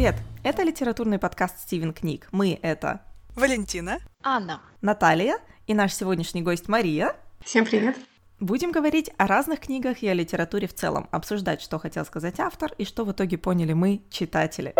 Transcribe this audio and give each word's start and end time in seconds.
Привет! 0.00 0.16
Это 0.42 0.62
литературный 0.62 1.18
подкаст 1.18 1.60
«Стивен 1.60 1.92
книг». 1.92 2.26
Мы— 2.32 2.58
это 2.62 3.02
Валентина, 3.36 3.98
Анна, 4.22 4.62
Наталья 4.80 5.36
и 5.66 5.74
наш 5.74 5.92
сегодняшний 5.92 6.40
гость 6.40 6.68
Мария. 6.68 7.14
Всем 7.44 7.66
привет! 7.66 7.98
Будем 8.38 8.72
говорить 8.72 9.10
о 9.18 9.26
разных 9.26 9.60
книгах 9.60 10.02
и 10.02 10.08
о 10.08 10.14
литературе 10.14 10.66
в 10.68 10.74
целом, 10.74 11.06
обсуждать, 11.10 11.60
что 11.60 11.78
хотел 11.78 12.06
сказать 12.06 12.40
автор 12.40 12.72
и 12.78 12.86
что 12.86 13.04
в 13.04 13.12
итоге 13.12 13.36
поняли 13.36 13.74
мы, 13.74 14.00
читатели. 14.08 14.74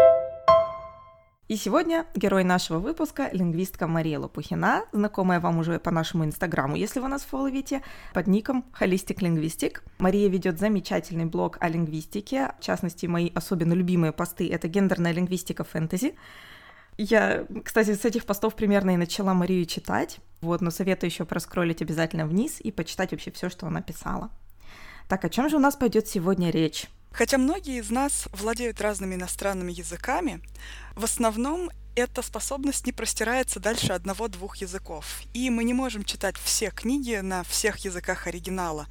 И 1.51 1.57
сегодня 1.57 2.07
герой 2.15 2.45
нашего 2.45 2.79
выпуска— 2.79 3.29
лингвистка 3.33 3.89
Мария 3.89 4.21
Лопухина, 4.21 4.85
знакомая 4.93 5.41
вам 5.41 5.59
уже 5.59 5.81
по 5.81 5.91
нашему 5.91 6.25
инстаграму, 6.25 6.77
если 6.77 7.01
вы 7.01 7.09
нас 7.09 7.23
фолловите, 7.23 7.83
под 8.15 8.29
ником 8.29 8.65
Holistic 8.79 9.17
Linguistic. 9.17 9.81
Мария 9.99 10.29
ведет 10.29 10.61
замечательный 10.61 11.25
блог 11.25 11.57
о 11.59 11.69
лингвистике, 11.69 12.53
в 12.61 12.63
частности, 12.63 13.07
мои 13.07 13.33
особенно 13.35 13.73
любимые 13.73 14.13
посты— 14.13 14.49
это 14.53 14.69
гендерная 14.69 15.11
лингвистика 15.11 15.65
фэнтези. 15.65 16.15
Я, 16.97 17.47
кстати, 17.65 17.97
с 17.97 18.05
этих 18.05 18.27
постов 18.27 18.55
примерно 18.55 18.95
и 18.95 18.97
начала 18.97 19.35
Марию 19.35 19.67
читать, 19.67 20.21
вот, 20.43 20.61
но 20.61 20.71
советую 20.71 21.11
еще 21.11 21.25
проскролить 21.25 21.83
обязательно 21.83 22.27
вниз 22.27 22.61
и 22.61 22.71
почитать 22.71 23.11
вообще 23.11 23.33
все, 23.33 23.51
что 23.51 23.67
она 23.67 23.83
писала. 23.83 24.31
Так, 25.09 25.25
о 25.25 25.29
чем 25.29 25.51
же 25.51 25.57
у 25.57 25.59
нас 25.59 25.75
пойдет 25.75 26.07
сегодня 26.07 26.51
речь? 26.51 26.87
Хотя 27.13 27.39
многие 27.39 27.79
из 27.79 27.91
нас 27.91 28.29
владеют 28.33 28.81
разными 28.81 29.15
иностранными 29.15 29.73
языками, 29.73 30.41
в 30.95 31.05
основном 31.05 31.71
эта 31.97 32.23
способность 32.23 32.87
не 32.87 32.93
простирается 32.93 33.61
дальше 33.61 33.93
одного-двух 33.93 34.57
языков. 34.57 35.21
И 35.35 35.51
мы 35.51 35.65
не 35.65 35.75
можем 35.75 36.05
читать 36.05 36.37
все 36.43 36.71
книги 36.71 37.17
на 37.17 37.43
всех 37.43 37.79
языках 37.79 38.27
оригинала. 38.27 38.87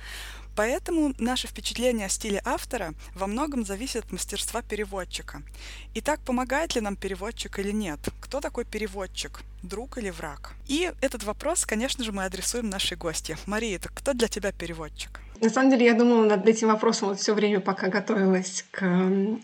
Поэтому 0.59 1.13
наше 1.19 1.47
впечатление 1.47 2.07
о 2.07 2.09
стиле 2.09 2.41
автора 2.43 2.93
во 3.15 3.27
многом 3.27 3.63
зависит 3.63 4.03
от 4.03 4.11
мастерства 4.11 4.61
переводчика. 4.61 5.41
Итак, 5.95 6.19
помогает 6.25 6.75
ли 6.75 6.81
нам 6.81 6.97
переводчик 6.97 7.59
или 7.59 7.71
нет? 7.71 7.99
Кто 8.19 8.41
такой 8.41 8.65
переводчик? 8.65 9.39
Друг 9.63 9.97
или 9.97 10.09
враг? 10.09 10.51
И 10.67 10.91
этот 10.99 11.23
вопрос, 11.23 11.65
конечно 11.65 12.03
же, 12.03 12.11
мы 12.11 12.25
адресуем 12.25 12.69
нашей 12.69 12.97
гости. 12.97 13.37
Мария, 13.45 13.77
это 13.77 13.87
кто 13.87 14.11
для 14.11 14.27
тебя 14.27 14.51
переводчик? 14.51 15.21
На 15.39 15.49
самом 15.49 15.69
деле, 15.69 15.85
я 15.85 15.93
думала 15.93 16.25
над 16.25 16.45
этим 16.45 16.67
вопросом 16.67 17.07
вот 17.07 17.21
все 17.21 17.33
время, 17.33 17.61
пока 17.61 17.87
готовилась 17.87 18.65
к 18.71 18.83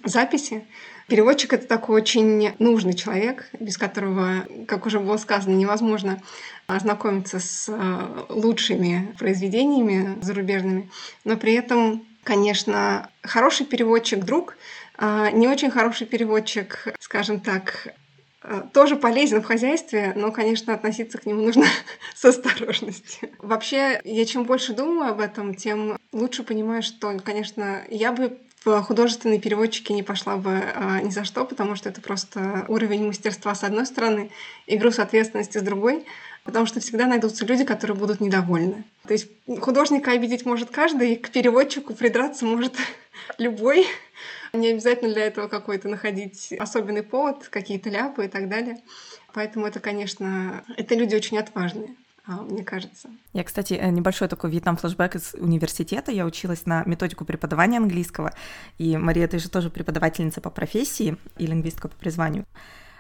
записи. 0.04 0.66
Переводчик— 1.08 1.54
это 1.54 1.68
такой 1.68 2.02
очень 2.02 2.54
нужный 2.58 2.94
человек, 2.94 3.48
без 3.60 3.78
которого, 3.78 4.48
как 4.68 4.88
уже 4.88 5.00
было 5.00 5.18
сказано, 5.18 5.54
невозможно 5.54 6.20
ознакомиться 6.66 7.40
с 7.40 7.70
э, 7.70 8.26
лучшими 8.30 9.16
произведениями 9.20 10.18
зарубежными, 10.24 10.90
но 11.24 11.38
при 11.38 11.54
этом, 11.54 12.04
конечно, 12.24 13.10
хороший 13.22 13.68
переводчик— 13.68 14.24
друг, 14.26 14.58
а 14.98 15.30
не 15.30 15.48
очень 15.48 15.70
хороший 15.70 16.08
переводчик, 16.08 16.96
скажем 17.00 17.40
так, 17.40 17.94
э, 18.42 18.64
тоже 18.74 18.96
полезен 18.96 19.44
в 19.44 19.46
хозяйстве, 19.46 20.12
но, 20.16 20.32
конечно, 20.32 20.74
относиться 20.74 21.20
к 21.20 21.28
нему 21.28 21.44
нужно 21.44 21.66
с 22.16 22.26
осторожностью. 22.26 23.30
Вообще, 23.38 24.02
я 24.04 24.26
чем 24.26 24.46
больше 24.46 24.74
думаю 24.74 25.12
об 25.12 25.20
этом, 25.20 25.54
тем 25.54 26.00
лучше 26.12 26.42
понимаю, 26.42 26.82
что, 26.82 27.20
конечно, 27.24 27.84
я 27.90 28.12
бы 28.12 28.40
в 28.66 28.82
художественные 28.82 29.40
переводчики 29.40 29.92
не 29.92 30.04
пошла 30.04 30.38
бы 30.38 30.60
а, 30.74 31.00
ни 31.02 31.12
за 31.12 31.24
что, 31.24 31.46
потому 31.46 31.76
что 31.76 31.90
это 31.90 32.02
просто 32.02 32.66
уровень 32.68 33.06
мастерства 33.06 33.54
с 33.54 33.64
одной 33.64 33.86
стороны 33.86 34.32
и 34.66 34.76
груз 34.78 34.98
ответственности 34.98 35.60
с 35.60 35.62
другой, 35.62 36.06
потому 36.44 36.66
что 36.66 36.80
всегда 36.80 37.06
найдутся 37.06 37.46
люди, 37.46 37.64
которые 37.64 37.96
будут 37.96 38.20
недовольны. 38.20 38.84
То 39.08 39.14
есть 39.14 39.30
художника 39.62 40.12
обидеть 40.12 40.46
может 40.46 40.72
каждый, 40.72 41.14
и 41.14 41.16
к 41.16 41.30
переводчику 41.30 41.94
придраться 41.94 42.46
может 42.46 42.74
любой. 43.38 43.86
Не 44.52 44.70
обязательно 44.70 45.14
для 45.14 45.26
этого 45.26 45.48
какой-то 45.48 45.88
находить 45.88 46.54
особенный 46.58 47.04
повод, 47.04 47.48
какие-то 47.50 47.90
ляпы 47.90 48.26
и 48.26 48.28
так 48.28 48.50
далее. 48.50 48.82
Поэтому 49.34 49.68
это, 49.68 49.80
конечно, 49.80 50.64
это 50.78 50.96
люди 50.96 51.14
очень 51.14 51.38
отважные. 51.38 51.96
А, 52.28 52.42
мне 52.42 52.64
кажется. 52.64 53.10
Я, 53.34 53.44
кстати, 53.44 53.74
э, 53.74 53.90
небольшой 53.90 54.28
такой 54.28 54.50
вьетнам 54.50 54.78
флешбэк 54.78 55.16
из 55.16 55.36
университета. 55.36 56.12
Я 56.12 56.26
училась 56.26 56.66
на 56.66 56.84
методику 56.86 57.24
преподавания 57.24 57.78
английского. 57.78 58.34
И, 58.80 58.98
Мария, 58.98 59.28
ты 59.28 59.38
же 59.38 59.50
тоже 59.50 59.70
преподавательница 59.70 60.42
по 60.42 60.50
профессии 60.50 61.18
и 61.38 61.46
лингвистка 61.46 61.88
по 61.88 61.96
призванию. 61.96 62.46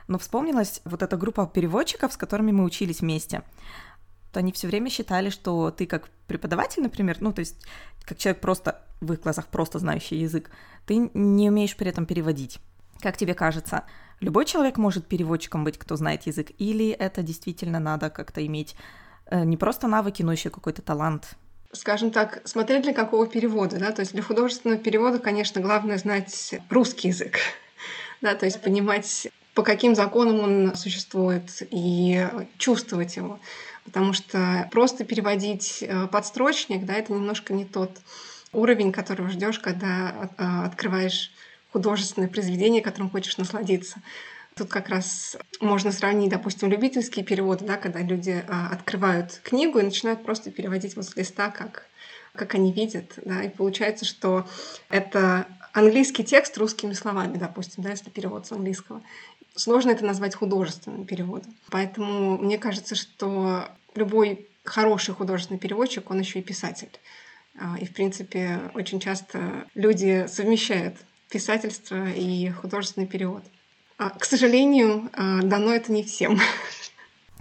Но 0.07 0.19
вспомнилась 0.19 0.81
вот 0.85 1.01
эта 1.01 1.17
группа 1.17 1.47
переводчиков, 1.47 2.13
с 2.13 2.17
которыми 2.17 2.51
мы 2.51 2.63
учились 2.63 3.01
вместе. 3.01 3.41
То 4.31 4.39
они 4.39 4.51
все 4.51 4.67
время 4.67 4.89
считали, 4.91 5.29
что 5.29 5.71
ты 5.71 5.87
как 5.87 6.09
преподаватель, 6.27 6.83
например, 6.83 7.17
ну, 7.19 7.33
то 7.33 7.39
есть 7.39 7.65
как 8.03 8.19
человек 8.19 8.41
просто 8.41 8.83
в 9.01 9.13
их 9.13 9.21
глазах 9.21 9.47
просто 9.47 9.79
знающий 9.79 10.17
язык, 10.17 10.51
ты 10.85 11.09
не 11.13 11.49
умеешь 11.49 11.75
при 11.75 11.87
этом 11.87 12.05
переводить. 12.05 12.59
Как 13.01 13.17
тебе 13.17 13.33
кажется, 13.33 13.85
любой 14.19 14.45
человек 14.45 14.77
может 14.77 15.07
переводчиком 15.07 15.63
быть, 15.63 15.77
кто 15.77 15.95
знает 15.95 16.23
язык, 16.27 16.51
или 16.59 16.89
это 16.89 17.23
действительно 17.23 17.79
надо 17.79 18.09
как-то 18.09 18.45
иметь 18.45 18.75
не 19.31 19.57
просто 19.57 19.87
навыки, 19.87 20.23
но 20.23 20.31
еще 20.31 20.49
какой-то 20.49 20.81
талант. 20.81 21.35
Скажем 21.71 22.11
так, 22.11 22.41
смотреть 22.45 22.83
для 22.83 22.93
какого 22.93 23.27
перевода, 23.27 23.77
да, 23.77 23.91
то 23.91 24.01
есть 24.01 24.13
для 24.13 24.21
художественного 24.21 24.79
перевода, 24.79 25.19
конечно, 25.19 25.61
главное 25.61 25.97
знать 25.97 26.55
русский 26.69 27.09
язык, 27.09 27.37
да, 28.21 28.35
то 28.35 28.45
есть 28.45 28.61
понимать, 28.61 29.27
по 29.53 29.61
каким 29.61 29.95
законам 29.95 30.39
он 30.39 30.75
существует 30.75 31.63
и 31.71 32.27
чувствовать 32.57 33.17
его, 33.17 33.39
потому 33.83 34.13
что 34.13 34.69
просто 34.71 35.03
переводить 35.03 35.83
э, 35.83 36.07
подстрочник, 36.07 36.85
да, 36.85 36.93
это 36.93 37.13
немножко 37.13 37.53
не 37.53 37.65
тот 37.65 37.91
уровень, 38.53 38.91
которого 38.91 39.29
ждешь, 39.29 39.59
когда 39.59 40.29
э, 40.37 40.65
открываешь 40.65 41.31
художественное 41.71 42.29
произведение, 42.29 42.81
которым 42.81 43.09
хочешь 43.09 43.37
насладиться. 43.37 44.01
Тут 44.55 44.69
как 44.69 44.87
раз 44.87 45.35
можно 45.59 45.91
сравнить, 45.91 46.29
допустим, 46.29 46.69
любительские 46.69 47.25
переводы, 47.25 47.65
да, 47.65 47.75
когда 47.75 47.99
люди 47.99 48.43
а, 48.47 48.69
открывают 48.71 49.41
книгу 49.43 49.79
и 49.79 49.83
начинают 49.83 50.23
просто 50.23 50.49
переводить 50.49 50.95
вот 50.95 51.05
с 51.05 51.15
листа, 51.17 51.49
как, 51.49 51.85
как 52.33 52.55
они 52.55 52.71
видят. 52.71 53.11
Да, 53.17 53.43
и 53.43 53.49
получается, 53.49 54.05
что 54.05 54.47
это 54.87 55.45
английский 55.73 56.23
текст 56.23 56.57
русскими 56.57 56.93
словами, 56.93 57.37
допустим, 57.37 57.83
да, 57.83 57.89
если 57.89 58.09
перевод 58.09 58.47
с 58.47 58.53
английского. 58.53 59.01
Сложно 59.55 59.91
это 59.91 60.05
назвать 60.05 60.35
художественным 60.35 61.05
переводом. 61.05 61.53
Поэтому 61.69 62.37
мне 62.37 62.57
кажется, 62.57 62.95
что 62.95 63.67
любой 63.93 64.47
хороший 64.63 65.13
художественный 65.13 65.59
переводчик, 65.59 66.09
он 66.09 66.19
еще 66.19 66.39
и 66.39 66.43
писатель. 66.43 66.97
А, 67.59 67.77
и, 67.77 67.85
в 67.85 67.93
принципе, 67.93 68.71
очень 68.73 69.01
часто 69.01 69.65
люди 69.75 70.27
совмещают 70.29 70.95
писательство 71.29 72.09
и 72.09 72.49
художественный 72.51 73.07
перевод. 73.07 73.43
А, 73.97 74.09
к 74.09 74.25
сожалению, 74.25 75.09
а, 75.13 75.41
дано 75.41 75.73
это 75.73 75.91
не 75.91 76.03
всем. 76.03 76.39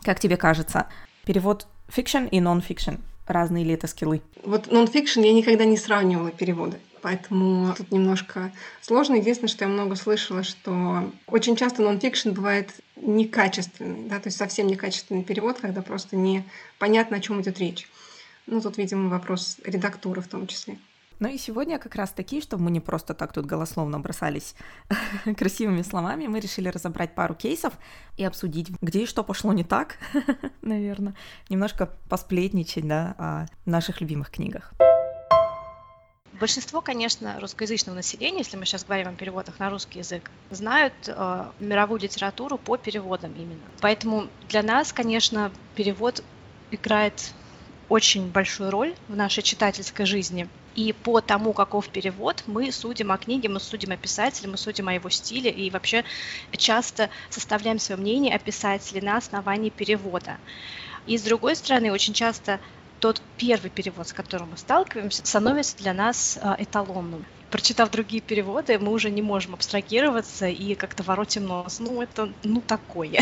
Как 0.04 0.20
тебе 0.20 0.37
кажется, 0.37 0.88
перевод 1.25 1.66
фикшн 1.88 2.26
и 2.26 2.41
нон-фикшн 2.41 2.97
разные 3.26 3.65
ли 3.65 3.75
это 3.75 3.87
скиллы? 3.87 4.22
Вот 4.44 4.70
нон-фикшн 4.70 5.20
я 5.22 5.32
никогда 5.32 5.65
не 5.65 5.76
сравнивала 5.76 6.31
переводы, 6.31 6.78
поэтому 7.03 7.75
тут 7.75 7.91
немножко 7.91 8.53
сложно. 8.82 9.15
Единственное, 9.15 9.48
что 9.48 9.65
я 9.65 9.70
много 9.70 9.97
слышала, 9.97 10.44
что 10.44 11.10
очень 11.26 11.56
часто 11.56 11.82
нон-фикшн 11.82 12.31
бывает 12.31 12.71
некачественный, 12.97 14.09
да, 14.09 14.21
то 14.21 14.28
есть 14.28 14.36
совсем 14.36 14.69
некачественный 14.69 15.25
перевод, 15.25 15.59
когда 15.59 15.82
просто 15.82 16.16
не 16.16 16.44
понятно, 16.78 17.16
о 17.16 17.21
чем 17.21 17.41
идет 17.41 17.59
речь. 17.59 17.88
Ну, 18.47 18.60
тут, 18.60 18.78
видимо, 18.78 19.09
вопрос 19.09 19.56
редактуры 19.65 20.21
в 20.21 20.28
том 20.28 20.47
числе. 20.47 20.78
Ну 21.21 21.29
и 21.29 21.39
сегодня 21.39 21.79
как 21.79 21.95
раз 21.95 22.11
таки, 22.11 22.41
чтобы 22.41 22.65
мы 22.65 22.71
не 22.71 22.81
просто 22.81 23.15
так 23.15 23.33
тут 23.33 23.47
голословно 23.47 24.01
бросались 24.01 24.55
красивыми 25.37 25.83
словами, 25.83 26.27
мы 26.27 26.41
решили 26.41 26.69
разобрать 26.69 27.15
пару 27.15 27.35
кейсов 27.35 27.75
и 28.17 28.25
обсудить, 28.25 28.71
где 28.81 29.03
и 29.03 29.07
что 29.07 29.23
пошло 29.23 29.53
не 29.53 29.65
так, 29.65 29.99
наверное, 30.63 31.15
немножко 31.49 31.91
посплетничать, 32.09 32.87
да, 32.87 33.15
о 33.19 33.47
наших 33.65 34.01
любимых 34.01 34.31
книгах. 34.31 34.72
Большинство, 36.41 36.81
конечно, 36.81 37.39
русскоязычного 37.41 37.97
населения, 37.97 38.39
если 38.39 38.57
мы 38.57 38.67
сейчас 38.67 38.84
говорим 38.84 39.09
о 39.09 39.13
переводах 39.13 39.60
на 39.60 39.71
русский 39.71 40.01
язык, 40.01 40.31
знают 40.51 40.93
э, 41.07 41.45
мировую 41.60 42.01
литературу 42.01 42.59
по 42.59 42.77
переводам 42.77 43.33
именно. 43.34 43.63
Поэтому 43.81 44.27
для 44.49 44.65
нас, 44.65 44.93
конечно, 44.93 45.53
перевод 45.77 46.25
играет 46.72 47.33
очень 47.89 48.31
большую 48.31 48.71
роль 48.71 48.95
в 49.07 49.15
нашей 49.15 49.45
читательской 49.45 50.07
жизни. 50.07 50.49
И 50.74 50.92
по 50.92 51.21
тому, 51.21 51.53
каков 51.53 51.88
перевод, 51.88 52.42
мы 52.47 52.72
судим 52.72 53.12
о 53.12 53.18
книге, 53.18 53.48
мы 53.48 53.60
судим 53.60 53.92
о 53.92 53.97
писателе, 53.97 54.48
мы 54.48 54.56
судим 54.56 54.88
о 54.88 54.94
его 54.94 55.09
стиле 55.09 55.50
и 55.50 55.71
вообще 55.71 56.04
часто 56.53 57.10
составляем 57.30 57.78
свое 57.78 58.00
мнение 58.00 58.34
о 58.34 58.38
писателе 58.38 59.00
на 59.00 59.16
основании 59.16 59.71
перевода. 59.71 60.38
И 61.06 61.16
с 61.16 61.22
другой 61.22 61.54
стороны, 61.54 61.92
очень 61.92 62.15
часто 62.15 62.59
тот 62.98 63.21
первый 63.36 63.71
перевод, 63.71 64.09
с 64.09 64.12
которым 64.12 64.50
мы 64.50 64.56
сталкиваемся, 64.56 65.26
становится 65.26 65.76
для 65.76 65.92
нас 65.92 66.38
а, 66.41 66.56
эталонным. 66.59 67.24
Прочитав 67.50 67.91
другие 67.91 68.22
переводы, 68.22 68.78
мы 68.78 68.91
уже 68.92 69.10
не 69.10 69.22
можем 69.22 69.54
абстрагироваться 69.54 70.48
и 70.48 70.74
как-то 70.74 71.03
воротим 71.03 71.44
нос. 71.47 71.78
Ну, 71.80 72.03
это, 72.03 72.32
ну, 72.42 72.60
такое. 72.62 73.21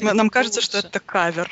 Нам 0.00 0.30
кажется, 0.30 0.60
что 0.60 0.78
это 0.78 1.00
кавер. 1.00 1.50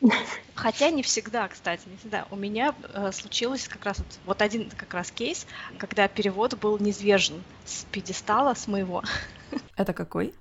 Хотя 0.54 0.90
не 0.90 1.02
всегда, 1.02 1.48
кстати, 1.48 1.82
не 1.88 1.96
всегда. 1.96 2.26
У 2.30 2.36
меня 2.36 2.74
э, 2.94 3.10
случилось 3.12 3.68
как 3.68 3.84
раз 3.84 3.98
вот, 3.98 4.18
вот 4.24 4.42
один 4.42 4.70
как 4.70 4.94
раз 4.94 5.10
кейс, 5.10 5.46
когда 5.78 6.08
перевод 6.08 6.58
был 6.58 6.78
низвержен 6.78 7.42
с 7.64 7.84
пьедестала, 7.90 8.54
с 8.54 8.66
моего. 8.66 9.02
Это 9.76 9.92
какой? 9.92 10.32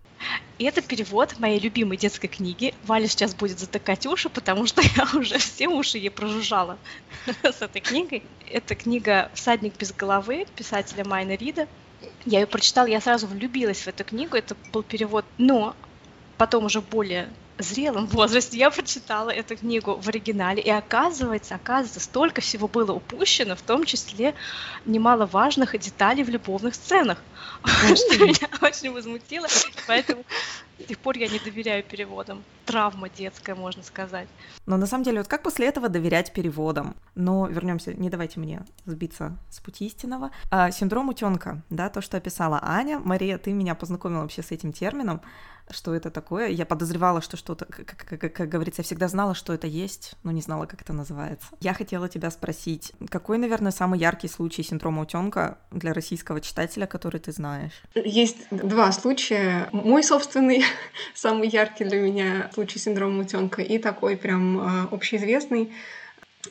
И 0.58 0.64
это 0.64 0.82
перевод 0.82 1.38
моей 1.38 1.60
любимой 1.60 1.96
детской 1.98 2.28
книги. 2.28 2.74
Валя 2.86 3.08
сейчас 3.08 3.36
будет 3.36 3.60
затыкать 3.60 4.08
уши, 4.08 4.30
потому 4.30 4.66
что 4.66 4.82
я 4.96 5.08
уже 5.14 5.38
все 5.38 5.68
уши 5.68 6.00
ей 6.00 6.10
прожужжала 6.10 6.80
с 7.44 7.62
этой 7.62 7.82
книгой. 7.82 8.24
Это 8.50 8.74
книга 8.74 9.30
«Всадник 9.36 9.78
без 9.78 9.94
головы» 9.94 10.48
писателя 10.56 11.06
Майна 11.06 11.36
Рида. 11.36 11.68
Я 12.26 12.40
ее 12.40 12.48
прочитала, 12.48 12.88
я 12.88 13.00
сразу 13.00 13.28
влюбилась 13.28 13.82
в 13.82 13.88
эту 13.88 14.04
книгу. 14.04 14.36
Это 14.36 14.56
был 14.74 14.82
перевод, 14.82 15.26
но 15.38 15.76
потом 16.38 16.66
уже 16.66 16.82
более 16.82 17.30
зрелом 17.60 18.08
возрасте. 18.08 18.58
Я 18.58 18.70
прочитала 18.70 19.30
эту 19.30 19.58
книгу 19.58 19.96
в 19.96 20.08
оригинале, 20.08 20.62
и 20.62 20.70
оказывается, 20.70 21.56
оказывается, 21.56 22.00
столько 22.00 22.42
всего 22.42 22.68
было 22.68 22.92
упущено, 22.94 23.56
в 23.56 23.62
том 23.62 23.86
числе 23.86 24.36
немало 24.86 25.26
важных 25.26 25.78
деталей 25.78 26.24
в 26.24 26.30
любовных 26.30 26.76
сценах, 26.76 27.18
что 27.64 28.18
меня 28.20 28.50
очень 28.62 28.92
возмутило, 28.92 29.48
поэтому 29.88 30.24
с 30.80 30.86
тех 30.86 30.98
пор 31.00 31.18
я 31.18 31.28
не 31.28 31.40
доверяю 31.40 31.84
переводам. 31.84 32.44
Травма 32.66 33.10
детская, 33.10 33.56
можно 33.56 33.84
сказать. 33.84 34.28
Но 34.66 34.78
на 34.78 34.86
самом 34.86 35.04
деле, 35.04 35.20
вот 35.20 35.28
как 35.28 35.44
после 35.44 35.68
этого 35.68 35.90
доверять 35.90 36.34
переводам? 36.34 36.96
Но 37.16 37.48
вернемся, 37.48 37.94
не 37.94 38.10
давайте 38.10 38.40
мне 38.40 38.66
сбиться 38.86 39.38
с 39.50 39.60
пути 39.60 39.88
истинного. 39.88 40.32
А, 40.52 40.72
синдром 40.72 41.10
утенка, 41.10 41.62
да, 41.70 41.90
то, 41.90 42.02
что 42.02 42.18
описала 42.18 42.60
Аня. 42.62 43.00
Мария, 43.00 43.38
ты 43.38 43.54
меня 43.54 43.76
познакомила 43.76 44.22
вообще 44.22 44.44
с 44.44 44.52
этим 44.52 44.74
термином 44.74 45.22
что 45.70 45.94
это 45.94 46.10
такое. 46.10 46.48
Я 46.48 46.66
подозревала, 46.66 47.22
что 47.22 47.38
что-то, 47.38 47.66
как, 47.66 47.86
как, 47.86 48.20
как, 48.20 48.34
как 48.34 48.50
говорится, 48.50 48.82
я 48.82 48.84
всегда 48.84 49.08
знала, 49.08 49.36
что 49.36 49.54
это 49.54 49.68
есть, 49.68 50.14
но 50.24 50.32
не 50.32 50.42
знала, 50.42 50.66
как 50.66 50.82
это 50.82 50.94
называется. 50.94 51.48
Я 51.60 51.74
хотела 51.74 52.10
тебя 52.10 52.32
спросить, 52.32 52.94
какой, 53.10 53.38
наверное, 53.38 53.72
самый 53.72 54.00
яркий 54.00 54.28
случай 54.28 54.64
синдрома 54.64 55.04
утенка 55.04 55.58
для 55.72 55.94
российского 55.94 56.42
читателя, 56.42 56.86
который 56.86 57.20
ты 57.20 57.32
знаешь? 57.32 57.84
Есть 57.96 58.48
два 58.52 58.92
случая. 58.92 59.70
Мой 59.72 60.04
собственный, 60.04 60.64
самый 61.14 61.50
яркий 61.50 61.84
для 61.84 62.00
меня 62.00 62.50
случай 62.54 62.80
синдрома 62.80 63.22
утенка, 63.22 63.62
и 63.62 63.78
такой 63.78 64.18
прям 64.18 64.60
э, 64.60 64.88
общеизвестный. 64.92 65.74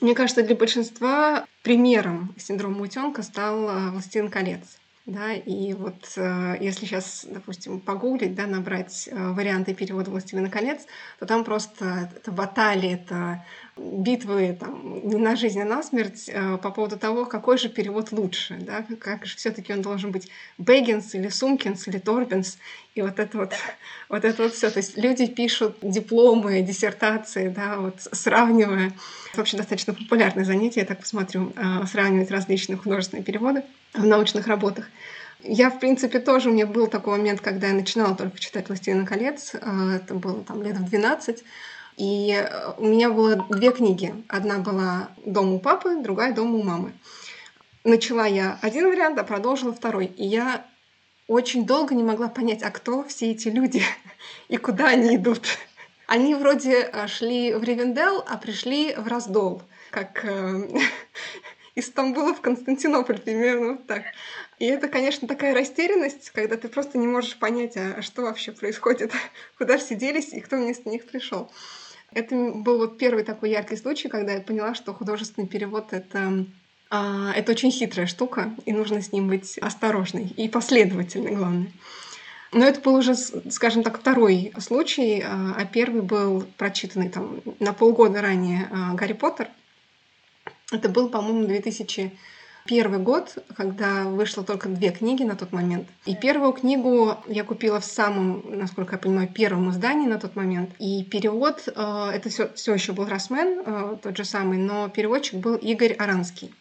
Мне 0.00 0.14
кажется, 0.14 0.42
для 0.42 0.56
большинства 0.56 1.46
примером 1.62 2.34
синдрома 2.36 2.82
утенка 2.82 3.22
стал 3.22 3.68
э, 3.68 3.90
«Властелин 3.90 4.30
колец». 4.30 4.78
Да, 5.06 5.32
и 5.32 5.72
вот 5.72 6.12
э, 6.16 6.56
если 6.60 6.84
сейчас, 6.84 7.24
допустим, 7.28 7.80
погуглить, 7.80 8.34
да, 8.34 8.46
набрать 8.46 9.08
варианты 9.12 9.72
перевода 9.72 10.10
«Властелина 10.10 10.50
колец», 10.50 10.86
то 11.20 11.26
там 11.26 11.44
просто 11.44 12.10
это 12.16 12.32
баталии, 12.32 12.94
это 12.94 13.44
битвы 13.76 14.56
там, 14.58 15.06
не 15.06 15.16
на 15.16 15.36
жизнь, 15.36 15.60
а 15.60 15.64
на 15.64 15.82
смерть 15.82 16.30
э, 16.32 16.56
по 16.56 16.70
поводу 16.70 16.98
того, 16.98 17.26
какой 17.26 17.58
же 17.58 17.68
перевод 17.68 18.10
лучше, 18.10 18.56
да, 18.60 18.84
как 18.98 19.26
же 19.26 19.36
все 19.36 19.50
таки 19.50 19.72
он 19.72 19.82
должен 19.82 20.12
быть 20.12 20.30
Бэггинс 20.58 21.14
или 21.14 21.28
Сумкинс 21.28 21.86
или 21.88 21.98
Торбинс, 21.98 22.58
и 22.94 23.02
вот 23.02 23.18
это 23.18 23.36
вот, 23.36 23.52
вот 24.08 24.24
это 24.24 24.42
вот 24.42 24.54
все. 24.54 24.70
То 24.70 24.78
есть 24.78 24.96
люди 24.96 25.26
пишут 25.26 25.76
дипломы, 25.82 26.62
диссертации, 26.62 27.48
да, 27.48 27.76
вот 27.76 27.96
сравнивая. 28.12 28.92
Это 29.30 29.38
вообще 29.38 29.58
достаточно 29.58 29.92
популярное 29.92 30.44
занятие, 30.44 30.80
я 30.80 30.86
так 30.86 31.00
посмотрю, 31.00 31.52
сравнивать 31.86 32.30
различные 32.30 32.78
художественные 32.78 33.24
переводы 33.24 33.62
в 33.92 34.06
научных 34.06 34.46
работах. 34.46 34.86
Я, 35.42 35.70
в 35.70 35.78
принципе, 35.78 36.18
тоже, 36.18 36.48
у 36.48 36.52
меня 36.52 36.66
был 36.66 36.86
такой 36.86 37.18
момент, 37.18 37.40
когда 37.40 37.68
я 37.68 37.74
начинала 37.74 38.16
только 38.16 38.38
читать 38.38 38.68
«Властелина 38.68 39.06
колец», 39.06 39.54
э, 39.54 40.00
это 40.02 40.14
было 40.14 40.42
там 40.42 40.62
лет 40.62 40.76
в 40.76 40.84
12, 40.88 41.44
и 41.96 42.32
э, 42.32 42.72
у 42.76 42.84
меня 42.84 43.10
было 43.10 43.36
две 43.48 43.72
книги. 43.72 44.14
Одна 44.28 44.58
была 44.58 45.10
«Дом 45.24 45.54
у 45.54 45.58
папы», 45.58 45.96
другая 45.96 46.32
«Дом 46.34 46.54
у 46.54 46.62
мамы». 46.62 46.92
Начала 47.84 48.26
я 48.26 48.58
один 48.62 48.88
вариант, 48.88 49.18
а 49.18 49.24
продолжила 49.24 49.72
второй. 49.72 50.06
И 50.06 50.26
я 50.26 50.66
очень 51.26 51.64
долго 51.64 51.94
не 51.94 52.02
могла 52.02 52.28
понять, 52.28 52.62
а 52.62 52.70
кто 52.70 53.04
все 53.04 53.30
эти 53.30 53.48
люди 53.48 53.82
и 54.48 54.58
куда 54.58 54.88
они 54.88 55.16
идут. 55.16 55.46
Они 56.06 56.34
вроде 56.34 56.82
э, 56.82 57.06
шли 57.06 57.54
в 57.54 57.64
Ривендел, 57.64 58.22
а 58.28 58.36
пришли 58.36 58.94
в 58.94 59.06
Раздол, 59.06 59.62
как 59.90 60.24
из 61.74 61.86
Стамбула 61.86 62.34
в 62.34 62.42
Константинополь, 62.42 63.20
примерно 63.20 63.72
вот 63.72 63.86
так. 63.86 64.02
И 64.58 64.66
это, 64.66 64.88
конечно, 64.88 65.26
такая 65.26 65.54
растерянность, 65.54 66.30
когда 66.30 66.56
ты 66.56 66.68
просто 66.68 66.98
не 66.98 67.06
можешь 67.06 67.38
понять, 67.38 67.76
а 67.76 68.02
что 68.02 68.22
вообще 68.22 68.52
происходит, 68.52 69.12
куда 69.58 69.78
все 69.78 69.94
делись 69.94 70.34
и 70.34 70.40
кто 70.40 70.56
вместо 70.56 70.90
них 70.90 71.06
пришел. 71.06 71.50
Это 72.16 72.34
был 72.34 72.78
вот 72.78 72.96
первый 72.96 73.24
такой 73.24 73.50
яркий 73.50 73.76
случай, 73.76 74.08
когда 74.08 74.32
я 74.32 74.40
поняла, 74.40 74.74
что 74.74 74.94
художественный 74.94 75.46
перевод— 75.46 75.88
это 75.92 76.46
а, 76.88 77.30
это 77.34 77.52
очень 77.52 77.70
хитрая 77.70 78.06
штука, 78.06 78.54
и 78.64 78.72
нужно 78.72 79.02
с 79.02 79.12
ним 79.12 79.28
быть 79.28 79.58
осторожной 79.58 80.24
и 80.24 80.48
последовательной, 80.48 81.36
главное. 81.36 81.70
Но 82.52 82.64
это 82.64 82.80
был 82.80 82.94
уже, 82.94 83.14
скажем 83.16 83.82
так, 83.82 83.98
второй 83.98 84.50
случай, 84.58 85.22
а, 85.22 85.56
а 85.58 85.66
первый 85.66 86.00
был 86.00 86.46
прочитанный 86.56 87.10
там 87.10 87.42
на 87.60 87.74
полгода 87.74 88.22
ранее 88.22 88.66
а, 88.72 88.94
«Гарри 88.94 89.12
Поттер», 89.12 89.50
это 90.72 90.88
был, 90.88 91.10
по-моему, 91.10 91.46
2001 92.66 93.04
год, 93.04 93.38
когда 93.56 94.04
вышло 94.04 94.44
только 94.44 94.68
две 94.68 94.90
книги 94.90 95.22
на 95.22 95.36
тот 95.36 95.52
момент. 95.52 95.88
И 96.04 96.14
первую 96.14 96.52
книгу 96.52 97.16
я 97.26 97.44
купила 97.44 97.80
в 97.80 97.84
самом, 97.84 98.42
насколько 98.46 98.94
я 98.94 98.98
понимаю, 98.98 99.28
первом 99.28 99.70
издании 99.70 100.06
на 100.06 100.18
тот 100.18 100.36
момент. 100.36 100.70
И 100.78 101.04
перевод, 101.04 101.66
э, 101.66 102.10
это 102.12 102.28
все, 102.28 102.52
все 102.54 102.74
еще 102.74 102.92
был 102.92 103.06
Росмен, 103.06 103.62
э, 103.64 103.96
тот 104.02 104.16
же 104.16 104.24
самый, 104.24 104.58
но 104.58 104.88
переводчик 104.88 105.34
был 105.34 105.56
Игорь 105.56 105.92
Аранский 105.92 106.52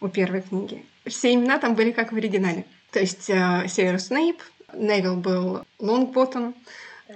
у 0.00 0.08
первой 0.08 0.42
книги. 0.42 0.84
Все 1.06 1.34
имена 1.34 1.58
там 1.58 1.74
были 1.74 1.92
как 1.92 2.12
в 2.12 2.16
оригинале. 2.16 2.64
То 2.90 3.00
есть 3.00 3.28
э, 3.28 3.66
Северус 3.68 4.06
Снейп, 4.06 4.42
Невил 4.74 5.16
был 5.16 5.62
Лонгботтом, 5.78 6.54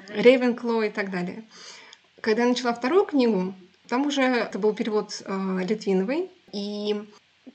Рейвенкло 0.08 0.82
и 0.82 0.90
так 0.90 1.10
далее. 1.10 1.44
Когда 2.20 2.42
я 2.42 2.48
начала 2.48 2.74
вторую 2.74 3.04
книгу, 3.06 3.54
там 3.88 4.06
уже 4.06 4.22
это 4.22 4.58
был 4.58 4.74
перевод 4.74 5.22
э, 5.24 5.58
Литвиновой, 5.66 6.30
и 6.52 7.04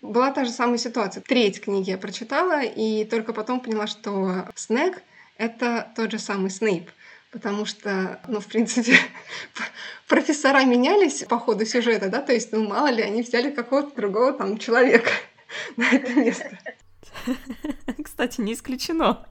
была 0.01 0.31
та 0.31 0.45
же 0.45 0.51
самая 0.51 0.77
ситуация. 0.77 1.21
Треть 1.21 1.61
книги 1.61 1.89
я 1.89 1.97
прочитала, 1.97 2.63
и 2.63 3.05
только 3.05 3.33
потом 3.33 3.59
поняла, 3.59 3.87
что 3.87 4.47
Снег— 4.55 5.01
это 5.37 5.91
тот 5.95 6.11
же 6.11 6.19
самый 6.19 6.49
Снейп, 6.49 6.89
потому 7.31 7.65
что, 7.65 8.19
ну, 8.27 8.39
в 8.39 8.47
принципе, 8.47 8.97
профессора 10.07 10.63
менялись 10.65 11.23
по 11.23 11.37
ходу 11.37 11.65
сюжета, 11.65 12.09
да, 12.09 12.21
то 12.21 12.33
есть, 12.33 12.51
ну, 12.51 12.67
мало 12.67 12.87
ли, 12.87 13.01
они 13.01 13.21
взяли 13.21 13.51
какого-то 13.51 13.95
другого 13.95 14.33
там 14.33 14.57
человека 14.57 15.11
на 15.77 15.91
это 15.91 16.13
место. 16.13 16.57
Кстати, 18.03 18.41
не 18.41 18.53
исключено. 18.53 19.25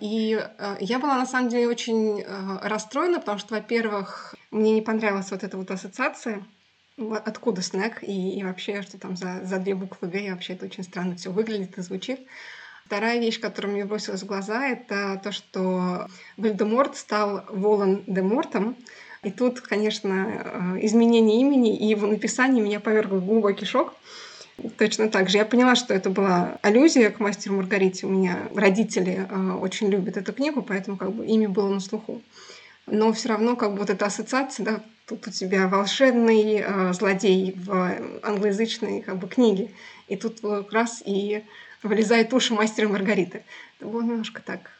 И 0.00 0.40
э, 0.40 0.76
я 0.80 0.98
была 0.98 1.16
на 1.16 1.26
самом 1.26 1.48
деле 1.48 1.68
очень 1.68 2.20
э, 2.20 2.58
расстроена, 2.62 3.18
потому 3.18 3.38
что, 3.38 3.54
во-первых, 3.54 4.34
мне 4.50 4.72
не 4.72 4.82
понравилась 4.82 5.30
вот 5.30 5.42
эта 5.42 5.56
вот 5.56 5.70
ассоциация, 5.70 6.44
откуда 7.24 7.62
снег 7.62 8.02
и, 8.02 8.38
и 8.38 8.44
вообще, 8.44 8.82
что 8.82 8.98
там 8.98 9.16
за, 9.16 9.44
за 9.44 9.58
две 9.58 9.74
буквы 9.74 10.08
Г, 10.08 10.20
и 10.20 10.30
вообще 10.30 10.54
это 10.54 10.66
очень 10.66 10.84
странно 10.84 11.16
все 11.16 11.30
выглядит 11.30 11.78
и 11.78 11.82
звучит. 11.82 12.20
Вторая 12.86 13.20
вещь, 13.20 13.38
которая 13.38 13.72
мне 13.72 13.84
бросилась 13.84 14.22
в 14.22 14.26
глаза, 14.26 14.66
это 14.66 15.20
то, 15.22 15.30
что 15.30 16.06
Вальдеморт 16.38 16.96
стал 16.96 17.44
Волан 17.50 18.02
де 18.06 18.22
Мортом. 18.22 18.76
И 19.22 19.30
тут, 19.30 19.60
конечно, 19.60 20.74
э, 20.74 20.86
изменение 20.86 21.40
имени 21.40 21.76
и 21.76 21.86
его 21.86 22.06
написание 22.06 22.64
меня 22.64 22.80
повергло 22.80 23.16
в 23.16 23.26
глубокий 23.26 23.66
шок. 23.66 23.94
Точно 24.78 25.08
так 25.08 25.28
же. 25.28 25.36
Я 25.36 25.44
поняла, 25.44 25.76
что 25.76 25.92
это 25.92 26.08
была 26.08 26.58
аллюзия 26.62 27.10
к 27.10 27.20
мастеру 27.20 27.56
Маргарите. 27.56 28.06
У 28.06 28.10
меня 28.10 28.48
родители 28.54 29.28
э, 29.28 29.52
очень 29.52 29.88
любят 29.88 30.16
эту 30.16 30.32
книгу, 30.32 30.62
поэтому 30.62 30.96
как 30.96 31.12
бы 31.12 31.26
имя 31.26 31.48
было 31.48 31.68
на 31.68 31.80
слуху. 31.80 32.22
Но 32.86 33.12
все 33.12 33.28
равно 33.28 33.54
как 33.54 33.72
бы 33.72 33.80
вот 33.80 33.90
эта 33.90 34.06
ассоциация, 34.06 34.64
да, 34.64 34.80
тут 35.08 35.26
у 35.26 35.30
тебя 35.30 35.68
волшебный 35.68 36.62
э, 36.64 36.92
злодей 36.92 37.54
в 37.56 37.98
англоязычной 38.22 39.02
как 39.02 39.18
бы 39.18 39.28
книге, 39.28 39.70
и 40.06 40.16
тут 40.16 40.40
как 40.40 40.72
раз 40.72 41.02
и 41.04 41.44
вылезает 41.82 42.32
уши 42.32 42.54
мастера 42.54 42.88
Маргариты. 42.88 43.44
Это 43.78 43.88
было 43.88 44.02
немножко 44.02 44.42
так 44.42 44.70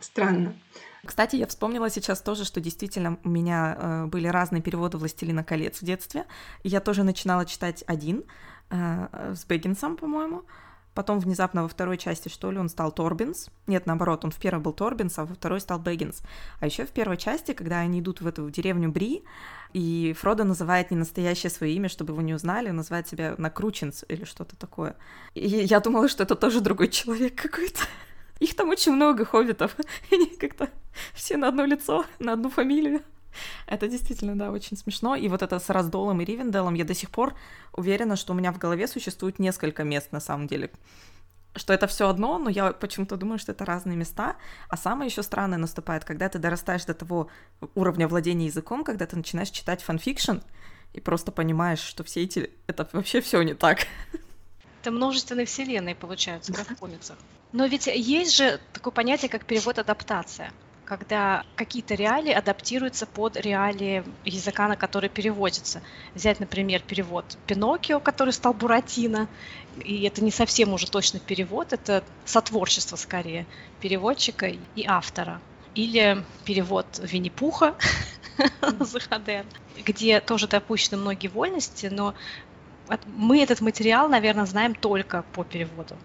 странно. 0.00 0.54
Кстати, 1.04 1.36
я 1.36 1.46
вспомнила 1.46 1.88
сейчас 1.88 2.20
тоже, 2.20 2.44
что 2.44 2.60
действительно 2.60 3.18
у 3.22 3.28
меня 3.28 3.76
э, 3.78 4.06
были 4.06 4.26
разные 4.26 4.60
переводы 4.60 4.98
«Властелина 4.98 5.44
колец» 5.44 5.80
в 5.80 5.84
детстве. 5.84 6.24
Я 6.64 6.80
тоже 6.80 7.04
начинала 7.04 7.46
читать 7.46 7.84
один, 7.86 8.24
э, 8.70 9.34
с 9.36 9.44
Бэггинсом, 9.44 9.96
по-моему. 9.96 10.42
Потом 10.96 11.20
внезапно 11.20 11.62
во 11.62 11.68
второй 11.68 11.98
части, 11.98 12.30
что 12.30 12.50
ли, 12.50 12.58
он 12.58 12.70
стал 12.70 12.90
Торбинс. 12.90 13.50
Нет, 13.66 13.84
наоборот, 13.84 14.24
он 14.24 14.30
в 14.30 14.36
первой 14.36 14.62
был 14.62 14.72
Торбинс, 14.72 15.18
а 15.18 15.26
во 15.26 15.34
второй 15.34 15.60
стал 15.60 15.78
Бэггинс. 15.78 16.22
А 16.58 16.64
еще 16.64 16.86
в 16.86 16.90
первой 16.90 17.18
части, 17.18 17.52
когда 17.52 17.80
они 17.80 18.00
идут 18.00 18.22
в 18.22 18.26
эту 18.26 18.48
деревню 18.48 18.90
Бри, 18.90 19.22
и 19.74 20.14
Фродо 20.18 20.44
называет 20.44 20.90
не 20.90 20.96
настоящее 20.96 21.50
свое 21.50 21.74
имя, 21.74 21.90
чтобы 21.90 22.14
его 22.14 22.22
не 22.22 22.32
узнали, 22.32 22.70
называет 22.70 23.06
себя 23.06 23.34
Накрученс 23.36 24.06
или 24.08 24.24
что-то 24.24 24.56
такое. 24.56 24.96
И 25.34 25.46
я 25.46 25.80
думала, 25.80 26.08
что 26.08 26.22
это 26.22 26.34
тоже 26.34 26.62
другой 26.62 26.88
человек 26.88 27.34
какой-то. 27.34 27.82
Их 28.40 28.56
там 28.56 28.70
очень 28.70 28.92
много 28.92 29.26
хоббитов. 29.26 29.76
Они 30.10 30.24
как-то 30.24 30.70
все 31.12 31.36
на 31.36 31.48
одно 31.48 31.66
лицо, 31.66 32.06
на 32.18 32.32
одну 32.32 32.48
фамилию. 32.48 33.02
Это 33.66 33.88
действительно, 33.88 34.36
да, 34.36 34.50
очень 34.50 34.76
смешно. 34.76 35.16
И 35.16 35.28
вот 35.28 35.42
это 35.42 35.58
с 35.58 35.70
Раздолом 35.70 36.20
и 36.20 36.24
Ривенделом 36.24 36.74
я 36.74 36.84
до 36.84 36.94
сих 36.94 37.10
пор 37.10 37.34
уверена, 37.72 38.16
что 38.16 38.32
у 38.32 38.36
меня 38.36 38.52
в 38.52 38.58
голове 38.58 38.86
существует 38.86 39.38
несколько 39.38 39.84
мест 39.84 40.12
на 40.12 40.20
самом 40.20 40.46
деле 40.46 40.70
что 41.58 41.72
это 41.72 41.86
все 41.86 42.08
одно, 42.08 42.38
но 42.38 42.50
я 42.50 42.72
почему-то 42.72 43.16
думаю, 43.16 43.38
что 43.38 43.52
это 43.52 43.64
разные 43.64 43.96
места. 43.96 44.36
А 44.68 44.76
самое 44.76 45.08
еще 45.08 45.22
странное 45.22 45.58
наступает, 45.58 46.04
когда 46.04 46.28
ты 46.28 46.38
дорастаешь 46.38 46.84
до 46.84 46.94
того 46.94 47.30
уровня 47.74 48.08
владения 48.08 48.46
языком, 48.46 48.84
когда 48.84 49.06
ты 49.06 49.16
начинаешь 49.16 49.50
читать 49.50 49.82
фанфикшн 49.82 50.38
и 50.92 51.00
просто 51.00 51.32
понимаешь, 51.32 51.80
что 51.80 52.04
все 52.04 52.22
эти... 52.22 52.50
Это 52.66 52.88
вообще 52.92 53.20
все 53.20 53.42
не 53.42 53.54
так. 53.54 53.86
Это 54.82 54.90
множественные 54.90 55.46
вселенные 55.46 55.94
получаются, 55.94 56.52
как 56.52 56.68
в 56.70 56.76
комиксах. 56.76 57.16
Но 57.52 57.66
ведь 57.66 57.86
есть 57.86 58.36
же 58.36 58.60
такое 58.72 58.92
понятие, 58.92 59.28
как 59.28 59.44
перевод-адаптация 59.44 60.52
когда 60.86 61.44
какие-то 61.56 61.94
реалии 61.94 62.32
адаптируются 62.32 63.06
под 63.06 63.36
реалии 63.36 64.04
языка, 64.24 64.68
на 64.68 64.76
который 64.76 65.10
переводится. 65.10 65.82
Взять, 66.14 66.38
например, 66.38 66.80
перевод 66.80 67.36
Пиноккио, 67.48 67.98
который 67.98 68.32
стал 68.32 68.54
Буратино, 68.54 69.28
и 69.84 70.04
это 70.04 70.22
не 70.22 70.30
совсем 70.30 70.72
уже 70.72 70.88
точно 70.88 71.18
перевод, 71.18 71.72
это 71.72 72.04
сотворчество 72.24 72.94
скорее 72.94 73.46
переводчика 73.80 74.46
и 74.46 74.86
автора. 74.86 75.40
Или 75.74 76.24
перевод 76.44 76.86
Винни-Пуха 77.02 77.74
Захадер, 78.80 79.44
где 79.84 80.20
тоже 80.20 80.46
допущены 80.46 80.98
многие 80.98 81.28
вольности, 81.28 81.86
но 81.86 82.14
мы 83.06 83.42
этот 83.42 83.60
материал, 83.60 84.08
наверное, 84.08 84.46
знаем 84.46 84.74
только 84.74 85.24
по 85.32 85.42
переводу. 85.42 85.96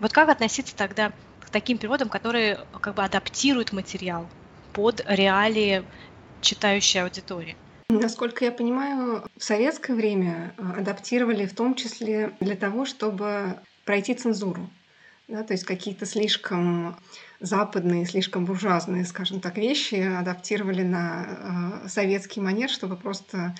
Вот 0.00 0.12
как 0.14 0.30
относиться 0.30 0.74
тогда 0.74 1.12
таким 1.52 1.78
переводам, 1.78 2.08
которые 2.08 2.60
как 2.80 2.94
бы 2.94 3.04
адаптируют 3.04 3.72
материал 3.72 4.28
под 4.72 5.02
реалии 5.06 5.84
читающей 6.40 7.02
аудитории. 7.02 7.56
Насколько 7.90 8.44
я 8.44 8.52
понимаю, 8.52 9.24
в 9.36 9.42
советское 9.42 9.94
время 9.94 10.54
э, 10.56 10.80
адаптировали 10.80 11.44
в 11.46 11.54
том 11.54 11.74
числе 11.74 12.32
для 12.40 12.54
того, 12.54 12.84
чтобы 12.84 13.58
пройти 13.84 14.14
цензуру. 14.14 14.70
Да, 15.26 15.42
то 15.42 15.52
есть 15.52 15.64
какие-то 15.64 16.06
слишком 16.06 16.96
западные, 17.40 18.06
слишком 18.06 18.44
буржуазные, 18.44 19.04
скажем 19.04 19.40
так, 19.40 19.56
вещи 19.56 19.94
адаптировали 19.94 20.82
на 20.82 21.82
э, 21.84 21.88
советский 21.88 22.40
манер, 22.40 22.68
чтобы 22.68 22.96
просто, 22.96 23.56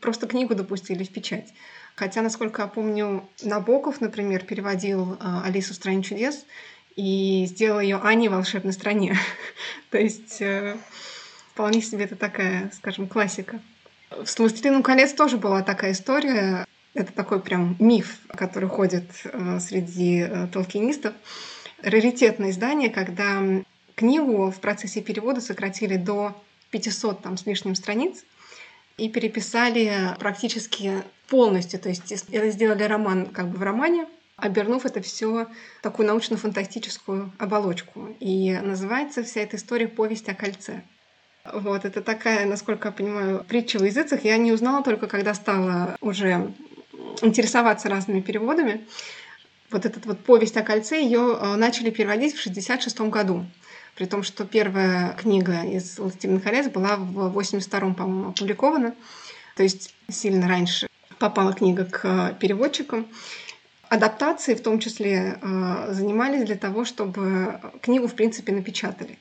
просто 0.00 0.26
книгу 0.26 0.54
допустили 0.54 1.04
в 1.04 1.10
печать. 1.10 1.52
Хотя, 1.94 2.22
насколько 2.22 2.62
я 2.62 2.68
помню, 2.68 3.28
Набоков, 3.42 4.00
например, 4.00 4.44
переводил 4.44 5.14
э, 5.14 5.16
«Алису 5.44 5.72
в 5.72 5.76
стране 5.76 6.02
чудес», 6.02 6.44
и 6.96 7.46
сделала 7.48 7.80
ее 7.80 7.96
в 7.96 8.28
волшебной 8.28 8.72
стране. 8.72 9.16
То 9.90 9.98
есть 9.98 10.40
э, 10.40 10.76
вполне 11.52 11.82
себе 11.82 12.04
это 12.04 12.16
такая, 12.16 12.70
скажем, 12.74 13.06
классика. 13.06 13.60
В 14.10 14.38
«Властелину 14.38 14.82
колец» 14.82 15.12
тоже 15.12 15.38
была 15.38 15.62
такая 15.62 15.92
история. 15.92 16.66
Это 16.94 17.12
такой 17.12 17.40
прям 17.40 17.76
миф, 17.78 18.18
который 18.28 18.68
ходит 18.68 19.04
э, 19.24 19.58
среди 19.60 20.20
э, 20.20 20.46
толкинистов. 20.52 21.14
Раритетное 21.82 22.50
издание, 22.50 22.90
когда 22.90 23.42
книгу 23.94 24.50
в 24.50 24.60
процессе 24.60 25.00
перевода 25.00 25.40
сократили 25.40 25.96
до 25.96 26.36
500 26.70 27.22
там, 27.22 27.36
с 27.36 27.46
лишним 27.46 27.74
страниц 27.74 28.24
и 28.98 29.08
переписали 29.08 30.14
практически 30.18 31.02
полностью. 31.28 31.80
То 31.80 31.88
есть 31.88 32.12
это 32.12 32.50
сделали 32.50 32.82
роман 32.84 33.26
как 33.26 33.48
бы 33.48 33.58
в 33.58 33.62
романе, 33.62 34.06
обернув 34.42 34.84
это 34.84 35.00
все 35.00 35.46
такую 35.82 36.08
научно-фантастическую 36.08 37.32
оболочку. 37.38 38.08
И 38.18 38.52
называется 38.52 39.22
вся 39.22 39.40
эта 39.40 39.56
история 39.56 39.86
«Повесть 39.86 40.28
о 40.28 40.34
кольце». 40.34 40.82
Вот, 41.52 41.84
это 41.84 42.02
такая, 42.02 42.44
насколько 42.44 42.88
я 42.88 42.92
понимаю, 42.92 43.44
притча 43.48 43.78
в 43.78 43.84
языцах. 43.84 44.24
Я 44.24 44.36
не 44.36 44.52
узнала 44.52 44.82
только, 44.82 45.06
когда 45.06 45.34
стала 45.34 45.96
уже 46.00 46.52
интересоваться 47.22 47.88
разными 47.88 48.20
переводами. 48.20 48.84
Вот 49.70 49.86
эта 49.86 50.00
вот 50.04 50.18
повесть 50.20 50.56
о 50.56 50.62
кольце, 50.62 51.00
ее 51.00 51.38
э, 51.40 51.56
начали 51.56 51.90
переводить 51.90 52.34
в 52.34 52.40
66 52.40 53.00
году. 53.02 53.46
При 53.94 54.06
том, 54.06 54.22
что 54.22 54.44
первая 54.44 55.14
книга 55.14 55.62
из 55.62 55.98
«Властелин 55.98 56.40
колец» 56.40 56.68
была 56.68 56.96
в 56.96 57.38
82-м, 57.38 57.94
по-моему, 57.94 58.30
опубликована. 58.30 58.94
То 59.56 59.62
есть 59.62 59.94
сильно 60.08 60.48
раньше 60.48 60.88
попала 61.18 61.52
книга 61.52 61.84
к 61.84 62.34
переводчикам 62.40 63.06
адаптации 63.92 64.54
в 64.54 64.62
том 64.62 64.78
числе 64.78 65.38
э, 65.42 65.92
занимались 65.92 66.44
для 66.44 66.56
того, 66.56 66.86
чтобы 66.86 67.60
книгу, 67.82 68.08
в 68.08 68.14
принципе, 68.14 68.50
напечатали. 68.52 69.18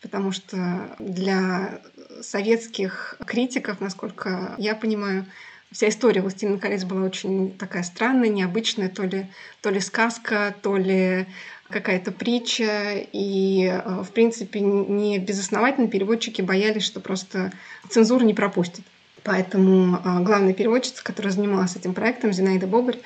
Потому 0.00 0.32
что 0.32 0.96
для 0.98 1.80
советских 2.22 3.18
критиков, 3.26 3.78
насколько 3.82 4.54
я 4.56 4.74
понимаю, 4.74 5.26
вся 5.70 5.90
история 5.90 6.22
«Властелина 6.22 6.58
колец» 6.58 6.84
была 6.84 7.02
очень 7.02 7.52
такая 7.58 7.82
странная, 7.82 8.30
необычная, 8.30 8.88
то 8.88 9.02
ли, 9.02 9.26
то 9.60 9.68
ли 9.68 9.80
сказка, 9.80 10.54
то 10.62 10.78
ли 10.78 11.26
какая-то 11.68 12.10
притча. 12.10 13.06
И, 13.12 13.66
э, 13.66 14.02
в 14.02 14.12
принципе, 14.12 14.60
не 14.60 15.18
безосновательно 15.18 15.88
переводчики 15.88 16.40
боялись, 16.40 16.84
что 16.84 17.00
просто 17.00 17.52
цензура 17.90 18.24
не 18.24 18.32
пропустит. 18.32 18.86
Поэтому 19.24 19.96
э, 19.96 20.22
главная 20.22 20.54
переводчица, 20.54 21.04
которая 21.04 21.34
занималась 21.34 21.76
этим 21.76 21.92
проектом, 21.92 22.32
Зинаида 22.32 22.66
Бобрь, 22.66 22.96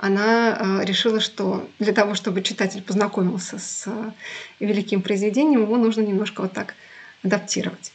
она 0.00 0.56
э, 0.58 0.84
решила, 0.86 1.20
что 1.20 1.68
для 1.78 1.92
того, 1.92 2.14
чтобы 2.14 2.40
читатель 2.42 2.82
познакомился 2.82 3.58
с 3.58 3.84
э, 3.86 4.10
великим 4.58 5.02
произведением, 5.02 5.62
его 5.62 5.76
нужно 5.76 6.00
немножко 6.00 6.40
вот 6.40 6.52
так 6.52 6.74
адаптировать. 7.22 7.92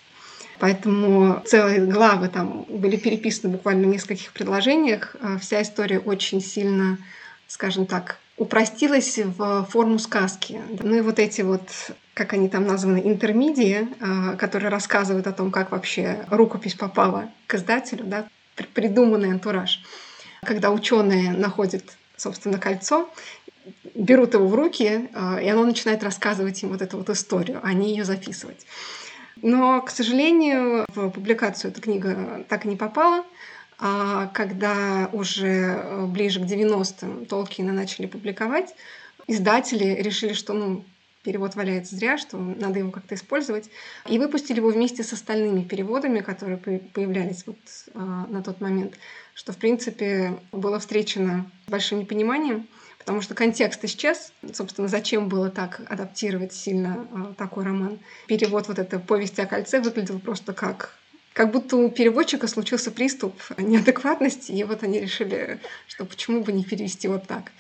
Поэтому 0.60 1.42
целые 1.46 1.84
главы 1.86 2.30
там 2.30 2.66
были 2.70 2.96
переписаны 2.96 3.54
буквально 3.54 3.88
в 3.88 3.92
нескольких 3.92 4.32
предложениях. 4.34 5.16
Э, 5.20 5.40
вся 5.42 5.64
история 5.64 5.98
очень 5.98 6.42
сильно, 6.42 7.00
скажем 7.48 7.88
так, 7.88 8.20
упростилась 8.38 9.18
в 9.18 9.68
форму 9.72 9.98
сказки. 9.98 10.62
Ну 10.84 10.96
и 10.96 11.02
вот 11.02 11.18
эти 11.18 11.42
вот, 11.42 11.68
как 12.14 12.34
они 12.34 12.50
там 12.50 12.68
названы, 12.68 13.02
интермедии, 13.04 13.88
которые 14.38 14.70
рассказывают 14.70 15.26
о 15.26 15.32
том, 15.32 15.52
как 15.52 15.72
вообще 15.72 16.26
рукопись 16.30 16.76
попала 16.76 17.30
к 17.48 17.56
издателю, 17.56 18.04
да, 18.04 18.28
придуманный 18.74 19.32
антураж 19.32 19.82
когда 20.46 20.72
ученые 20.72 21.32
находят, 21.32 21.84
собственно, 22.16 22.58
кольцо, 22.58 23.10
берут 23.94 24.34
его 24.34 24.48
в 24.48 24.56
руки, 24.56 25.10
а, 25.14 25.40
и 25.42 25.48
оно 25.48 25.66
начинает 25.66 26.04
рассказывать 26.04 26.62
им 26.64 26.70
вот 26.70 26.82
эту 26.82 26.98
вот 26.98 27.10
историю, 27.10 27.60
а 27.64 27.74
не 27.74 27.90
ее 27.90 28.06
записывать. 28.06 28.66
Но, 29.42 29.82
к 29.82 29.90
сожалению, 29.90 30.86
в 30.96 31.10
публикацию 31.10 31.72
эта 31.72 31.82
книга 31.82 32.46
так 32.48 32.66
и 32.66 32.70
не 32.70 32.76
попала. 32.76 33.26
А 33.78 34.28
когда 34.28 35.10
уже 35.12 35.48
э, 35.48 36.06
ближе 36.06 36.40
к 36.40 36.44
90-м 36.44 37.26
Толкина 37.26 37.74
начали 37.74 38.06
публиковать, 38.06 38.74
издатели 39.28 40.02
решили, 40.02 40.32
что 40.32 40.54
ну, 40.54 40.86
перевод 41.24 41.56
валяется 41.56 41.96
зря, 41.96 42.18
что 42.18 42.38
надо 42.38 42.80
его 42.80 42.92
как-то 42.92 43.16
использовать. 43.16 43.70
И 44.08 44.18
выпустили 44.18 44.58
его 44.58 44.70
вместе 44.70 45.04
с 45.04 45.12
остальными 45.12 45.64
переводами, 45.64 46.22
которые 46.22 46.58
появлялись 46.58 47.44
вот 47.46 47.58
а, 47.94 48.28
на 48.28 48.42
тот 48.42 48.62
момент, 48.62 48.94
что, 49.36 49.52
в 49.52 49.58
принципе, 49.58 50.40
было 50.52 50.80
встречено 50.80 51.52
большим 51.68 52.00
непониманием, 52.00 52.68
потому 52.98 53.22
что 53.22 53.36
контекст 53.36 53.84
исчез. 53.84 54.32
Собственно, 54.54 54.88
зачем 54.88 55.30
было 55.30 55.52
так 55.52 55.82
адаптировать 55.88 56.54
сильно 56.54 57.08
а, 57.14 57.34
такой 57.34 57.66
роман? 57.66 58.00
Перевод 58.28 58.68
вот 58.70 58.80
этой 58.80 58.98
повести 58.98 59.42
о 59.42 59.46
кольце 59.46 59.80
выглядел 59.82 60.20
просто 60.20 60.54
как 60.54 60.98
как 61.34 61.52
будто 61.52 61.76
у 61.76 61.92
переводчика 61.92 62.48
случился 62.48 62.92
приступ 62.92 63.36
неадекватности, 63.58 64.54
и 64.54 64.64
вот 64.64 64.84
они 64.84 65.02
решили, 65.02 65.60
что 65.86 66.06
почему 66.06 66.42
бы 66.42 66.54
не 66.54 66.64
перевести 66.64 67.10
вот 67.10 67.28
так. 67.28 67.52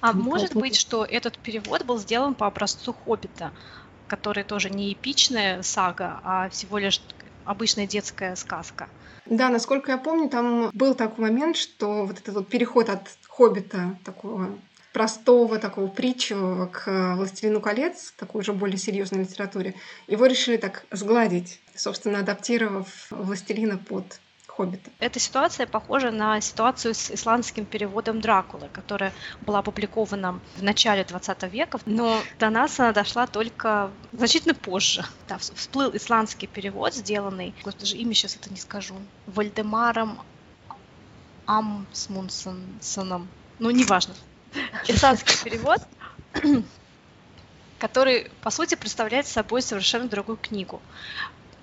А 0.00 0.14
может 0.14 0.54
быть, 0.54 0.76
что 0.76 1.04
этот 1.04 1.38
перевод 1.38 1.84
был 1.84 1.98
сделан 1.98 2.34
по 2.34 2.46
образцу 2.46 2.94
«Хоббита», 2.94 3.52
который 4.08 4.44
тоже 4.44 4.70
не 4.70 4.94
эпичная 4.94 5.62
сага, 5.62 6.20
а 6.24 6.48
всего 6.48 6.78
лишь 6.78 7.02
обычная 7.44 7.86
детская 7.86 8.34
сказка. 8.34 8.88
Да, 9.26 9.48
насколько 9.48 9.90
я 9.90 9.98
помню, 9.98 10.28
там 10.28 10.70
был 10.72 10.94
такой 10.94 11.24
момент, 11.30 11.56
что 11.56 12.06
вот 12.06 12.18
этот 12.18 12.34
вот 12.34 12.48
переход 12.48 12.88
от 12.88 13.08
«Хоббита» 13.28 13.98
такого 14.04 14.56
простого, 14.92 15.58
такого 15.58 15.88
притчевого 15.88 16.66
к 16.66 17.14
«Властелину 17.16 17.60
колец», 17.60 18.14
такой 18.16 18.40
уже 18.40 18.52
более 18.52 18.78
серьезной 18.78 19.22
литературе, 19.22 19.74
его 20.06 20.26
решили 20.26 20.56
так 20.56 20.86
сгладить, 20.90 21.60
собственно, 21.74 22.20
адаптировав 22.20 23.08
«Властелина» 23.10 23.78
под 23.78 24.20
Хоббита. 24.56 24.90
Эта 25.00 25.20
ситуация 25.20 25.66
похожа 25.66 26.10
на 26.10 26.40
ситуацию 26.40 26.94
с 26.94 27.10
исландским 27.10 27.66
переводом 27.66 28.20
Дракулы, 28.20 28.68
которая 28.72 29.12
была 29.42 29.58
опубликована 29.58 30.40
в 30.56 30.62
начале 30.62 31.04
20 31.04 31.42
века, 31.52 31.78
но 31.84 32.22
до 32.38 32.48
нас 32.48 32.80
она 32.80 32.92
дошла 32.92 33.26
только 33.26 33.90
значительно 34.12 34.54
позже. 34.54 35.04
Да, 35.28 35.38
всплыл 35.38 35.94
исландский 35.94 36.46
перевод, 36.46 36.94
сделанный, 36.94 37.54
даже 37.78 37.96
имя 37.96 38.14
сейчас 38.14 38.36
это 38.36 38.50
не 38.50 38.56
скажу, 38.56 38.94
Вальдемаром 39.26 40.18
Амсмунсоном. 41.46 43.28
Ну, 43.58 43.70
неважно. 43.70 44.14
Исландский 44.88 45.36
перевод, 45.44 45.80
который, 47.78 48.30
по 48.42 48.50
сути, 48.50 48.74
представляет 48.74 49.26
собой 49.26 49.60
совершенно 49.60 50.08
другую 50.08 50.38
книгу. 50.38 50.80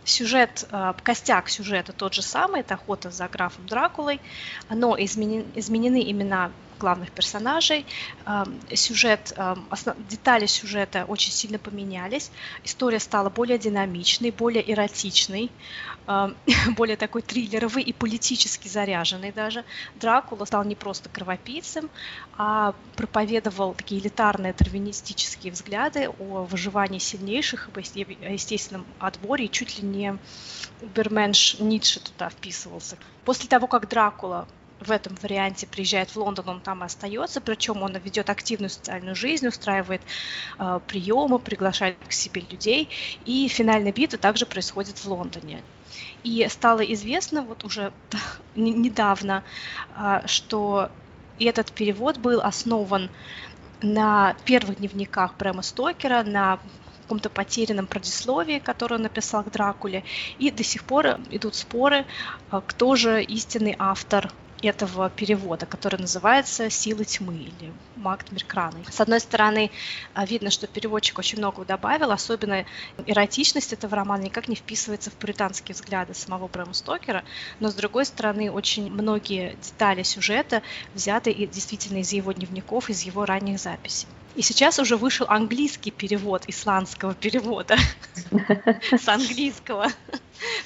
Сюжет, 0.06 0.66
э, 0.70 0.94
костяк 1.02 1.50
сюжета 1.50 1.94
тот 1.94 2.14
же 2.14 2.22
самый, 2.22 2.62
это 2.62 2.74
охота 2.74 3.10
за 3.10 3.28
графом 3.30 3.66
Дракулой, 3.66 4.22
но 4.70 4.96
изменен, 4.98 5.52
изменены 5.56 6.12
имена 6.12 6.52
главных 6.84 7.12
персонажей. 7.12 7.86
Эм, 8.26 8.60
сюжет, 8.74 9.34
эм, 9.38 9.70
детали 10.10 10.48
сюжета 10.48 11.06
очень 11.08 11.32
сильно 11.32 11.58
поменялись. 11.58 12.30
История 12.66 13.00
стала 13.00 13.30
более 13.30 13.58
динамичной, 13.58 14.32
более 14.32 14.64
эротичной, 14.72 15.50
эм, 16.08 16.36
более 16.78 16.98
такой 16.98 17.22
триллеровый 17.22 17.84
и 17.84 17.94
политически 17.94 18.68
заряженный 18.68 19.32
даже. 19.32 19.64
Дракула 19.96 20.46
стал 20.46 20.66
не 20.66 20.76
просто 20.76 21.08
кровопийцем, 21.08 21.90
а 22.38 22.74
проповедовал 22.98 23.74
такие 23.74 24.02
элитарные 24.02 24.54
тервинистические 24.54 25.54
взгляды 25.54 26.10
о 26.20 26.44
выживании 26.44 27.00
сильнейших, 27.00 27.70
о 27.74 27.80
естественном 27.80 28.86
отборе, 29.00 29.46
и 29.46 29.52
чуть 29.52 29.78
ли 29.78 29.88
не 29.88 30.20
Уберменш 30.82 31.56
Ницше 31.60 32.02
туда 32.02 32.30
вписывался. 32.30 32.98
После 33.24 33.48
того, 33.48 33.68
как 33.68 33.88
Дракула 33.88 34.48
в 34.84 34.92
этом 34.92 35.16
варианте 35.22 35.68
приезжает 35.68 36.10
в 36.10 36.18
Лондон, 36.18 36.50
он 36.50 36.62
там 36.62 36.84
и 36.84 36.86
остается, 36.86 37.42
причем 37.42 37.82
он 37.82 37.98
ведет 37.98 38.30
активную 38.30 38.70
социальную 38.70 39.16
жизнь, 39.16 39.48
устраивает 39.48 40.02
э, 40.60 40.80
приемы, 40.88 41.40
приглашает 41.40 41.98
к 42.08 42.12
себе 42.12 42.44
людей, 42.50 42.90
и 43.26 43.48
финальная 43.48 43.92
битва 43.92 44.20
также 44.20 44.46
происходит 44.46 44.98
в 44.98 45.06
Лондоне. 45.06 45.62
И 46.24 46.48
стало 46.50 46.82
известно 46.82 47.42
вот 47.42 47.64
уже 47.64 47.92
недавно, 48.56 49.44
э, 49.96 50.22
что 50.26 50.90
этот 51.40 51.72
перевод 51.72 52.18
был 52.18 52.42
основан 52.42 53.10
на 53.82 54.36
первых 54.46 54.78
дневниках 54.78 55.36
Брэма 55.38 55.62
Стокера, 55.62 56.24
на 56.24 56.60
каком-то 57.04 57.30
потерянном 57.30 57.86
предисловии, 57.86 58.60
которое 58.60 58.96
он 58.96 59.04
написал 59.04 59.44
к 59.44 59.52
Дракуле, 59.52 60.04
и 60.40 60.50
до 60.50 60.64
сих 60.64 60.84
пор 60.84 61.20
идут 61.30 61.56
споры, 61.56 62.06
а, 62.50 62.62
кто 62.62 62.96
же 62.96 63.22
истинный 63.22 63.76
автор 63.78 64.32
этого 64.64 65.10
перевода, 65.10 65.66
который 65.66 66.00
называется 66.00 66.70
«Силы 66.70 67.06
тьмы» 67.06 67.36
или 67.36 67.74
«Маг 67.96 68.32
Меркраны». 68.32 68.84
С 68.90 69.00
одной 69.02 69.20
стороны, 69.20 69.72
а, 70.14 70.26
видно, 70.26 70.50
что 70.50 70.68
переводчик 70.68 71.20
очень 71.20 71.38
много 71.38 71.66
добавил, 71.66 72.12
особенно 72.12 72.66
эротичность 73.06 73.74
этого 73.74 73.96
романа 73.96 74.24
никак 74.24 74.48
не 74.48 74.56
вписывается 74.56 75.10
в 75.10 75.14
пуританские 75.16 75.76
взгляды 75.76 76.14
самого 76.14 76.48
Брэма 76.48 76.74
Стокера, 76.74 77.24
но 77.60 77.70
с 77.70 77.76
другой 77.76 78.06
стороны, 78.06 78.52
очень 78.52 78.92
многие 78.92 79.56
детали 79.56 80.04
сюжета 80.04 80.62
взяты 80.94 81.34
действительно 81.48 82.00
из 82.00 82.12
его 82.12 82.32
дневников, 82.32 82.90
из 82.90 83.02
его 83.02 83.26
ранних 83.26 83.60
записей. 83.60 84.08
И 84.36 84.42
сейчас 84.42 84.80
уже 84.80 84.98
вышел 84.98 85.28
английский 85.30 85.92
перевод 85.92 86.44
исландского 86.48 87.14
перевода 87.14 87.78
с 88.92 89.08
английского 89.08 89.92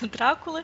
Дракулы. 0.01 0.63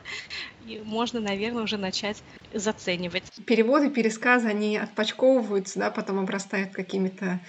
И 0.66 0.80
можно, 0.84 1.20
наверное, 1.20 1.62
уже 1.62 1.76
начать 1.76 2.22
заценивать. 2.54 3.24
Переводы, 3.46 3.90
пересказы, 3.90 4.48
они 4.48 4.78
отпочковываются, 4.78 5.78
да, 5.78 5.90
потом 5.90 6.18
обрастают 6.18 6.72
какими-то 6.72 7.40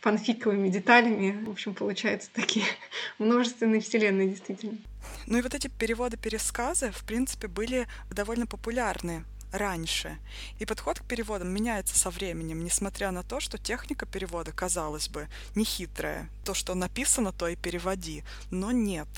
фанфиковыми 0.00 0.68
деталями. 0.68 1.44
В 1.44 1.50
общем, 1.50 1.74
получаются 1.74 2.30
такие 2.32 2.64
множественные 3.18 3.80
вселенные, 3.80 4.28
действительно. 4.28 4.78
Ну 5.26 5.38
и 5.38 5.42
вот 5.42 5.54
эти 5.54 5.66
переводы-пересказы, 5.66 6.92
в 6.92 7.04
принципе, 7.04 7.48
были 7.48 7.88
довольно 8.10 8.46
популярны 8.46 9.24
раньше. 9.52 10.18
И 10.58 10.66
подход 10.66 11.00
к 11.00 11.04
переводам 11.04 11.48
меняется 11.48 11.98
со 11.98 12.10
временем, 12.10 12.64
несмотря 12.64 13.10
на 13.10 13.22
то, 13.22 13.40
что 13.40 13.58
техника 13.58 14.06
перевода, 14.06 14.52
казалось 14.52 15.08
бы, 15.08 15.28
нехитрая. 15.54 16.28
То, 16.44 16.54
что 16.54 16.74
написано, 16.74 17.32
то 17.32 17.48
и 17.48 17.56
переводи. 17.56 18.24
Но 18.50 18.72
нет. 18.72 19.08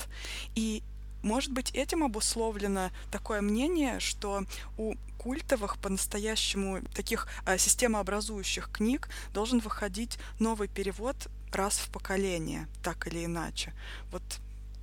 И 0.55 0.83
может 1.23 1.53
быть, 1.53 1.71
этим 1.71 2.03
обусловлено 2.03 2.91
такое 3.09 3.41
мнение, 3.41 4.01
что 4.01 4.43
у 4.77 4.95
культовых, 5.17 5.77
по-настоящему 5.77 6.81
таких 6.93 7.29
а, 7.45 7.57
системообразующих 7.57 8.69
книг 8.69 9.07
должен 9.33 9.59
выходить 9.59 10.19
новый 10.39 10.67
перевод 10.67 11.15
раз 11.53 11.77
в 11.77 11.89
поколение, 11.91 12.67
так 12.83 13.07
или 13.07 13.23
иначе. 13.23 13.73
Вот 14.11 14.23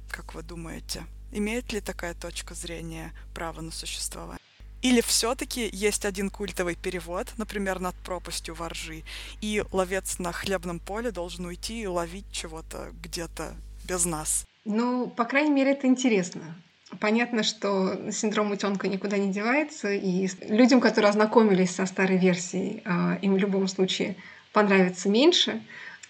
как 0.08 0.34
вы 0.34 0.42
думаете, 0.42 1.04
имеет 1.30 1.72
ли 1.72 1.80
такая 1.80 2.14
точка 2.14 2.54
зрения 2.54 3.12
право 3.34 3.60
на 3.60 3.70
существование? 3.70 4.40
Или 4.82 5.00
все-таки 5.02 5.68
есть 5.72 6.04
один 6.04 6.30
культовый 6.30 6.74
перевод, 6.74 7.26
например, 7.36 7.80
над 7.80 7.94
пропастью 7.96 8.54
воржи, 8.54 9.02
и 9.40 9.62
ловец 9.72 10.18
на 10.18 10.32
хлебном 10.32 10.78
поле 10.78 11.10
должен 11.10 11.44
уйти 11.46 11.82
и 11.82 11.86
ловить 11.86 12.24
чего-то 12.32 12.90
где-то 13.02 13.54
без 13.86 14.04
нас. 14.06 14.46
Ну, 14.64 15.08
по 15.08 15.24
крайней 15.24 15.50
мере, 15.50 15.72
это 15.72 15.86
интересно. 15.86 16.56
Понятно, 16.98 17.42
что 17.42 18.10
синдром 18.10 18.50
утенка 18.50 18.88
никуда 18.88 19.16
не 19.16 19.32
девается, 19.32 19.92
и 19.92 20.28
людям, 20.48 20.80
которые 20.80 21.10
ознакомились 21.10 21.74
со 21.74 21.86
старой 21.86 22.18
версией, 22.18 22.82
а, 22.84 23.18
им 23.22 23.34
в 23.34 23.38
любом 23.38 23.68
случае 23.68 24.16
понравится 24.52 25.08
меньше. 25.08 25.62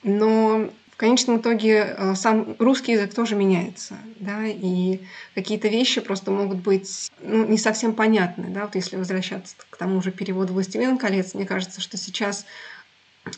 Но 0.03 0.71
конечном 1.01 1.39
итоге 1.39 1.95
э, 1.97 2.15
сам 2.15 2.55
русский 2.59 2.93
язык 2.93 3.15
тоже 3.15 3.35
меняется, 3.35 3.95
да, 4.19 4.47
и 4.47 5.01
какие-то 5.35 5.69
вещи 5.69 6.03
просто 6.03 6.31
могут 6.31 6.59
быть 6.59 7.11
ну, 7.23 7.47
не 7.47 7.57
совсем 7.57 7.95
понятны, 7.95 8.49
да, 8.51 8.67
вот 8.67 8.75
если 8.75 8.97
возвращаться 8.97 9.57
к 9.71 9.77
тому 9.79 10.03
же 10.03 10.11
переводу 10.11 10.53
«Властелин 10.53 10.99
колец», 10.99 11.33
мне 11.33 11.47
кажется, 11.47 11.81
что 11.81 11.97
сейчас 11.97 12.45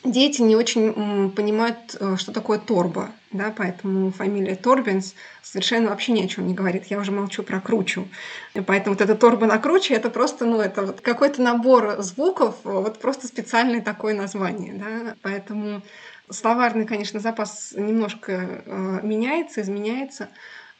дети 0.02 0.42
не 0.42 0.56
очень 0.56 1.30
понимают, 1.30 1.96
э, 2.00 2.16
что 2.18 2.32
такое 2.32 2.58
торба, 2.58 3.12
да, 3.30 3.54
поэтому 3.56 4.10
фамилия 4.10 4.56
Торбинс 4.56 5.14
совершенно 5.42 5.90
вообще 5.90 6.12
ни 6.12 6.24
о 6.24 6.28
чем 6.28 6.48
не 6.48 6.54
говорит. 6.54 6.86
Я 6.86 6.98
уже 6.98 7.12
молчу 7.12 7.44
про 7.44 7.60
кручу. 7.60 8.08
И 8.54 8.60
поэтому 8.60 8.94
вот 8.94 9.02
эта 9.02 9.14
торба 9.14 9.46
на 9.46 9.58
круче 9.58 9.94
это 9.94 10.10
просто, 10.10 10.46
ну, 10.46 10.60
это 10.60 10.82
вот 10.82 11.00
какой-то 11.00 11.40
набор 11.42 12.02
звуков, 12.02 12.56
вот 12.64 12.98
просто 12.98 13.28
специальное 13.28 13.80
такое 13.80 14.14
название, 14.14 14.74
да, 14.74 15.14
поэтому 15.22 15.82
Словарный, 16.30 16.86
конечно, 16.86 17.20
запас 17.20 17.72
немножко 17.76 18.32
э, 18.32 19.00
меняется, 19.02 19.60
изменяется. 19.60 20.28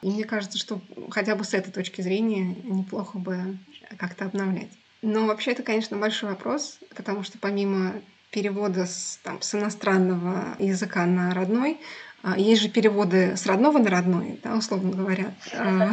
И 0.02 0.10
мне 0.10 0.24
кажется, 0.24 0.58
что 0.58 0.80
хотя 1.10 1.36
бы 1.36 1.44
с 1.44 1.54
этой 1.54 1.70
точки 1.72 2.00
зрения 2.00 2.56
неплохо 2.64 3.18
бы 3.18 3.58
как-то 3.98 4.24
обновлять. 4.26 4.70
Но 5.02 5.26
вообще 5.26 5.52
это, 5.52 5.62
конечно, 5.62 5.96
большой 5.98 6.30
вопрос, 6.30 6.78
потому 6.94 7.22
что 7.22 7.38
помимо 7.38 7.94
перевода 8.30 8.86
с, 8.86 9.20
там, 9.22 9.42
с 9.42 9.54
иностранного 9.54 10.56
языка 10.58 11.04
на 11.06 11.34
родной, 11.34 11.78
а, 12.22 12.38
есть 12.38 12.62
же 12.62 12.68
переводы 12.68 13.36
с 13.36 13.46
родного 13.46 13.78
на 13.78 13.90
родной, 13.90 14.40
да, 14.42 14.56
условно 14.56 14.90
говоря. 14.90 15.34
А, 15.52 15.90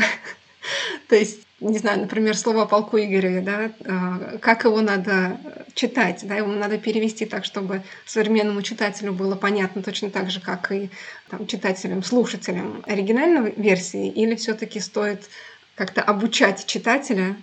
то 1.10 1.16
есть 1.16 1.40
не 1.62 1.78
знаю, 1.78 2.00
например, 2.00 2.38
слово 2.38 2.64
о 2.64 2.66
полку 2.66 2.98
Игореве, 2.98 3.42
да, 3.42 3.72
а, 3.86 4.38
как 4.40 4.64
его 4.64 4.82
надо 4.82 5.38
читать, 5.74 6.22
да, 6.24 6.36
его 6.36 6.48
надо 6.48 6.78
перевести 6.78 7.26
так, 7.26 7.46
чтобы 7.46 7.84
современному 8.06 8.62
читателю 8.62 9.14
было 9.14 9.36
понятно 9.36 9.84
точно 9.84 10.10
так 10.10 10.32
же, 10.32 10.40
как 10.40 10.72
и 10.72 10.90
там, 11.30 11.48
читателям, 11.48 12.04
слушателям 12.04 12.84
оригинальной 12.86 13.54
версии, 13.56 14.08
или 14.08 14.36
все 14.36 14.54
таки 14.54 14.80
стоит 14.80 15.30
как-то 15.76 16.02
обучать 16.02 16.66
читателя 16.66 17.36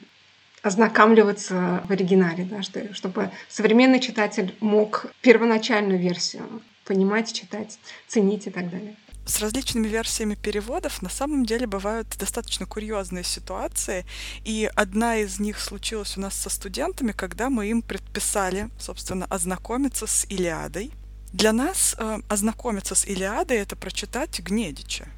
ознакомливаться 0.63 1.83
в 1.87 1.93
оригинале, 1.93 2.45
да, 2.45 2.63
чтобы 2.93 3.31
современный 3.49 4.01
читатель 4.01 4.55
мог 4.61 5.07
первоначальную 5.21 5.99
версию 5.99 6.63
понимать, 6.85 7.33
читать, 7.33 7.79
ценить 8.09 8.47
и 8.47 8.51
так 8.51 8.71
далее 8.71 8.97
с 9.27 9.41
различными 9.41 9.89
версиями 9.89 10.37
переводов 10.37 11.03
на 11.03 11.09
самом 11.09 11.45
деле 11.45 11.67
бывают 11.67 12.17
достаточно 12.17 12.65
курьезные 12.65 13.25
ситуации, 13.25 14.07
и 14.45 14.71
одна 14.75 15.17
из 15.17 15.41
них 15.41 15.61
случилась 15.61 16.17
у 16.17 16.21
нас 16.21 16.35
со 16.35 16.49
студентами, 16.49 17.13
когда 17.13 17.51
мы 17.51 17.67
им 17.67 17.83
предписали, 17.83 18.71
собственно, 18.79 19.27
ознакомиться 19.27 20.07
с 20.07 20.25
Илиадой. 20.29 20.93
Для 21.33 21.53
нас 21.53 21.97
э, 21.99 22.19
ознакомиться 22.29 22.95
с 22.95 23.05
Илиадой— 23.05 23.57
это 23.59 23.75
прочитать 23.75 24.39
Гнедича, 24.41 25.09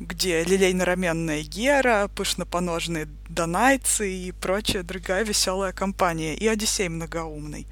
где 0.00 0.42
лилейно-раменная 0.42 1.42
Гера, 1.42 2.10
пышнопоножные 2.14 3.08
донайцы 3.28 4.12
и 4.12 4.32
прочая 4.32 4.82
другая 4.82 5.24
веселая 5.24 5.72
компания, 5.72 6.34
и 6.34 6.46
Одиссей 6.46 6.88
многоумный. 6.88 7.66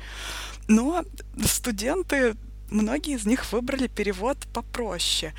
Но 0.69 1.05
студенты 1.45 2.37
многие 2.71 3.15
из 3.15 3.27
них 3.27 3.53
выбрали 3.53 3.87
перевод 3.87 4.39
попроще. 4.53 5.35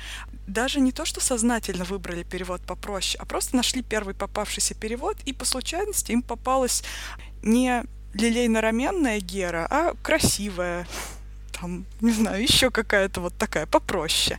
Даже 0.46 0.80
не 0.80 0.92
то, 0.92 1.04
что 1.04 1.20
сознательно 1.20 1.84
выбрали 1.84 2.22
перевод 2.22 2.62
попроще, 2.62 3.20
а 3.20 3.26
просто 3.26 3.56
нашли 3.56 3.82
первый 3.82 4.14
попавшийся 4.14 4.74
перевод, 4.74 5.16
и 5.24 5.32
по 5.32 5.44
случайности 5.44 6.12
им 6.12 6.22
попалась 6.22 6.82
не 7.42 7.84
лилейно-раменная 8.14 9.20
Гера, 9.20 9.66
а 9.70 9.94
красивая, 10.02 10.86
там, 11.52 11.84
не 12.00 12.12
знаю, 12.12 12.42
еще 12.42 12.70
какая-то 12.70 13.20
вот 13.20 13.34
такая 13.36 13.66
попроще. 13.66 14.38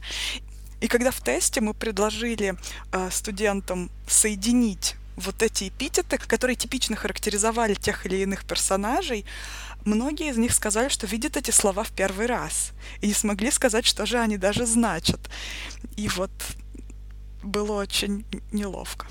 И 0.81 0.87
когда 0.87 1.11
в 1.11 1.21
тесте 1.21 1.61
мы 1.61 1.73
предложили 1.73 2.55
э, 2.91 3.09
студентам 3.11 3.91
соединить 4.07 4.95
вот 5.19 5.41
эти 5.41 5.69
эпитеты, 5.69 6.17
которые 6.17 6.55
типично 6.55 6.95
характеризовали 6.95 7.73
тех 7.75 8.05
или 8.05 8.17
иных 8.17 8.45
персонажей, 8.45 9.25
Многие 9.85 10.29
из 10.29 10.37
них 10.37 10.53
сказали, 10.53 10.89
что 10.89 11.07
видят 11.07 11.37
эти 11.37 11.51
слова 11.51 11.83
в 11.83 11.91
первый 11.91 12.25
раз 12.25 12.71
и 13.01 13.07
не 13.07 13.13
смогли 13.13 13.49
сказать, 13.49 13.85
что 13.85 14.05
же 14.05 14.17
они 14.17 14.37
даже 14.37 14.65
значат. 14.65 15.19
И 15.95 16.07
вот 16.09 16.31
было 17.43 17.81
очень 17.81 18.25
неловко. 18.51 19.07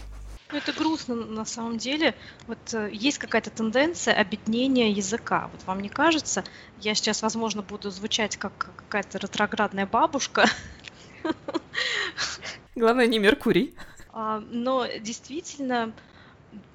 Ну, 0.50 0.58
это 0.58 0.72
грустно 0.72 1.14
на 1.14 1.44
самом 1.44 1.78
деле. 1.78 2.14
Вот 2.46 2.58
э, 2.72 2.90
есть 2.92 3.18
какая-то 3.18 3.50
тенденция 3.50 4.14
обеднения 4.14 4.90
языка. 4.90 5.50
Вот 5.52 5.62
вам 5.66 5.80
не 5.80 5.90
кажется? 5.90 6.42
Я 6.80 6.94
сейчас, 6.94 7.22
возможно, 7.22 7.62
буду 7.62 7.90
звучать 7.90 8.36
как 8.38 8.70
какая-то 8.76 9.18
ретроградная 9.18 9.86
бабушка. 9.86 10.48
Главное, 12.74 13.06
не 13.06 13.18
Меркурий. 13.18 13.74
А, 14.18 14.40
но 14.40 14.84
действительно 14.98 15.94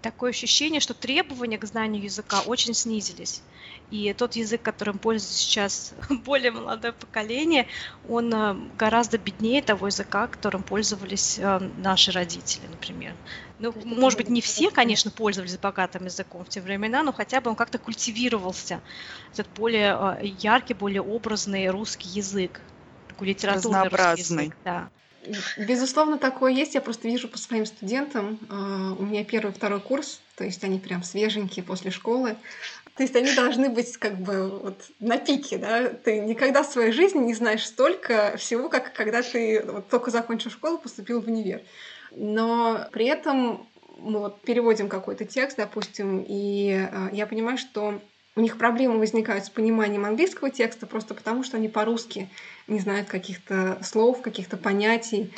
такое 0.02 0.30
ощущение, 0.30 0.80
что 0.80 0.94
требования 0.94 1.58
к 1.58 1.66
знанию 1.66 2.02
языка 2.02 2.42
очень 2.46 2.74
снизились. 2.74 3.44
И 3.90 4.14
тот 4.14 4.38
язык, 4.38 4.62
которым 4.62 4.98
пользуется 4.98 5.38
сейчас 5.38 5.94
более 6.10 6.52
молодое 6.52 6.94
поколение, 6.94 7.68
он 8.08 8.34
э, 8.34 8.56
гораздо 8.78 9.18
беднее 9.18 9.62
того 9.62 9.88
языка, 9.88 10.28
которым 10.28 10.64
пользовались 10.64 11.38
э, 11.38 11.60
наши 11.76 12.14
родители, 12.14 12.68
например. 12.68 13.14
Ну, 13.60 13.74
может 13.84 14.20
быть, 14.20 14.30
не 14.30 14.40
все, 14.40 14.72
конечно, 14.72 15.12
пользовались 15.12 15.58
богатым 15.58 16.06
языком 16.06 16.46
в 16.46 16.50
те 16.50 16.62
времена, 16.62 17.04
но 17.04 17.12
хотя 17.12 17.42
бы 17.42 17.50
он 17.50 17.58
как-то 17.58 17.78
культивировался. 17.78 18.82
Этот 19.34 19.52
более 19.54 20.18
э, 20.22 20.26
яркий, 20.28 20.76
более 20.76 21.02
образный 21.02 21.68
русский 21.68 22.08
язык, 22.08 22.62
такой 23.10 23.28
литературный 23.28 23.90
русский 23.90 24.22
язык. 24.22 24.56
Да. 24.64 24.90
Безусловно, 25.58 26.18
такое 26.18 26.52
есть. 26.52 26.76
Я 26.76 26.82
просто 26.82 27.08
вижу 27.08 27.28
по 27.28 27.38
своим 27.38 27.66
студентам. 27.66 28.40
У 29.00 29.04
меня 29.04 29.24
первый, 29.24 29.52
второй 29.52 29.80
курс, 29.80 30.22
то 30.36 30.44
есть 30.44 30.64
они 30.64 30.80
прям 30.80 31.04
свеженькие 31.04 31.64
после 31.64 31.92
школы. 31.92 32.36
То 32.96 33.02
есть 33.02 33.16
они 33.16 33.34
должны 33.34 33.70
быть 33.70 33.98
как 33.98 34.20
бы 34.20 34.50
вот 34.50 34.86
на 35.00 35.18
пике, 35.18 35.58
да? 35.58 35.90
Ты 35.90 36.20
никогда 36.20 36.62
в 36.62 36.68
своей 36.68 36.92
жизни 36.92 37.20
не 37.20 37.34
знаешь 37.34 37.66
столько 37.66 38.36
всего, 38.38 38.70
как 38.70 38.94
когда 38.94 39.24
ты 39.24 39.64
вот 39.66 39.90
только 39.90 40.12
закончил 40.12 40.52
школу, 40.52 40.78
поступил 40.78 41.20
в 41.20 41.28
универ. 41.28 41.62
Но 42.12 42.88
при 42.92 43.08
этом 43.08 43.68
мы 43.98 44.20
вот 44.20 44.42
переводим 44.42 44.90
какой-то 44.90 45.26
текст, 45.26 45.58
допустим, 45.58 46.24
и 46.28 46.88
э, 46.92 47.10
я 47.14 47.26
понимаю, 47.26 47.58
что 47.58 48.00
у 48.36 48.42
них 48.42 48.58
проблемы 48.58 48.98
возникают 48.98 49.46
с 49.46 49.50
пониманием 49.50 50.06
английского 50.06 50.50
текста 50.50 50.88
просто 50.88 51.14
потому, 51.14 51.44
что 51.44 51.58
они 51.58 51.70
по-русски 51.70 52.30
не 52.68 52.80
знают 52.80 53.08
каких-то 53.08 53.78
слов, 53.84 54.22
каких-то 54.22 54.58
понятий. 54.58 55.32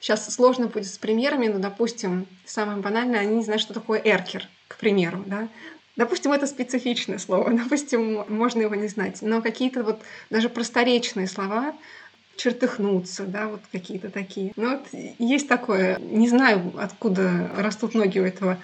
Сейчас 0.00 0.32
сложно 0.32 0.66
будет 0.66 0.86
с 0.86 0.98
примерами, 0.98 1.48
но, 1.48 1.58
допустим, 1.58 2.26
самое 2.44 2.78
банальное, 2.78 3.20
они 3.20 3.36
не 3.36 3.44
знают, 3.44 3.62
что 3.62 3.74
такое 3.74 4.00
эркер, 4.04 4.48
к 4.68 4.76
примеру, 4.76 5.22
да. 5.26 5.48
Допустим, 5.96 6.32
это 6.32 6.46
специфичное 6.46 7.18
слово, 7.18 7.52
допустим, 7.64 8.24
можно 8.28 8.62
его 8.62 8.74
не 8.74 8.88
знать, 8.88 9.22
но 9.22 9.40
какие-то 9.40 9.82
вот 9.82 10.00
даже 10.28 10.48
просторечные 10.48 11.26
слова, 11.26 11.74
чертыхнуться, 12.36 13.24
да, 13.24 13.48
вот 13.48 13.60
какие-то 13.70 14.10
такие. 14.10 14.52
Ну 14.56 14.70
вот 14.70 14.86
есть 15.18 15.48
такое, 15.48 15.98
не 15.98 16.28
знаю, 16.28 16.72
откуда 16.78 17.50
растут 17.56 17.94
ноги 17.94 18.18
у 18.18 18.24
этого, 18.24 18.58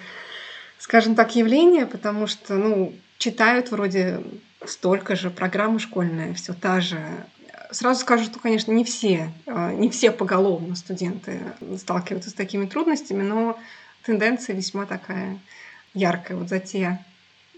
скажем 0.79 1.15
так, 1.15 1.37
явления, 1.37 1.85
потому 1.85 2.27
что, 2.27 2.55
ну, 2.55 2.95
читают 3.27 3.73
вроде 3.73 4.23
столько 4.65 5.17
же, 5.17 5.31
программа 5.31 5.81
школьная 5.81 6.33
все 6.35 6.53
та 6.53 6.81
же. 6.81 7.05
Сразу 7.73 8.01
скажу, 8.01 8.23
что, 8.23 8.39
конечно, 8.39 8.71
не 8.71 8.85
все, 8.85 9.33
а, 9.47 9.73
не 9.73 9.91
все 9.91 10.13
поголовно 10.13 10.77
студенты 10.77 11.41
сталкиваются 11.77 12.31
с 12.31 12.35
такими 12.35 12.67
трудностями, 12.67 13.25
но 13.25 13.59
тенденция 14.05 14.55
весьма 14.55 14.87
такая 14.87 15.41
яркая 15.93 16.37
вот 16.37 16.49
за 16.49 16.61
те 16.61 17.05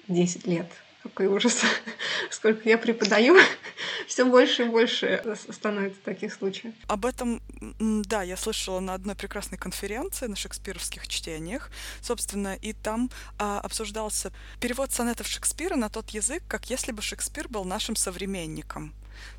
10 0.09 0.47
лет. 0.47 0.69
Какой 1.09 1.27
ужас. 1.27 1.63
Сколько 2.31 2.69
я 2.69 2.79
преподаю, 2.79 3.37
все 4.07 4.25
больше 4.25 4.65
и 4.65 4.69
больше 4.69 5.23
становится 5.51 6.01
таких 6.03 6.33
случаев. 6.33 6.75
Об 6.87 7.07
этом, 7.07 7.41
да, 7.81 8.23
я 8.23 8.37
слышала 8.37 8.81
на 8.81 8.95
одной 8.95 9.15
прекрасной 9.15 9.59
конференции 9.59 10.27
на 10.27 10.37
шекспировских 10.37 11.09
чтениях, 11.09 11.71
собственно, 12.01 12.55
и 12.55 12.73
там 12.73 13.11
а, 13.39 13.61
обсуждался 13.61 14.33
перевод 14.61 14.93
сонетов 14.93 15.27
Шекспира 15.27 15.77
на 15.77 15.89
тот 15.89 16.11
язык, 16.11 16.43
как 16.47 16.71
если 16.71 16.93
бы 16.93 17.03
Шекспир 17.03 17.49
был 17.49 17.65
нашим 17.65 17.97
современником. 17.97 18.93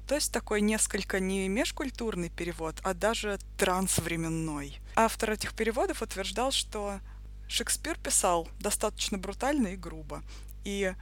То 0.08 0.16
есть 0.16 0.34
такой 0.34 0.62
несколько 0.62 1.20
не 1.20 1.48
межкультурный 1.48 2.30
перевод, 2.30 2.76
а 2.84 2.94
даже 2.94 3.40
трансвременной. 3.58 4.80
Автор 4.96 5.32
этих 5.32 5.54
переводов 5.54 6.02
утверждал, 6.02 6.52
что 6.52 7.00
Шекспир 7.48 7.98
писал 7.98 8.48
достаточно 8.60 9.18
брутально 9.18 9.70
и 9.70 9.76
грубо, 9.76 10.24
и 10.64 10.94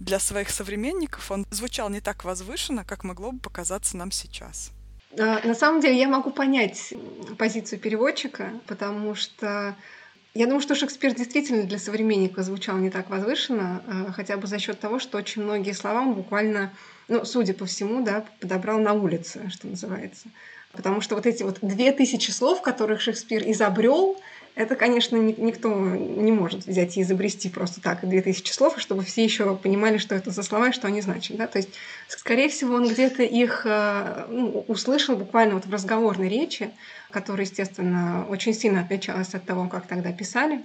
для 0.00 0.18
своих 0.18 0.50
современников 0.50 1.30
он 1.30 1.46
звучал 1.50 1.88
не 1.88 2.00
так 2.00 2.24
возвышенно, 2.24 2.84
как 2.84 3.04
могло 3.04 3.32
бы 3.32 3.38
показаться 3.38 3.96
нам 3.96 4.10
сейчас. 4.10 4.70
А, 5.18 5.46
на 5.46 5.54
самом 5.54 5.80
деле 5.80 5.98
я 5.98 6.08
могу 6.08 6.30
понять 6.30 6.94
позицию 7.38 7.78
переводчика, 7.78 8.50
потому 8.66 9.14
что 9.14 9.76
я 10.34 10.46
думаю, 10.46 10.60
что 10.60 10.74
Шекспир 10.74 11.14
действительно 11.14 11.62
для 11.62 11.78
современника 11.78 12.42
звучал 12.42 12.76
не 12.78 12.90
так 12.90 13.08
возвышенно, 13.08 13.82
а, 13.86 14.12
хотя 14.12 14.36
бы 14.36 14.46
за 14.46 14.58
счет 14.58 14.80
того, 14.80 14.98
что 14.98 15.18
очень 15.18 15.42
многие 15.42 15.72
слова 15.72 16.00
он 16.00 16.14
буквально, 16.14 16.72
ну, 17.06 17.24
судя 17.24 17.54
по 17.54 17.66
всему, 17.66 18.04
да, 18.04 18.24
подобрал 18.40 18.80
на 18.80 18.94
улице, 18.94 19.48
что 19.50 19.68
называется. 19.68 20.26
Потому 20.72 21.00
что 21.00 21.14
вот 21.14 21.26
эти 21.26 21.44
вот 21.44 21.58
две 21.62 21.92
тысячи 21.92 22.32
слов, 22.32 22.62
которых 22.62 23.00
Шекспир 23.00 23.48
изобрел, 23.48 24.20
это, 24.54 24.76
конечно, 24.76 25.16
никто 25.16 25.68
не 25.68 26.30
может 26.30 26.66
взять 26.66 26.96
и 26.96 27.02
изобрести 27.02 27.48
просто 27.48 27.80
так 27.80 28.08
2000 28.08 28.52
слов, 28.52 28.80
чтобы 28.80 29.02
все 29.02 29.24
еще 29.24 29.56
понимали, 29.56 29.98
что 29.98 30.14
это 30.14 30.30
за 30.30 30.44
слова 30.44 30.68
и 30.68 30.72
что 30.72 30.86
они 30.86 31.00
значат. 31.00 31.36
Да? 31.36 31.48
То 31.48 31.58
есть, 31.58 31.70
скорее 32.06 32.48
всего, 32.48 32.76
он 32.76 32.88
где-то 32.88 33.24
их 33.24 33.62
э, 33.64 34.26
ну, 34.28 34.64
услышал 34.68 35.16
буквально 35.16 35.54
вот 35.54 35.66
в 35.66 35.72
разговорной 35.72 36.28
речи, 36.28 36.70
которая, 37.10 37.46
естественно, 37.46 38.26
очень 38.28 38.54
сильно 38.54 38.82
отличалась 38.82 39.34
от 39.34 39.44
того, 39.44 39.68
как 39.68 39.88
тогда 39.88 40.12
писали. 40.12 40.62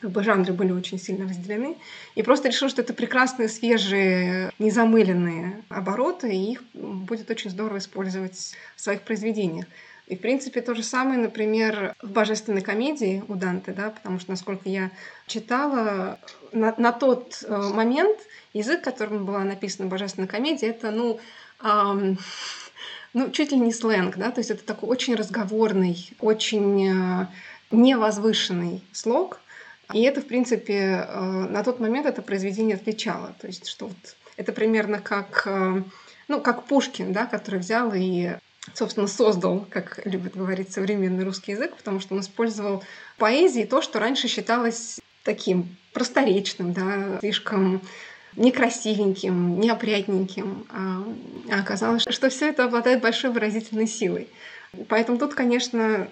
Как 0.00 0.10
бы 0.10 0.22
жанры 0.22 0.52
были 0.52 0.70
очень 0.70 1.00
сильно 1.00 1.26
разделены. 1.26 1.76
И 2.16 2.22
просто 2.22 2.48
решил, 2.48 2.68
что 2.68 2.82
это 2.82 2.92
прекрасные, 2.92 3.48
свежие, 3.48 4.52
незамыленные 4.58 5.62
обороты, 5.70 6.32
и 6.32 6.52
их 6.52 6.62
будет 6.74 7.30
очень 7.30 7.50
здорово 7.50 7.78
использовать 7.78 8.54
в 8.76 8.80
своих 8.80 9.02
произведениях. 9.02 9.66
И, 10.10 10.16
в 10.16 10.20
принципе, 10.20 10.60
то 10.60 10.74
же 10.74 10.82
самое, 10.82 11.20
например, 11.20 11.94
в 12.02 12.10
«Божественной 12.10 12.62
комедии» 12.62 13.22
у 13.28 13.36
Данте, 13.36 13.70
да, 13.70 13.90
потому 13.90 14.18
что, 14.18 14.32
насколько 14.32 14.68
я 14.68 14.90
читала, 15.28 16.18
на, 16.50 16.74
на 16.78 16.90
тот 16.90 17.44
э, 17.46 17.56
момент 17.72 18.18
язык, 18.52 18.82
которым 18.82 19.24
была 19.24 19.44
написана 19.44 19.88
«Божественная 19.88 20.26
комедия», 20.26 20.70
это, 20.70 20.90
ну, 20.90 21.20
эм, 21.62 22.18
ну, 23.14 23.30
чуть 23.30 23.52
ли 23.52 23.58
не 23.60 23.72
сленг, 23.72 24.16
да, 24.16 24.32
то 24.32 24.40
есть 24.40 24.50
это 24.50 24.64
такой 24.64 24.88
очень 24.88 25.14
разговорный, 25.14 26.10
очень 26.18 26.88
э, 26.88 27.26
невозвышенный 27.70 28.82
слог, 28.90 29.38
и 29.94 30.02
это, 30.02 30.22
в 30.22 30.26
принципе, 30.26 31.06
э, 31.06 31.20
на 31.20 31.62
тот 31.62 31.78
момент 31.78 32.06
это 32.06 32.20
произведение 32.20 32.74
отличало, 32.74 33.32
то 33.40 33.46
есть 33.46 33.68
что 33.68 33.86
вот 33.86 34.16
это 34.36 34.50
примерно 34.50 34.98
как, 34.98 35.46
ну, 36.26 36.40
как 36.40 36.64
Пушкин, 36.64 37.12
да, 37.12 37.26
который 37.26 37.60
взял 37.60 37.92
и 37.94 38.32
собственно, 38.74 39.06
создал, 39.06 39.66
как 39.70 40.00
любит 40.04 40.36
говорить 40.36 40.72
современный 40.72 41.24
русский 41.24 41.52
язык, 41.52 41.76
потому 41.76 42.00
что 42.00 42.14
он 42.14 42.20
использовал 42.20 42.84
поэзии 43.16 43.64
то, 43.64 43.82
что 43.82 43.98
раньше 43.98 44.28
считалось 44.28 45.00
таким 45.24 45.76
просторечным, 45.92 46.72
да, 46.72 47.18
слишком 47.20 47.82
некрасивеньким, 48.36 49.60
неопрятненьким. 49.60 50.66
А, 50.70 51.04
а 51.50 51.60
оказалось, 51.60 52.04
что 52.08 52.28
все 52.30 52.50
это 52.50 52.64
обладает 52.64 53.02
большой 53.02 53.30
выразительной 53.30 53.86
силой. 53.86 54.28
Поэтому 54.88 55.18
тут, 55.18 55.34
конечно, 55.34 56.08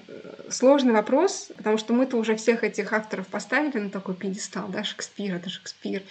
сложный 0.50 0.92
вопрос, 0.92 1.52
потому 1.56 1.78
что 1.78 1.92
мы-то 1.92 2.16
уже 2.16 2.34
всех 2.34 2.64
этих 2.64 2.92
авторов 2.92 3.28
поставили 3.28 3.78
на 3.78 3.88
такой 3.88 4.16
пьедестал, 4.16 4.66
да, 4.66 4.82
Шекспир— 4.82 5.34
это 5.36 5.48
Шекспир, 5.48 6.02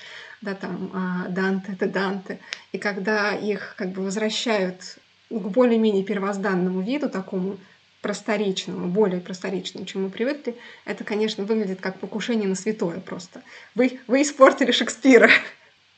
да, 0.41 0.53
там, 0.55 0.91
а, 0.93 1.27
Данте— 1.27 1.73
это 1.73 1.87
Данте. 1.87 2.39
И 2.71 2.77
когда 2.77 3.33
их 3.33 3.75
как 3.77 3.89
бы 3.89 4.01
возвращают 4.01 4.97
к 5.29 5.33
более-менее 5.33 6.03
первозданному 6.03 6.81
виду, 6.81 7.09
такому 7.09 7.57
просторечному, 8.01 8.87
более 8.87 9.19
просторечному, 9.19 9.85
чем 9.85 10.03
мы 10.03 10.09
привыкли, 10.09 10.55
это, 10.85 11.03
конечно, 11.03 11.43
выглядит 11.43 11.81
как 11.81 11.99
покушение 11.99 12.47
на 12.47 12.55
святое 12.55 12.99
просто. 12.99 13.41
Вы, 13.75 13.99
вы 14.07 14.21
испортили 14.21 14.71
Шекспира. 14.71 15.29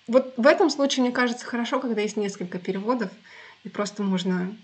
Вот 0.08 0.34
в 0.38 0.48
этом 0.48 0.72
случае, 0.72 1.04
мне 1.04 1.12
кажется, 1.12 1.46
хорошо, 1.46 1.80
когда 1.80 2.02
есть 2.02 2.18
несколько 2.18 2.58
переводов, 2.58 3.12
и 3.64 3.70
просто 3.70 4.02
можно 4.02 4.56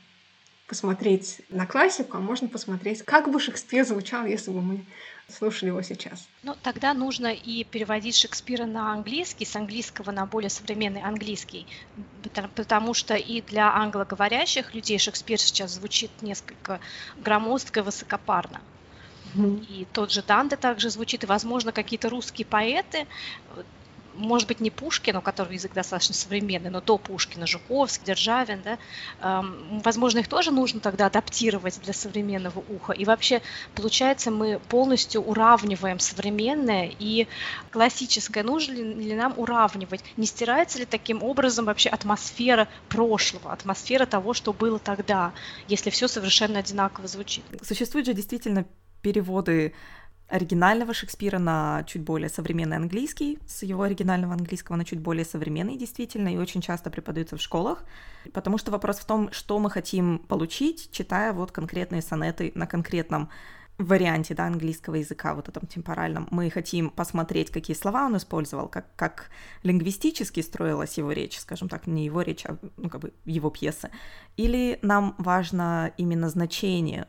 посмотреть 0.65 1.41
на 1.49 1.67
классику, 1.67 2.17
а 2.17 2.19
можно 2.19 2.47
посмотреть, 2.47 3.03
как 3.03 3.29
бы 3.29 3.39
Шекспир 3.39 3.85
звучал, 3.85 4.25
если 4.25 4.49
бы 4.49 4.63
мы 4.63 4.85
слушали 5.27 5.69
его 5.69 5.81
сейчас. 5.81 6.27
Ну, 6.43 6.55
тогда 6.61 6.93
нужно 6.93 7.33
и 7.33 7.63
переводить 7.63 8.15
Шекспира 8.15 8.65
на 8.65 8.93
английский, 8.93 9.45
с 9.45 9.55
английского 9.55 10.11
на 10.11 10.25
более 10.25 10.49
современный 10.49 11.01
английский, 11.01 11.67
потому 12.55 12.93
что 12.93 13.15
и 13.15 13.41
для 13.41 13.73
англоговорящих 13.73 14.73
людей 14.73 14.99
Шекспир 14.99 15.39
сейчас 15.39 15.71
звучит 15.71 16.11
несколько 16.21 16.79
громоздко 17.17 17.79
и 17.79 17.83
высокопарно. 17.83 18.61
И 19.67 19.87
тот 19.91 20.11
же 20.11 20.21
Данте 20.21 20.55
также 20.55 20.89
звучит, 20.89 21.23
и, 21.23 21.27
возможно, 21.27 21.71
какие-то 21.71 22.09
русские 22.09 22.45
поэты 22.45 23.07
может 24.17 24.47
быть, 24.47 24.59
не 24.59 24.69
Пушкин, 24.69 25.17
у 25.17 25.21
которого 25.21 25.53
язык 25.53 25.73
достаточно 25.73 26.15
современный, 26.15 26.69
но 26.69 26.81
до 26.81 26.97
Пушкина, 26.97 27.47
Жуковский, 27.47 28.05
Державин, 28.05 28.61
да, 28.63 28.77
эм, 29.21 29.81
возможно, 29.83 30.19
их 30.19 30.27
тоже 30.27 30.51
нужно 30.51 30.79
тогда 30.79 31.07
адаптировать 31.07 31.79
для 31.81 31.93
современного 31.93 32.63
уха. 32.69 32.93
И 32.93 33.05
вообще, 33.05 33.41
получается, 33.75 34.31
мы 34.31 34.59
полностью 34.69 35.21
уравниваем 35.21 35.99
современное 35.99 36.91
и 36.97 37.27
классическое. 37.71 38.43
Нужно 38.43 38.73
ли 38.73 39.15
нам 39.15 39.33
уравнивать? 39.37 40.03
Не 40.17 40.25
стирается 40.25 40.79
ли 40.79 40.85
таким 40.85 41.23
образом 41.23 41.65
вообще 41.65 41.89
атмосфера 41.89 42.67
прошлого, 42.89 43.51
атмосфера 43.51 44.05
того, 44.05 44.33
что 44.33 44.53
было 44.53 44.79
тогда, 44.79 45.33
если 45.67 45.89
все 45.89 46.07
совершенно 46.07 46.59
одинаково 46.59 47.07
звучит? 47.07 47.43
Существуют 47.61 48.07
же 48.07 48.13
действительно 48.13 48.65
переводы 49.01 49.73
оригинального 50.27 50.93
Шекспира 50.93 51.39
на 51.39 51.83
чуть 51.87 52.01
более 52.01 52.29
современный 52.29 52.77
английский, 52.77 53.37
с 53.45 53.63
его 53.63 53.83
оригинального 53.83 54.33
английского 54.33 54.75
на 54.75 54.85
чуть 54.85 54.99
более 54.99 55.25
современный, 55.25 55.77
действительно, 55.77 56.33
и 56.33 56.37
очень 56.37 56.61
часто 56.61 56.89
преподаются 56.89 57.37
в 57.37 57.41
школах, 57.41 57.83
потому 58.33 58.57
что 58.57 58.71
вопрос 58.71 58.97
в 58.97 59.05
том, 59.05 59.31
что 59.31 59.59
мы 59.59 59.69
хотим 59.69 60.19
получить, 60.19 60.89
читая 60.91 61.33
вот 61.33 61.51
конкретные 61.51 62.01
сонеты 62.01 62.51
на 62.55 62.65
конкретном 62.65 63.29
варианте 63.77 64.33
да, 64.33 64.45
английского 64.45 64.95
языка, 64.95 65.35
вот 65.35 65.49
этом 65.49 65.67
темпоральном, 65.67 66.27
мы 66.31 66.49
хотим 66.49 66.89
посмотреть, 66.89 67.51
какие 67.51 67.75
слова 67.75 68.05
он 68.05 68.15
использовал, 68.17 68.67
как, 68.69 68.95
как 68.95 69.29
лингвистически 69.63 70.39
строилась 70.39 70.97
его 70.97 71.11
речь, 71.11 71.37
скажем 71.39 71.67
так, 71.67 71.85
не 71.85 72.05
его 72.05 72.21
речь, 72.21 72.45
а 72.45 72.57
ну, 72.77 72.89
как 72.89 73.01
бы 73.01 73.13
его 73.25 73.49
пьесы, 73.49 73.91
или 74.37 74.79
нам 74.81 75.15
важно 75.17 75.91
именно 75.97 76.29
значение 76.29 77.07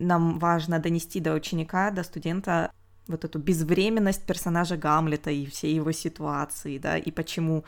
нам 0.00 0.38
важно 0.38 0.78
донести 0.78 1.20
до 1.20 1.34
ученика, 1.34 1.90
до 1.90 2.02
студента 2.02 2.72
вот 3.06 3.24
эту 3.24 3.38
безвременность 3.38 4.24
персонажа 4.24 4.76
Гамлета 4.76 5.30
и 5.30 5.46
всей 5.46 5.74
его 5.74 5.92
ситуации, 5.92 6.78
да, 6.78 6.96
и 6.96 7.10
почему 7.10 7.64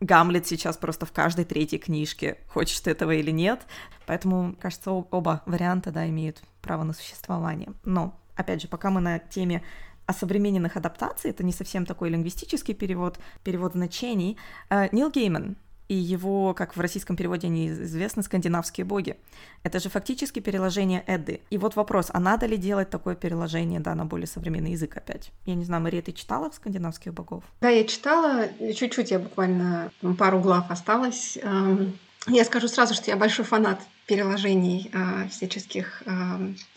Гамлет 0.00 0.46
сейчас 0.46 0.76
просто 0.76 1.06
в 1.06 1.12
каждой 1.12 1.44
третьей 1.44 1.78
книжке, 1.78 2.38
хочешь 2.48 2.80
ты 2.80 2.90
этого 2.90 3.12
или 3.12 3.32
нет. 3.32 3.66
Поэтому, 4.06 4.54
кажется, 4.60 4.92
оба 4.92 5.42
варианта, 5.44 5.90
да, 5.90 6.08
имеют 6.08 6.40
право 6.62 6.84
на 6.84 6.92
существование. 6.92 7.72
Но, 7.84 8.16
опять 8.36 8.62
же, 8.62 8.68
пока 8.68 8.90
мы 8.90 9.00
на 9.00 9.18
теме 9.18 9.62
о 10.06 10.12
современных 10.12 10.76
адаптаций, 10.76 11.30
это 11.30 11.44
не 11.44 11.52
совсем 11.52 11.84
такой 11.84 12.10
лингвистический 12.10 12.74
перевод, 12.74 13.18
перевод 13.42 13.72
значений. 13.72 14.38
Э, 14.70 14.88
Нил 14.92 15.10
Гейман 15.10 15.56
и 15.88 15.94
его, 15.94 16.54
как 16.54 16.76
в 16.76 16.80
российском 16.80 17.16
переводе 17.16 17.46
они 17.46 17.68
известны, 17.68 18.22
скандинавские 18.22 18.84
боги. 18.84 19.16
Это 19.62 19.80
же 19.80 19.88
фактически 19.88 20.40
переложение 20.40 21.02
Эды. 21.06 21.40
И 21.50 21.58
вот 21.58 21.76
вопрос, 21.76 22.10
а 22.12 22.20
надо 22.20 22.46
ли 22.46 22.56
делать 22.56 22.90
такое 22.90 23.14
переложение, 23.14 23.80
да, 23.80 23.94
на 23.94 24.04
более 24.04 24.26
современный 24.26 24.72
язык 24.72 24.96
опять? 24.96 25.30
Я 25.46 25.54
не 25.54 25.64
знаю, 25.64 25.82
Мария, 25.82 26.02
ты 26.02 26.12
читала 26.12 26.50
скандинавских 26.50 27.14
богов? 27.14 27.42
Да, 27.60 27.70
я 27.70 27.84
читала, 27.84 28.48
чуть-чуть, 28.58 29.10
я 29.10 29.18
буквально 29.18 29.90
пару 30.18 30.40
глав 30.40 30.70
осталось. 30.70 31.38
Эм, 31.42 31.98
я 32.26 32.44
скажу 32.44 32.68
сразу, 32.68 32.94
что 32.94 33.10
я 33.10 33.16
большой 33.16 33.44
фанат 33.44 33.80
переложений 34.06 34.90
э, 34.92 35.28
всяческих 35.28 36.02
э, 36.04 36.12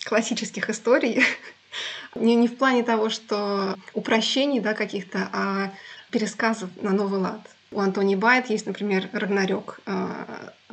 классических 0.06 0.70
историй. 0.70 1.24
не, 2.16 2.36
не 2.36 2.48
в 2.48 2.58
плане 2.58 2.84
того, 2.84 3.10
что 3.10 3.78
упрощений 3.94 4.60
да, 4.60 4.74
каких-то, 4.74 5.30
а 5.34 5.72
пересказов 6.12 6.70
на 6.82 6.92
новый 6.92 7.20
лад. 7.20 7.42
У 7.72 7.80
Антони 7.80 8.16
Байт 8.16 8.50
есть, 8.50 8.66
например, 8.66 9.08
Рагнарёк, 9.14 9.80
э, 9.86 10.26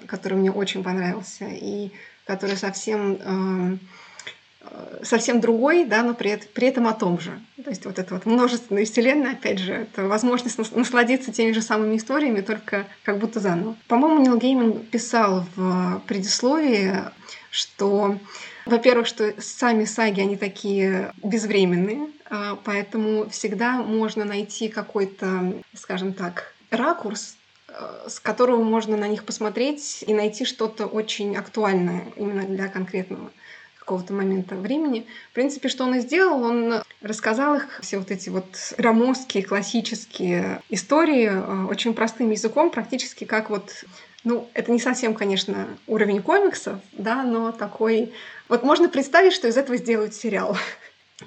который 0.07 0.37
мне 0.37 0.51
очень 0.51 0.83
понравился, 0.83 1.47
и 1.49 1.93
который 2.27 2.57
совсем 2.57 3.19
эм, 3.23 3.81
э, 4.63 5.01
совсем 5.05 5.41
другой, 5.41 5.85
да, 5.85 6.03
но 6.03 6.15
при, 6.15 6.41
при 6.53 6.67
этом 6.67 6.89
о 6.89 6.93
том 6.93 7.21
же. 7.21 7.39
То 7.63 7.71
есть 7.71 7.85
вот 7.87 8.01
это 8.01 8.15
вот 8.15 8.27
множественная 8.27 8.85
вселенная, 8.85 9.33
опять 9.33 9.61
же, 9.61 9.73
это 9.73 10.09
возможность 10.09 10.59
насладиться 10.75 11.33
теми 11.33 11.53
же 11.53 11.63
самыми 11.63 11.97
историями, 11.97 12.41
только 12.41 12.87
как 13.05 13.19
будто 13.19 13.39
заново. 13.39 13.77
По-моему, 13.87 14.21
Нил 14.21 14.37
Гейман 14.37 14.81
писал 14.81 15.47
в 15.55 16.03
предисловии, 16.09 16.97
что, 17.51 18.19
во-первых, 18.67 19.07
что 19.07 19.41
сами 19.41 19.85
саги, 19.85 20.21
они 20.21 20.37
такие 20.37 21.13
безвременные, 21.23 22.09
э, 22.29 22.57
поэтому 22.65 23.31
всегда 23.31 23.77
можно 23.83 24.25
найти 24.25 24.69
какой-то, 24.69 25.55
скажем 25.75 26.13
так, 26.13 26.55
ракурс, 26.71 27.37
э, 27.69 28.09
с 28.09 28.21
которого 28.21 28.63
можно 28.63 28.97
на 28.97 29.09
них 29.09 29.25
посмотреть 29.25 30.05
и 30.07 30.15
найти 30.15 30.45
что-то 30.45 30.87
очень 30.87 31.37
актуальное 31.37 32.05
именно 32.17 32.45
для 32.45 32.69
конкретного 32.69 33.31
какого-то 33.89 34.13
момента 34.13 34.55
времени. 34.55 35.07
В 35.31 35.35
принципе, 35.35 35.71
что 35.71 35.85
он 35.85 35.95
и 35.95 36.01
сделал, 36.01 36.43
он 36.43 36.83
рассказал 37.01 37.55
их, 37.55 37.81
все 37.81 37.97
вот 37.97 38.11
эти 38.11 38.29
вот 38.29 38.45
громоздкие, 38.77 39.43
классические 39.43 40.61
истории 40.69 41.31
э, 41.31 41.65
очень 41.65 41.95
простым 41.95 42.31
языком, 42.31 42.71
практически 42.71 43.25
как 43.25 43.49
вот 43.49 43.85
ну, 44.25 44.51
это 44.53 44.73
не 44.73 44.81
совсем, 44.81 45.15
конечно, 45.15 45.69
уровень 45.87 46.23
комиксов, 46.23 46.81
да, 46.93 47.23
но 47.23 47.51
такой... 47.51 48.13
Вот 48.49 48.63
можно 48.63 48.89
представить, 48.91 49.33
что 49.33 49.49
из 49.49 49.57
этого 49.57 49.79
сделают 49.79 50.15
сериал. 50.15 50.57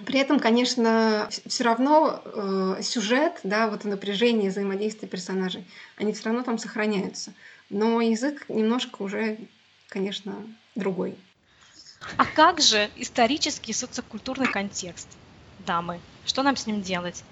При 0.05 0.19
этом, 0.19 0.39
конечно, 0.39 1.27
все 1.29 1.63
равно 1.65 2.21
э, 2.23 2.81
сюжет, 2.81 3.41
да, 3.43 3.69
вот 3.69 3.83
напряжение, 3.83 4.49
взаимодействие 4.49 5.09
персонажей, 5.09 5.65
они 5.97 6.13
все 6.13 6.25
равно 6.25 6.43
там 6.43 6.57
сохраняются. 6.57 7.33
Но 7.69 7.99
язык 7.99 8.45
немножко 8.47 9.01
уже, 9.01 9.37
конечно, 9.89 10.45
другой. 10.75 11.15
А 12.17 12.25
как 12.25 12.61
же 12.61 12.89
исторический 12.95 13.73
социокультурный 13.73 14.47
контекст, 14.47 15.09
дамы? 15.59 15.99
Что 16.25 16.43
нам 16.43 16.55
с 16.55 16.67
ним 16.67 16.81
делать? 16.81 17.23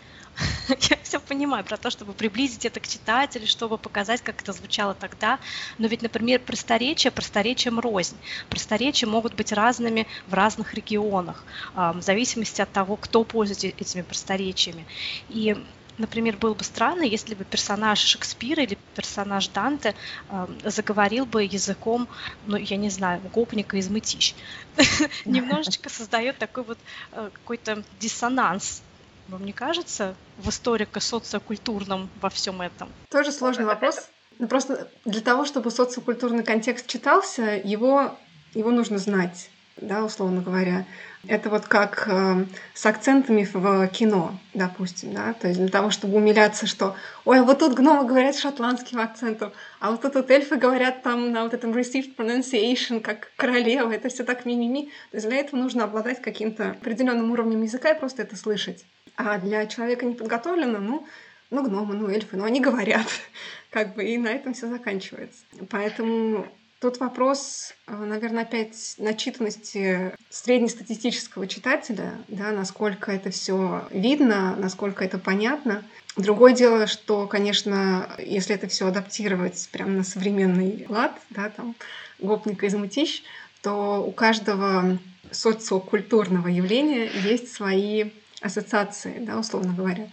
я 0.89 0.97
все 1.03 1.19
понимаю 1.19 1.63
про 1.63 1.77
то, 1.77 1.89
чтобы 1.89 2.13
приблизить 2.13 2.65
это 2.65 2.79
к 2.79 2.87
читателю, 2.87 3.47
чтобы 3.47 3.77
показать, 3.77 4.21
как 4.21 4.41
это 4.41 4.53
звучало 4.53 4.93
тогда. 4.93 5.39
Но 5.77 5.87
ведь, 5.87 6.01
например, 6.01 6.39
просторечия 6.39 7.11
просторечием 7.11 7.79
рознь. 7.79 8.17
Просторечия 8.49 9.07
могут 9.07 9.33
быть 9.33 9.51
разными 9.51 10.07
в 10.27 10.33
разных 10.33 10.73
регионах, 10.73 11.43
в 11.73 12.01
зависимости 12.01 12.61
от 12.61 12.71
того, 12.71 12.95
кто 12.95 13.23
пользуется 13.23 13.67
этими 13.67 14.01
просторечиями. 14.01 14.85
И 15.29 15.55
например, 15.99 16.37
было 16.37 16.53
бы 16.53 16.63
странно, 16.63 17.03
если 17.03 17.35
бы 17.35 17.43
персонаж 17.43 17.99
Шекспира 17.99 18.63
или 18.63 18.77
персонаж 18.95 19.49
Данте 19.49 19.95
э, 20.29 20.47
заговорил 20.63 21.25
бы 21.25 21.43
языком, 21.43 22.07
ну, 22.47 22.57
я 22.57 22.77
не 22.77 22.89
знаю, 22.89 23.21
гопника 23.33 23.77
из 23.77 23.89
Мытищ. 23.89 24.33
Немножечко 25.25 25.89
создает 25.89 26.37
такой 26.37 26.63
вот 26.63 26.77
э, 27.11 27.29
какой-то 27.33 27.83
диссонанс 27.99 28.81
вам 29.29 29.45
не 29.45 29.53
кажется, 29.53 30.15
в 30.37 30.49
историко-социокультурном 30.49 32.09
во 32.21 32.29
всем 32.29 32.61
этом? 32.61 32.89
Тоже 33.09 33.31
сложный 33.31 33.65
вопрос. 33.65 34.09
Ну, 34.39 34.47
просто 34.47 34.89
для 35.05 35.21
того, 35.21 35.45
чтобы 35.45 35.69
социокультурный 35.69 36.43
контекст 36.43 36.87
читался, 36.87 37.61
его, 37.63 38.17
его 38.53 38.71
нужно 38.71 38.97
знать, 38.97 39.49
да, 39.75 40.03
условно 40.05 40.41
говоря. 40.41 40.85
Это 41.27 41.49
вот 41.49 41.67
как 41.67 42.07
э, 42.07 42.45
с 42.73 42.85
акцентами 42.85 43.43
в 43.51 43.87
кино, 43.87 44.39
допустим, 44.53 45.13
да, 45.13 45.33
то 45.33 45.49
есть 45.49 45.59
для 45.59 45.67
того, 45.67 45.89
чтобы 45.89 46.15
умиляться, 46.15 46.65
что, 46.65 46.95
ой, 47.25 47.39
а 47.39 47.43
вот 47.43 47.59
тут 47.59 47.73
гномы 47.73 48.07
говорят 48.07 48.37
шотландским 48.37 49.01
акцентом, 49.01 49.51
а 49.81 49.91
вот 49.91 50.01
тут 50.01 50.15
вот 50.15 50.31
эльфы 50.31 50.55
говорят 50.55 51.03
там 51.03 51.33
на 51.33 51.43
вот 51.43 51.53
этом 51.53 51.71
received 51.71 52.15
pronunciation, 52.15 53.01
как 53.01 53.31
королева, 53.35 53.91
это 53.91 54.07
все 54.07 54.23
так 54.23 54.45
мимими. 54.45 54.91
То 55.11 55.17
есть 55.17 55.27
для 55.27 55.39
этого 55.39 55.59
нужно 55.59 55.83
обладать 55.83 56.21
каким-то 56.21 56.71
определенным 56.71 57.31
уровнем 57.31 57.63
языка 57.63 57.91
и 57.91 57.99
просто 57.99 58.21
это 58.21 58.37
слышать. 58.37 58.85
А 59.21 59.37
для 59.37 59.67
человека 59.67 60.05
неподготовленного, 60.05 60.81
ну, 60.81 61.07
ну, 61.49 61.61
гномы, 61.61 61.93
ну, 61.95 62.07
эльфы, 62.07 62.37
ну, 62.37 62.45
они 62.45 62.61
говорят, 62.61 63.05
как 63.69 63.93
бы, 63.93 64.05
и 64.05 64.17
на 64.17 64.29
этом 64.29 64.53
все 64.53 64.69
заканчивается. 64.69 65.43
Поэтому 65.69 66.47
тут 66.79 67.01
вопрос, 67.01 67.73
э, 67.87 67.97
наверное, 67.97 68.43
опять 68.43 68.95
начитанности 68.97 70.15
среднестатистического 70.29 71.47
читателя, 71.47 72.13
да, 72.29 72.51
насколько 72.51 73.11
это 73.11 73.29
все 73.29 73.85
видно, 73.91 74.55
насколько 74.55 75.03
это 75.03 75.17
понятно. 75.17 75.83
Другое 76.15 76.53
дело, 76.53 76.87
что, 76.87 77.27
конечно, 77.27 78.09
если 78.19 78.55
это 78.55 78.69
все 78.69 78.87
адаптировать 78.87 79.67
прямо 79.73 79.91
на 79.91 80.03
современный 80.05 80.85
лад, 80.87 81.11
да, 81.29 81.49
там, 81.49 81.75
гопника 82.19 82.67
из 82.67 82.73
Мытищ, 82.73 83.23
то 83.63 84.01
у 84.01 84.13
каждого 84.13 84.97
социокультурного 85.29 86.47
явления 86.47 87.09
есть 87.25 87.51
свои 87.51 88.11
ассоциации, 88.41 89.19
да, 89.19 89.37
условно 89.37 89.73
говоря. 89.73 90.07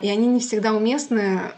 И 0.00 0.08
они 0.08 0.26
не 0.26 0.40
всегда 0.40 0.72
уместны 0.74 1.52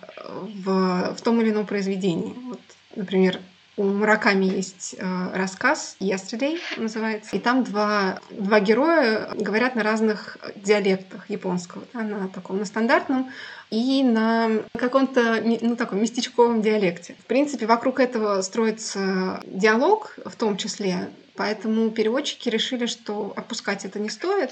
в, 0.64 1.14
в 1.14 1.20
том 1.22 1.40
или 1.40 1.50
ином 1.50 1.66
произведении. 1.66 2.34
Вот, 2.48 2.60
например, 2.96 3.38
у 3.80 3.84
Мураками 3.84 4.44
есть 4.44 4.94
э, 4.98 5.30
рассказ 5.32 5.96
«Yesterday» 6.00 6.58
называется, 6.76 7.34
и 7.36 7.38
там 7.38 7.64
два, 7.64 8.20
два 8.30 8.60
героя 8.60 9.30
говорят 9.34 9.74
на 9.74 9.82
разных 9.82 10.36
диалектах 10.54 11.30
японского, 11.30 11.84
да, 11.94 12.00
на 12.00 12.28
таком, 12.28 12.58
на 12.58 12.66
стандартном 12.66 13.30
и 13.70 14.02
на 14.02 14.50
каком-то, 14.76 15.42
ну, 15.62 15.76
таком 15.76 16.02
местечковом 16.02 16.60
диалекте. 16.60 17.14
В 17.20 17.26
принципе, 17.26 17.64
вокруг 17.64 18.00
этого 18.00 18.42
строится 18.42 19.40
диалог 19.46 20.14
в 20.26 20.36
том 20.36 20.58
числе, 20.58 21.08
поэтому 21.34 21.90
переводчики 21.90 22.50
решили, 22.50 22.84
что 22.84 23.32
опускать 23.34 23.86
это 23.86 23.98
не 23.98 24.10
стоит, 24.10 24.50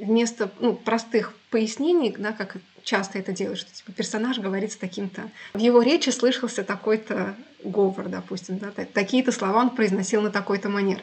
вместо 0.00 0.50
ну, 0.58 0.74
простых 0.74 1.34
пояснений, 1.50 2.14
да, 2.16 2.32
как 2.32 2.56
часто 2.82 3.18
это 3.18 3.32
делают, 3.32 3.60
что 3.60 3.72
типа 3.72 3.92
персонаж 3.92 4.38
говорит 4.38 4.72
с 4.72 4.76
таким-то. 4.76 5.30
В 5.54 5.58
его 5.58 5.82
речи 5.82 6.10
слышался 6.10 6.64
такой-то 6.64 7.36
говор, 7.62 8.08
допустим, 8.08 8.58
да, 8.58 8.70
такие-то 8.70 9.32
слова 9.32 9.58
он 9.58 9.70
произносил 9.70 10.22
на 10.22 10.30
такой-то 10.30 10.68
манер. 10.68 11.02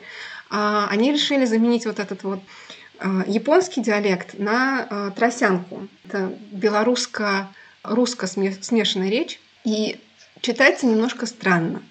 А 0.49 0.88
они 0.89 1.12
решили 1.12 1.45
заменить 1.45 1.86
вот 1.86 1.99
этот 1.99 2.23
вот 2.23 2.39
а, 2.99 3.23
японский 3.27 3.81
диалект 3.81 4.39
на 4.39 4.88
а, 4.89 5.12
тросянку. 5.12 5.88
Это 6.05 6.33
белорусско-русско 6.51 8.27
смешанная 8.27 9.10
речь. 9.10 9.39
И 9.63 9.99
читается 10.41 10.86
немножко 10.86 11.25
странно. 11.25 11.81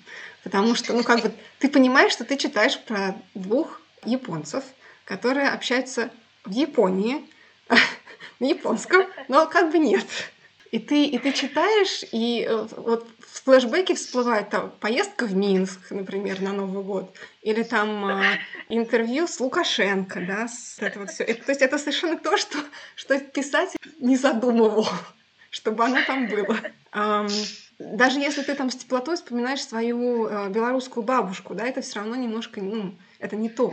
Потому 0.42 0.74
что, 0.74 0.92
ну, 0.94 1.02
как 1.02 1.22
бы, 1.22 1.32
ты 1.58 1.68
понимаешь, 1.68 2.12
что 2.12 2.24
ты 2.24 2.36
читаешь 2.36 2.78
про 2.78 3.16
двух 3.34 3.80
японцев, 4.04 4.64
которые 5.04 5.48
общаются 5.48 6.10
в 6.46 6.52
Японии, 6.52 7.24
на 8.40 8.46
японском, 8.46 9.06
но 9.28 9.46
как 9.46 9.70
бы 9.70 9.78
нет. 9.78 10.06
И 10.72 10.78
ты, 10.78 11.04
и 11.04 11.18
ты 11.18 11.32
читаешь, 11.32 12.04
и 12.12 12.46
э, 12.48 12.66
вот 12.76 13.08
в 13.20 13.44
флешбеке 13.44 13.94
всплывает 13.94 14.50
там 14.50 14.72
поездка 14.80 15.24
в 15.24 15.34
Минск, 15.34 15.90
например, 15.90 16.40
на 16.42 16.52
Новый 16.52 16.82
год, 16.82 17.14
или 17.42 17.62
там 17.62 18.06
э, 18.08 18.38
интервью 18.68 19.26
с 19.28 19.38
Лукашенко, 19.38 20.20
да, 20.26 20.48
с 20.48 20.76
это 20.80 21.00
вот 21.00 21.10
все. 21.10 21.24
То 21.24 21.50
есть 21.50 21.62
это 21.62 21.78
совершенно 21.78 22.18
то, 22.18 22.36
что, 22.36 22.58
что 22.96 23.18
писатель 23.18 23.78
не 24.00 24.16
задумывал, 24.16 24.88
чтобы 25.50 25.84
оно 25.84 25.98
там 26.06 26.26
было. 26.26 26.58
Um, 26.92 27.30
даже 27.78 28.20
если 28.20 28.42
ты 28.42 28.54
там 28.54 28.70
с 28.70 28.76
теплотой 28.76 29.16
вспоминаешь 29.16 29.62
свою 29.62 30.26
э, 30.26 30.48
белорусскую 30.48 31.04
бабушку, 31.04 31.54
да, 31.54 31.66
это 31.66 31.82
все 31.82 32.00
равно 32.00 32.16
немножко, 32.16 32.60
ну, 32.60 32.96
это 33.18 33.36
не 33.36 33.48
то. 33.48 33.72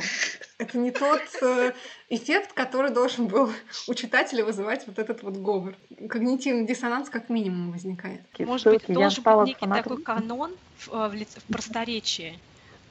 Это 0.57 0.77
не 0.77 0.91
тот 0.91 1.21
э, 1.41 1.73
эффект, 2.09 2.53
который 2.53 2.91
должен 2.91 3.27
был 3.27 3.51
у 3.87 3.93
читателя 3.93 4.45
вызывать 4.45 4.87
вот 4.87 4.99
этот 4.99 5.23
вот 5.23 5.35
говор. 5.35 5.75
Когнитивный 6.09 6.65
диссонанс 6.65 7.09
как 7.09 7.29
минимум 7.29 7.71
возникает. 7.71 8.21
Может 8.39 8.67
быть, 8.67 8.83
должен 8.87 9.23
быть 9.23 9.47
некий 9.47 9.67
такой 9.67 10.01
канон 10.01 10.55
в, 10.77 10.93
э, 10.93 11.09
в, 11.09 11.13
в 11.13 11.43
просторечии. 11.51 12.39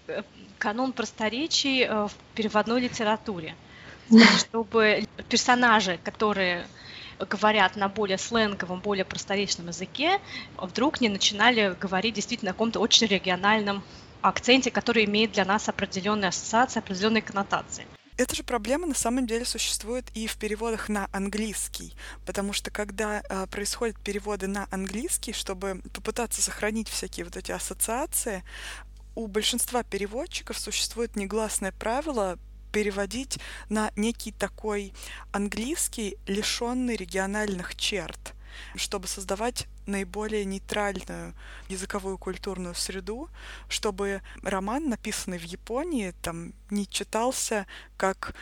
Э, 0.09 0.23
канон 0.59 0.93
просторечий 0.93 1.87
в 1.89 2.13
переводной 2.35 2.81
литературе. 2.81 3.55
Чтобы 4.39 5.05
персонажи, 5.29 5.99
которые 6.05 6.67
говорят 7.19 7.77
на 7.77 7.89
более 7.89 8.19
сленговом, 8.19 8.81
более 8.81 9.05
просторечном 9.05 9.69
языке, 9.69 10.21
вдруг 10.57 11.01
не 11.01 11.09
начинали 11.09 11.77
говорить 11.81 12.15
действительно 12.15 12.51
о 12.51 12.55
каком-то 12.55 12.81
очень 12.81 13.07
региональном 13.07 13.83
акценте, 14.23 14.71
который 14.71 15.05
имеет 15.05 15.33
для 15.33 15.45
нас 15.45 15.69
определенные 15.69 16.29
ассоциации, 16.29 16.79
определенные 16.79 17.23
коннотации. 17.23 17.87
Эта 18.19 18.37
же 18.37 18.43
проблема 18.43 18.87
на 18.87 18.95
самом 18.95 19.27
деле 19.27 19.45
существует 19.45 20.05
и 20.15 20.27
в 20.27 20.37
переводах 20.37 20.89
на 20.89 21.09
английский, 21.13 21.95
потому 22.27 22.53
что 22.53 22.71
когда 22.71 23.23
э, 23.23 23.47
происходят 23.47 23.99
переводы 23.99 24.47
на 24.49 24.69
английский, 24.71 25.33
чтобы 25.33 25.81
попытаться 25.95 26.43
сохранить 26.43 26.89
всякие 26.89 27.25
вот 27.25 27.37
эти 27.37 27.53
ассоциации, 27.53 28.45
у 29.15 29.27
большинства 29.27 29.83
переводчиков 29.83 30.59
существует 30.59 31.17
негласное 31.17 31.73
правило 31.73 32.39
переводить 32.71 33.39
на 33.69 33.91
некий 33.97 34.33
такой 34.33 34.93
английский, 35.33 36.17
лишенный 36.27 36.97
региональных 36.97 37.77
черт 37.77 38.32
чтобы 38.77 39.09
создавать 39.09 39.67
наиболее 39.87 40.45
нейтральную 40.45 41.35
языковую 41.69 42.19
культурную 42.19 42.75
среду, 42.75 43.29
чтобы 43.69 44.23
роман, 44.43 44.89
написанный 44.89 45.39
в 45.39 45.45
Японии, 45.45 46.15
там 46.23 46.53
не 46.71 46.89
читался 46.89 47.67
как 47.97 48.35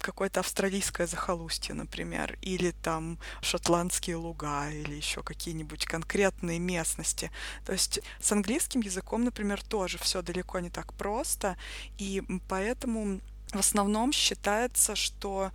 какое-то 0.00 0.40
австралийское 0.40 1.06
захолустье, 1.06 1.74
например, 1.74 2.38
или 2.42 2.72
там 2.82 3.18
шотландские 3.42 4.16
луга, 4.16 4.70
или 4.70 4.94
еще 4.94 5.22
какие-нибудь 5.22 5.86
конкретные 5.86 6.58
местности. 6.58 7.30
То 7.64 7.72
есть 7.72 8.00
с 8.20 8.32
английским 8.32 8.80
языком, 8.80 9.24
например, 9.24 9.62
тоже 9.62 9.98
все 9.98 10.22
далеко 10.22 10.58
не 10.60 10.70
так 10.70 10.92
просто, 10.94 11.56
и 11.98 12.22
поэтому 12.48 13.20
в 13.52 13.58
основном 13.58 14.12
считается, 14.12 14.96
что 14.96 15.52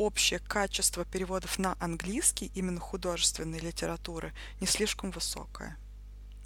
общее 0.00 0.38
качество 0.38 1.04
переводов 1.04 1.58
на 1.58 1.76
английский, 1.78 2.50
именно 2.54 2.80
художественной 2.80 3.58
литературы, 3.58 4.32
не 4.60 4.66
слишком 4.66 5.10
высокое. 5.10 5.76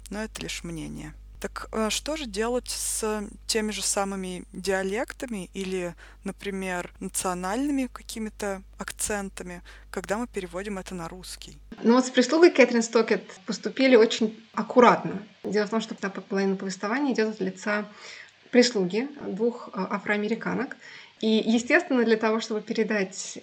Но 0.09 0.21
это 0.21 0.41
лишь 0.41 0.63
мнение. 0.63 1.13
Так 1.39 1.67
э, 1.71 1.89
что 1.89 2.15
же 2.17 2.25
делать 2.25 2.69
с 2.69 3.23
теми 3.47 3.71
же 3.71 3.81
самыми 3.81 4.43
диалектами 4.51 5.49
или, 5.53 5.95
например, 6.23 6.91
национальными 6.99 7.87
какими-то 7.87 8.61
акцентами, 8.77 9.61
когда 9.89 10.17
мы 10.17 10.27
переводим 10.27 10.77
это 10.77 10.95
на 10.95 11.07
русский? 11.07 11.57
Ну 11.83 11.93
вот 11.93 12.05
с 12.05 12.09
прислугой 12.09 12.51
Кэтрин 12.51 12.81
Стокет 12.81 13.23
поступили 13.45 13.95
очень 13.95 14.43
аккуратно. 14.53 15.23
Дело 15.43 15.67
в 15.67 15.69
том, 15.69 15.81
что 15.81 15.95
половина 15.95 16.55
повествования 16.55 17.13
идет 17.13 17.35
от 17.35 17.39
лица 17.41 17.85
прислуги 18.55 19.09
двух 19.27 19.67
э, 19.67 19.85
афроамериканок. 19.89 20.77
И, 21.19 21.43
естественно, 21.45 22.05
для 22.05 22.15
того, 22.15 22.39
чтобы 22.39 22.61
передать 22.61 23.39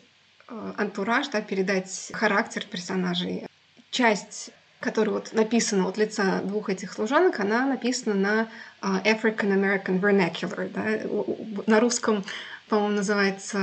э, 0.49 0.73
антураж, 0.79 1.29
да, 1.29 1.43
передать 1.43 2.11
характер 2.15 2.65
персонажей, 2.65 3.47
часть 3.91 4.53
которая 4.81 5.17
вот 5.17 5.35
написана 5.35 5.87
от 5.87 5.99
лица 5.99 6.41
двух 6.43 6.71
этих 6.71 6.95
служанок, 6.95 7.39
она 7.41 7.67
написана 7.67 8.15
на 8.17 8.49
uh, 8.81 9.05
African 9.05 9.53
American 9.53 10.01
Vernacular. 10.01 10.69
Да? 10.71 11.63
На 11.67 11.79
русском, 11.79 12.25
по-моему, 12.69 12.97
называется 12.97 13.59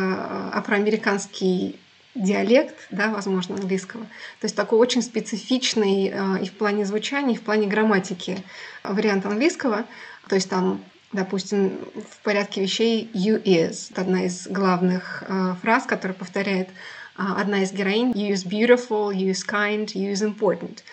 афроамериканский 0.53 1.77
диалект, 2.15 2.75
да, 2.89 3.09
возможно, 3.09 3.55
английского. 3.55 4.03
То 4.39 4.45
есть 4.45 4.55
такой 4.55 4.79
очень 4.79 5.01
специфичный 5.01 6.05
и 6.41 6.47
в 6.47 6.53
плане 6.53 6.85
звучания, 6.85 7.35
и 7.35 7.37
в 7.37 7.41
плане 7.41 7.67
грамматики 7.67 8.37
вариант 8.83 9.25
английского. 9.25 9.83
То 10.29 10.35
есть 10.35 10.49
там 10.49 10.81
Допустим, 11.11 11.79
в 11.95 12.23
порядке 12.23 12.61
вещей 12.61 13.09
you 13.13 13.41
is. 13.43 13.87
Это 13.91 14.01
одна 14.01 14.25
из 14.25 14.47
главных 14.47 15.23
э, 15.27 15.55
фраз, 15.61 15.85
которая 15.85 16.15
повторяет 16.15 16.69
э, 16.69 16.71
одна 17.17 17.63
из 17.63 17.71
героинь. 17.71 18.11
You 18.11 18.31
is 18.31 18.45
beautiful, 18.45 19.11
you 19.11 19.31
is 19.31 19.43
kind, 19.43 19.85
you 19.87 20.11
is 20.11 20.21
important. 20.21 20.83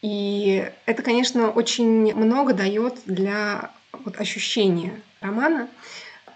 И 0.00 0.70
это, 0.86 1.02
конечно, 1.02 1.50
очень 1.50 2.14
много 2.14 2.54
дает 2.54 3.00
для 3.06 3.72
вот, 3.92 4.20
ощущения 4.20 5.00
романа. 5.20 5.68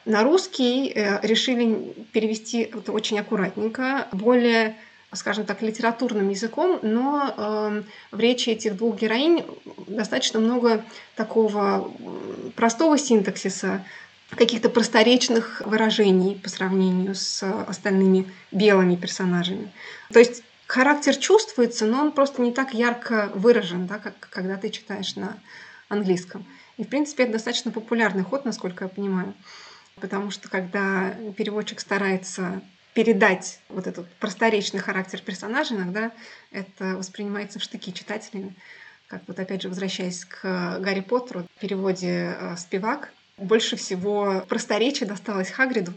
На 0.05 0.25
русский 0.25 0.93
э, 0.93 1.25
решили 1.25 1.95
перевести 2.13 2.63
это 2.63 2.91
очень 2.91 3.21
аккуратненько, 3.21 4.09
более 4.11 4.75
скажем 5.15 5.45
так, 5.45 5.63
литературным 5.63 6.29
языком, 6.31 6.79
но 6.83 7.35
э, 7.37 7.83
в 8.11 8.21
речи 8.21 8.51
этих 8.51 8.77
двух 8.77 8.99
героинь 8.99 9.45
достаточно 9.87 10.41
много 10.41 10.85
такого 11.17 11.93
простого 12.57 12.97
синтаксиса, 12.99 13.85
каких-то 14.31 14.71
просторечных 14.71 15.63
выражений 15.67 16.37
по 16.37 16.49
сравнению 16.49 17.15
с 17.15 17.43
остальными 17.67 18.27
белыми 18.51 18.97
персонажами. 18.97 19.71
То 20.13 20.19
есть 20.19 20.43
характер 20.67 21.17
чувствуется, 21.17 21.85
но 21.85 22.01
он 22.01 22.13
просто 22.13 22.41
не 22.41 22.53
так 22.53 22.73
ярко 22.73 23.31
выражен, 23.35 23.87
да, 23.87 23.99
как 23.99 24.15
когда 24.31 24.57
ты 24.57 24.71
читаешь 24.71 25.17
на 25.17 25.37
английском. 25.89 26.47
И, 26.79 26.85
в 26.85 26.89
принципе, 26.89 27.25
это 27.25 27.33
достаточно 27.33 27.71
популярный 27.71 28.25
ход, 28.25 28.47
насколько 28.47 28.85
я 28.85 28.89
понимаю. 28.89 29.35
Потому 30.01 30.31
что 30.31 30.49
когда 30.49 31.15
переводчик 31.37 31.79
старается 31.81 32.63
передать 32.95 33.61
вот 33.69 33.87
этот 33.87 34.09
просторечный 34.15 34.81
характер 34.81 35.21
персонажа, 35.21 35.75
иногда 35.75 36.13
это 36.51 36.97
воспринимается 36.97 37.59
в 37.59 37.63
штыки 37.63 37.93
читателями. 37.93 38.55
Как 39.09 39.23
вот 39.27 39.39
опять 39.39 39.63
же, 39.63 39.69
возвращаясь 39.69 40.25
к 40.25 40.79
Гарри 40.81 41.01
Поттеру, 41.01 41.47
в 41.57 41.61
переводе 41.61 42.35
э, 42.39 42.57
«Спивак», 42.57 43.13
больше 43.37 43.77
всего 43.77 44.45
просторечия 44.49 45.07
досталось 45.07 45.51
Хагриду, 45.51 45.93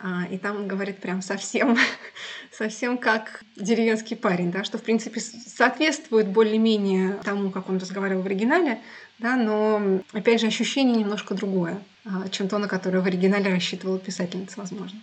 а, 0.00 0.26
и 0.30 0.38
там 0.38 0.56
он 0.56 0.68
говорит 0.68 0.98
прям 0.98 1.22
совсем, 1.22 1.78
совсем 2.52 2.98
как 2.98 3.42
деревенский 3.56 4.16
парень, 4.16 4.50
да, 4.50 4.64
что, 4.64 4.78
в 4.78 4.82
принципе, 4.82 5.20
соответствует 5.20 6.28
более-менее 6.28 7.20
тому, 7.24 7.50
как 7.50 7.68
он 7.68 7.78
разговаривал 7.78 8.22
в 8.22 8.26
оригинале, 8.26 8.80
да, 9.18 9.36
но, 9.36 10.02
опять 10.12 10.40
же, 10.40 10.46
ощущение 10.46 10.96
немножко 10.96 11.34
другое, 11.34 11.80
а, 12.04 12.28
чем 12.28 12.48
то, 12.48 12.58
на 12.58 12.68
которое 12.68 13.00
в 13.00 13.06
оригинале 13.06 13.50
рассчитывала 13.50 13.98
писательница, 13.98 14.60
возможно. 14.60 15.00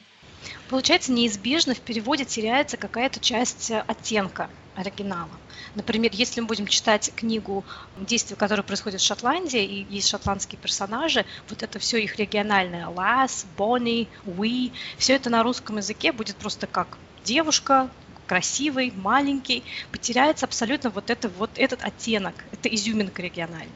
Получается, 0.71 1.11
неизбежно 1.11 1.75
в 1.75 1.81
переводе 1.81 2.23
теряется 2.23 2.77
какая-то 2.77 3.19
часть 3.19 3.69
э, 3.71 3.83
оттенка 3.87 4.49
оригинала. 4.73 5.27
Например, 5.75 6.09
если 6.13 6.39
мы 6.39 6.47
будем 6.47 6.65
читать 6.65 7.11
книгу 7.13 7.65
действия, 7.97 8.37
которое 8.37 8.63
происходит 8.63 9.01
в 9.01 9.05
Шотландии, 9.05 9.61
и 9.61 9.93
есть 9.93 10.07
шотландские 10.07 10.57
персонажи, 10.57 11.25
вот 11.49 11.61
это 11.61 11.77
все 11.77 11.97
их 11.97 12.17
региональное, 12.17 12.87
Лас, 12.87 13.45
Бонни, 13.57 14.07
Уи, 14.23 14.71
все 14.97 15.15
это 15.15 15.29
на 15.29 15.43
русском 15.43 15.75
языке 15.75 16.13
будет 16.13 16.37
просто 16.37 16.67
как 16.67 16.99
девушка, 17.25 17.89
красивый, 18.31 18.93
маленький, 18.95 19.65
потеряется 19.91 20.45
абсолютно 20.45 20.89
вот, 20.89 21.09
это, 21.09 21.27
вот 21.27 21.49
этот 21.57 21.83
оттенок, 21.83 22.33
это 22.53 22.69
изюминка 22.69 23.21
региональная. 23.21 23.67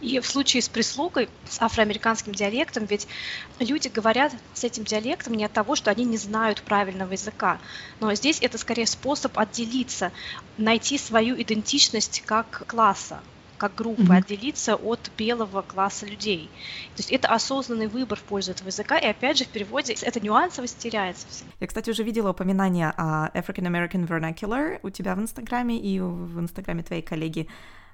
И 0.00 0.18
в 0.18 0.26
случае 0.26 0.60
с 0.60 0.68
прислугой, 0.68 1.28
с 1.48 1.62
афроамериканским 1.62 2.32
диалектом, 2.32 2.84
ведь 2.86 3.06
люди 3.60 3.86
говорят 3.86 4.32
с 4.54 4.64
этим 4.64 4.82
диалектом 4.82 5.34
не 5.34 5.44
от 5.44 5.52
того, 5.52 5.76
что 5.76 5.92
они 5.92 6.04
не 6.04 6.16
знают 6.16 6.62
правильного 6.62 7.12
языка, 7.12 7.60
но 8.00 8.12
здесь 8.14 8.40
это 8.42 8.58
скорее 8.58 8.88
способ 8.88 9.38
отделиться, 9.38 10.10
найти 10.56 10.98
свою 10.98 11.40
идентичность 11.40 12.22
как 12.22 12.66
класса, 12.66 13.22
как 13.62 13.76
группы, 13.76 14.02
mm-hmm. 14.02 14.16
отделиться 14.16 14.74
от 14.74 15.12
белого 15.16 15.62
класса 15.62 16.04
людей. 16.04 16.50
То 16.96 17.00
есть 17.00 17.12
это 17.12 17.28
осознанный 17.28 17.86
выбор 17.86 18.18
в 18.18 18.22
пользу 18.24 18.50
этого 18.50 18.66
языка, 18.66 18.98
и 18.98 19.06
опять 19.06 19.38
же 19.38 19.44
в 19.44 19.48
переводе 19.48 19.94
эта 20.02 20.18
нюансовость 20.18 20.78
теряется. 20.78 21.28
Я, 21.60 21.68
кстати, 21.68 21.88
уже 21.88 22.02
видела 22.02 22.30
упоминание 22.30 22.92
о 22.96 23.30
African 23.32 23.68
American 23.68 24.08
Vernacular 24.08 24.80
у 24.82 24.90
тебя 24.90 25.14
в 25.14 25.20
Инстаграме 25.20 25.78
и 25.78 26.00
в 26.00 26.40
Инстаграме 26.40 26.82
твоей 26.82 27.02
коллеги 27.02 27.46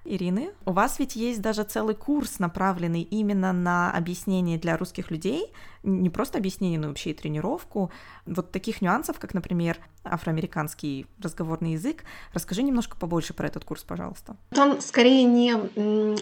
Ирины. 0.08 0.50
У 0.64 0.72
вас 0.72 0.98
ведь 0.98 1.16
есть 1.16 1.40
даже 1.40 1.64
целый 1.64 1.94
курс, 1.94 2.38
направленный 2.38 3.02
именно 3.02 3.52
на 3.52 3.90
объяснение 3.92 4.58
для 4.58 4.76
русских 4.76 5.10
людей, 5.10 5.52
не 5.82 6.10
просто 6.10 6.38
объяснение, 6.38 6.78
но 6.78 6.88
вообще 6.88 7.10
и 7.10 7.14
тренировку 7.14 7.90
вот 8.26 8.50
таких 8.50 8.82
нюансов, 8.82 9.18
как, 9.18 9.34
например, 9.34 9.78
афроамериканский 10.04 11.06
разговорный 11.22 11.72
язык. 11.72 12.04
Расскажи 12.32 12.62
немножко 12.62 12.96
побольше 12.96 13.34
про 13.34 13.46
этот 13.46 13.64
курс, 13.64 13.84
пожалуйста. 13.84 14.36
Он 14.56 14.80
скорее 14.80 15.24
не, 15.24 15.54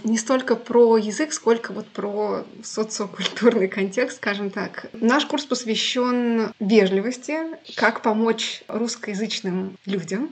не 0.07 0.19
столько 0.19 0.57
про 0.57 0.99
язык, 0.99 1.33
сколько 1.33 1.73
вот 1.73 1.87
про 1.89 2.45
социокультурный 2.63 3.69
контекст, 3.69 4.19
скажем 4.19 4.51
так. 4.51 4.87
Наш 4.93 5.27
курс 5.27 5.45
посвящен 5.45 6.53
вежливости, 6.61 7.37
как 7.77 8.03
помочь 8.03 8.63
русскоязычным 8.69 9.77
людям 9.87 10.31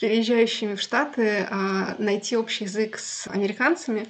переезжающими 0.00 0.74
в 0.74 0.80
Штаты 0.80 1.46
а, 1.50 1.96
найти 1.98 2.36
общий 2.36 2.64
язык 2.64 2.98
с 2.98 3.26
американцами, 3.26 4.06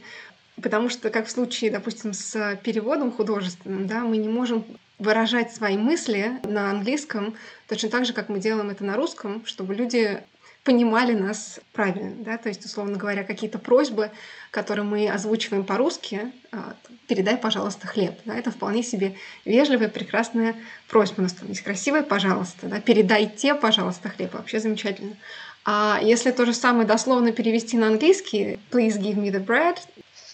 потому 0.61 0.89
что, 0.89 1.11
как 1.11 1.27
в 1.27 1.31
случае, 1.31 1.71
допустим, 1.71 2.13
с 2.13 2.59
переводом 2.63 3.13
художественным, 3.13 3.87
да, 3.87 4.01
мы 4.01 4.17
не 4.17 4.29
можем 4.29 4.65
выражать 4.99 5.55
свои 5.55 5.77
мысли 5.77 6.41
на 6.45 6.71
английском 6.71 7.35
точно 7.69 7.89
так 7.89 8.05
же, 8.05 8.13
как 8.13 8.29
мы 8.29 8.41
делаем 8.41 8.71
это 8.71 8.85
на 8.85 8.97
русском, 8.97 9.47
чтобы 9.47 9.75
люди 9.75 10.21
понимали 10.65 11.15
нас 11.15 11.61
правильно, 11.73 12.13
да, 12.25 12.37
то 12.37 12.51
есть, 12.51 12.65
условно 12.65 12.99
говоря, 12.99 13.25
какие-то 13.25 13.59
просьбы, 13.59 14.11
которые 14.51 14.85
мы 14.85 15.09
озвучиваем 15.09 15.65
по-русски, 15.65 16.31
а, 16.53 16.75
передай, 17.07 17.39
пожалуйста, 17.39 17.87
хлеб, 17.87 18.19
да, 18.27 18.35
это 18.37 18.51
вполне 18.51 18.83
себе 18.83 19.15
вежливая, 19.47 19.89
прекрасная 19.89 20.55
просьба, 20.89 21.21
у 21.21 21.23
нас 21.23 21.33
там 21.33 21.49
есть 21.49 21.63
красивая, 21.63 22.03
пожалуйста, 22.03 22.67
да, 22.67 22.81
передайте, 22.81 23.55
пожалуйста, 23.55 24.11
хлеб, 24.11 24.35
вообще 24.35 24.61
замечательно. 24.61 25.17
А 25.65 26.01
если 26.03 26.31
то 26.31 26.47
же 26.47 26.55
самое 26.55 26.87
дословно 26.87 27.33
перевести 27.33 27.77
на 27.77 27.89
английский, 27.89 28.59
please 28.71 28.99
give 28.99 29.17
me 29.17 29.31
the 29.31 29.45
bread, 29.45 29.79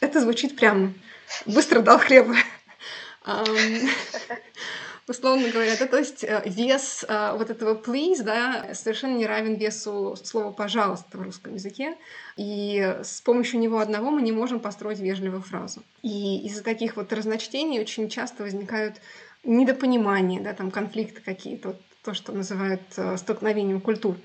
это 0.01 0.21
звучит 0.21 0.57
прям 0.57 0.95
быстро 1.47 1.81
дал 1.81 1.99
хлеба. 1.99 2.35
Условно 5.07 5.51
говоря, 5.51 5.77
да, 5.79 5.87
то 5.87 5.99
есть 5.99 6.25
э, 6.25 6.43
вес 6.47 7.05
э, 7.07 7.37
вот 7.37 7.51
этого 7.51 7.75
please, 7.75 8.23
да, 8.23 8.73
совершенно 8.73 9.15
не 9.15 9.27
равен 9.27 9.55
весу 9.57 10.17
слова 10.23 10.51
«пожалуйста» 10.51 11.19
в 11.19 11.23
русском 11.23 11.53
языке, 11.53 11.99
и 12.39 12.97
с 13.03 13.21
помощью 13.21 13.61
него 13.61 13.81
одного 13.81 14.11
мы 14.11 14.23
не 14.23 14.33
можем 14.33 14.61
построить 14.61 15.01
вежливую 15.01 15.43
фразу. 15.43 15.83
И 16.03 16.47
из-за 16.47 16.63
таких 16.63 16.97
вот 16.97 17.13
разночтений 17.13 17.81
очень 17.81 18.09
часто 18.09 18.45
возникают 18.45 18.97
недопонимания, 19.43 20.41
да, 20.41 20.55
там 20.55 20.71
конфликты 20.71 21.21
какие-то, 21.21 21.69
вот 21.69 21.83
то, 22.03 22.15
что 22.15 22.33
называют 22.33 22.81
э, 22.97 23.19
столкновением 23.19 23.83
культур. 23.83 24.17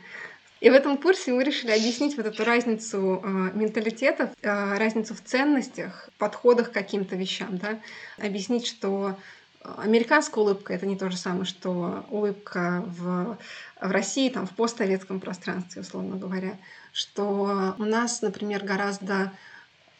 И 0.60 0.70
в 0.70 0.74
этом 0.74 0.98
курсе 0.98 1.32
мы 1.32 1.44
решили 1.44 1.72
объяснить 1.72 2.18
вот 2.18 2.26
эту 2.26 2.44
разницу 2.44 3.22
э, 3.24 3.28
менталитетов, 3.54 4.32
э, 4.42 4.78
разницу 4.78 5.16
в 5.16 5.22
ценностях, 5.22 6.10
подходах 6.18 6.72
к 6.72 6.74
каким-то 6.74 7.16
вещам, 7.16 7.58
да, 7.58 7.80
объяснить, 8.18 8.68
что 8.68 9.16
американская 9.62 10.44
улыбка 10.44 10.74
это 10.74 10.86
не 10.86 10.98
то 10.98 11.10
же 11.10 11.18
самое, 11.18 11.46
что 11.46 12.06
улыбка 12.10 12.84
в, 12.88 13.38
в 13.82 13.92
России, 13.92 14.30
там, 14.30 14.48
в 14.48 14.52
постсоветском 14.52 15.20
пространстве, 15.20 15.82
условно 15.82 16.16
говоря, 16.16 16.58
что 16.94 17.76
у 17.78 17.84
нас, 17.84 18.22
например, 18.22 18.64
гораздо 18.64 19.32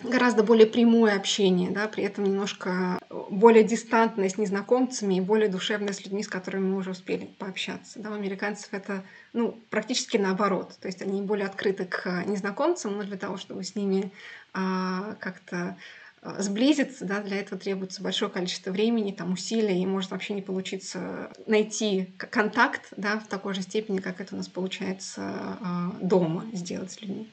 гораздо 0.02 0.44
более 0.44 0.66
прямое 0.66 1.16
общение, 1.16 1.72
да, 1.72 1.88
при 1.88 2.04
этом 2.04 2.24
немножко 2.24 3.00
более 3.30 3.64
дистантное 3.64 4.30
с 4.30 4.38
незнакомцами 4.38 5.16
и 5.16 5.22
более 5.22 5.50
душевное 5.50 5.94
с 5.94 6.04
людьми, 6.04 6.24
с 6.24 6.28
которыми 6.28 6.72
мы 6.72 6.78
уже 6.78 6.92
успели 6.92 7.26
пообщаться. 7.26 8.00
Да, 8.00 8.12
у 8.12 8.14
американцев 8.14 8.70
это 8.74 9.04
ну, 9.34 9.60
практически 9.70 10.18
наоборот. 10.18 10.78
То 10.82 10.88
есть 10.88 11.02
они 11.02 11.22
более 11.22 11.48
открыты 11.48 11.86
к 11.86 12.24
незнакомцам, 12.26 12.98
но 12.98 13.04
для 13.04 13.18
того, 13.18 13.38
чтобы 13.38 13.64
с 13.64 13.76
ними 13.76 14.12
а, 14.54 15.16
как-то 15.20 15.78
а, 16.22 16.42
сблизиться, 16.42 17.06
да, 17.06 17.22
для 17.22 17.38
этого 17.38 17.60
требуется 17.60 18.02
большое 18.02 18.32
количество 18.32 18.72
времени, 18.72 19.12
там, 19.12 19.34
усилий, 19.34 19.82
и 19.82 19.86
может 19.86 20.12
вообще 20.12 20.34
не 20.34 20.42
получиться 20.42 21.32
найти 21.46 22.14
контакт 22.18 22.94
да, 22.96 23.20
в 23.20 23.28
такой 23.28 23.54
же 23.54 23.62
степени, 23.62 24.00
как 24.00 24.22
это 24.22 24.34
у 24.34 24.38
нас 24.38 24.48
получается 24.48 25.22
а, 25.22 25.96
дома 26.02 26.46
сделать 26.54 26.92
с 26.92 27.02
людьми. 27.02 27.30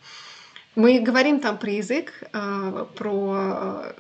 Мы 0.77 1.01
говорим 1.01 1.41
там 1.41 1.57
про 1.57 1.71
язык, 1.71 2.13
а, 2.35 2.85
про, 2.85 3.95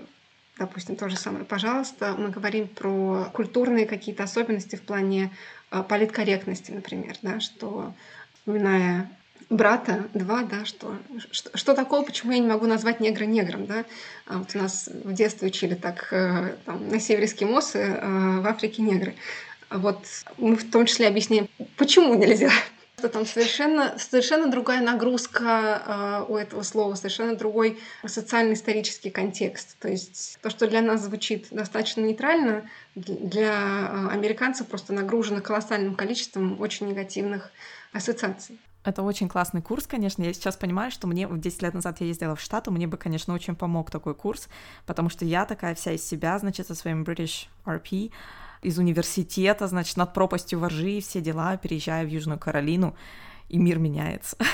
допустим, 0.58 0.96
то 0.96 1.08
же 1.08 1.16
самое, 1.16 1.46
пожалуйста, 1.46 2.14
мы 2.18 2.28
говорим 2.28 2.68
про 2.68 3.30
культурные 3.32 3.86
какие-то 3.86 4.24
особенности 4.24 4.76
в 4.76 4.82
плане 4.82 5.32
а, 5.70 5.82
политкорректности, 5.82 6.72
например, 6.72 7.16
да, 7.22 7.40
что, 7.40 7.94
вспоминая 8.34 9.10
брата, 9.48 10.06
два, 10.12 10.42
да, 10.42 10.66
что, 10.66 10.98
что, 11.30 11.56
что 11.56 11.74
такого, 11.74 12.04
почему 12.04 12.32
я 12.32 12.40
не 12.40 12.46
могу 12.46 12.66
назвать 12.66 13.00
негра 13.00 13.24
негром, 13.24 13.64
да? 13.64 13.86
А 14.26 14.36
вот 14.38 14.54
у 14.54 14.58
нас 14.58 14.90
в 15.02 15.14
детстве 15.14 15.48
учили 15.48 15.74
так, 15.74 16.12
э, 16.12 16.56
там, 16.66 16.88
на 16.90 17.00
севере 17.00 17.24
эскимосы, 17.24 18.00
в 18.02 18.46
Африке 18.46 18.82
негры. 18.82 19.14
Вот 19.70 20.04
мы 20.36 20.56
в 20.56 20.70
том 20.70 20.84
числе 20.84 21.08
объясняем, 21.08 21.48
почему 21.76 22.14
нельзя, 22.14 22.50
что 22.98 23.08
там 23.10 23.26
совершенно, 23.26 23.98
совершенно 23.98 24.50
другая 24.50 24.80
нагрузка 24.80 26.24
э, 26.28 26.32
у 26.32 26.36
этого 26.36 26.62
слова, 26.62 26.94
совершенно 26.94 27.36
другой 27.36 27.78
социально-исторический 28.06 29.10
контекст. 29.10 29.76
То 29.78 29.88
есть 29.88 30.38
то, 30.40 30.48
что 30.48 30.66
для 30.66 30.80
нас 30.80 31.02
звучит 31.02 31.48
достаточно 31.50 32.00
нейтрально, 32.00 32.68
для 32.94 33.52
э, 33.52 34.08
американцев 34.12 34.66
просто 34.66 34.94
нагружено 34.94 35.42
колоссальным 35.42 35.94
количеством 35.94 36.58
очень 36.60 36.88
негативных 36.88 37.50
ассоциаций. 37.92 38.58
Это 38.82 39.02
очень 39.02 39.28
классный 39.28 39.60
курс, 39.60 39.86
конечно. 39.86 40.22
Я 40.22 40.32
сейчас 40.32 40.56
понимаю, 40.56 40.90
что 40.90 41.06
мне 41.06 41.28
10 41.30 41.62
лет 41.62 41.74
назад 41.74 42.00
я 42.00 42.06
ездила 42.06 42.36
в 42.36 42.40
Штаты, 42.40 42.70
мне 42.70 42.86
бы, 42.86 42.96
конечно, 42.96 43.34
очень 43.34 43.56
помог 43.56 43.90
такой 43.90 44.14
курс, 44.14 44.48
потому 44.86 45.10
что 45.10 45.24
я 45.24 45.44
такая 45.44 45.74
вся 45.74 45.92
из 45.92 46.06
себя, 46.06 46.38
значит, 46.38 46.68
со 46.68 46.74
своим 46.74 47.02
British 47.02 47.48
RP, 47.66 48.12
из 48.62 48.78
университета, 48.78 49.66
значит, 49.68 49.96
над 49.96 50.14
пропастью 50.14 50.58
воржи, 50.58 51.00
все 51.00 51.20
дела, 51.20 51.56
переезжаю 51.56 52.08
в 52.08 52.10
Южную 52.10 52.38
Каролину, 52.38 52.94
и 53.48 53.58
мир 53.58 53.78
меняется. 53.78 54.36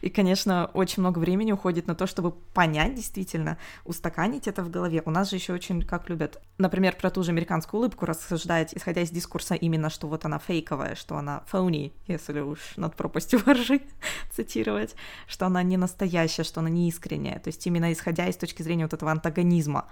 И, 0.00 0.10
конечно, 0.10 0.70
очень 0.74 1.00
много 1.00 1.18
времени 1.18 1.52
уходит 1.52 1.86
на 1.86 1.94
то, 1.94 2.06
чтобы 2.06 2.32
понять 2.32 2.94
действительно, 2.94 3.58
устаканить 3.84 4.46
это 4.46 4.62
в 4.62 4.70
голове. 4.70 5.02
У 5.06 5.10
нас 5.10 5.30
же 5.30 5.36
еще 5.36 5.54
очень, 5.54 5.82
как 5.82 6.10
любят, 6.10 6.42
например, 6.58 6.94
про 6.96 7.10
ту 7.10 7.22
же 7.22 7.30
американскую 7.30 7.80
улыбку 7.80 8.04
рассуждать, 8.04 8.74
исходя 8.74 9.00
из 9.00 9.10
дискурса 9.10 9.54
именно, 9.54 9.88
что 9.88 10.06
вот 10.06 10.24
она 10.26 10.38
фейковая, 10.38 10.94
что 10.94 11.16
она 11.16 11.42
phony, 11.50 11.92
если 12.06 12.40
уж 12.40 12.76
над 12.76 12.94
пропастью 12.96 13.40
воржи 13.46 13.80
цитировать, 14.30 14.94
что 15.26 15.46
она 15.46 15.62
не 15.62 15.78
настоящая, 15.78 16.44
что 16.44 16.60
она 16.60 16.68
не 16.68 16.88
искренняя. 16.88 17.38
То 17.38 17.48
есть 17.48 17.66
именно 17.66 17.92
исходя 17.92 18.28
из 18.28 18.36
точки 18.36 18.62
зрения 18.62 18.84
вот 18.84 18.92
этого 18.92 19.10
антагонизма 19.10 19.88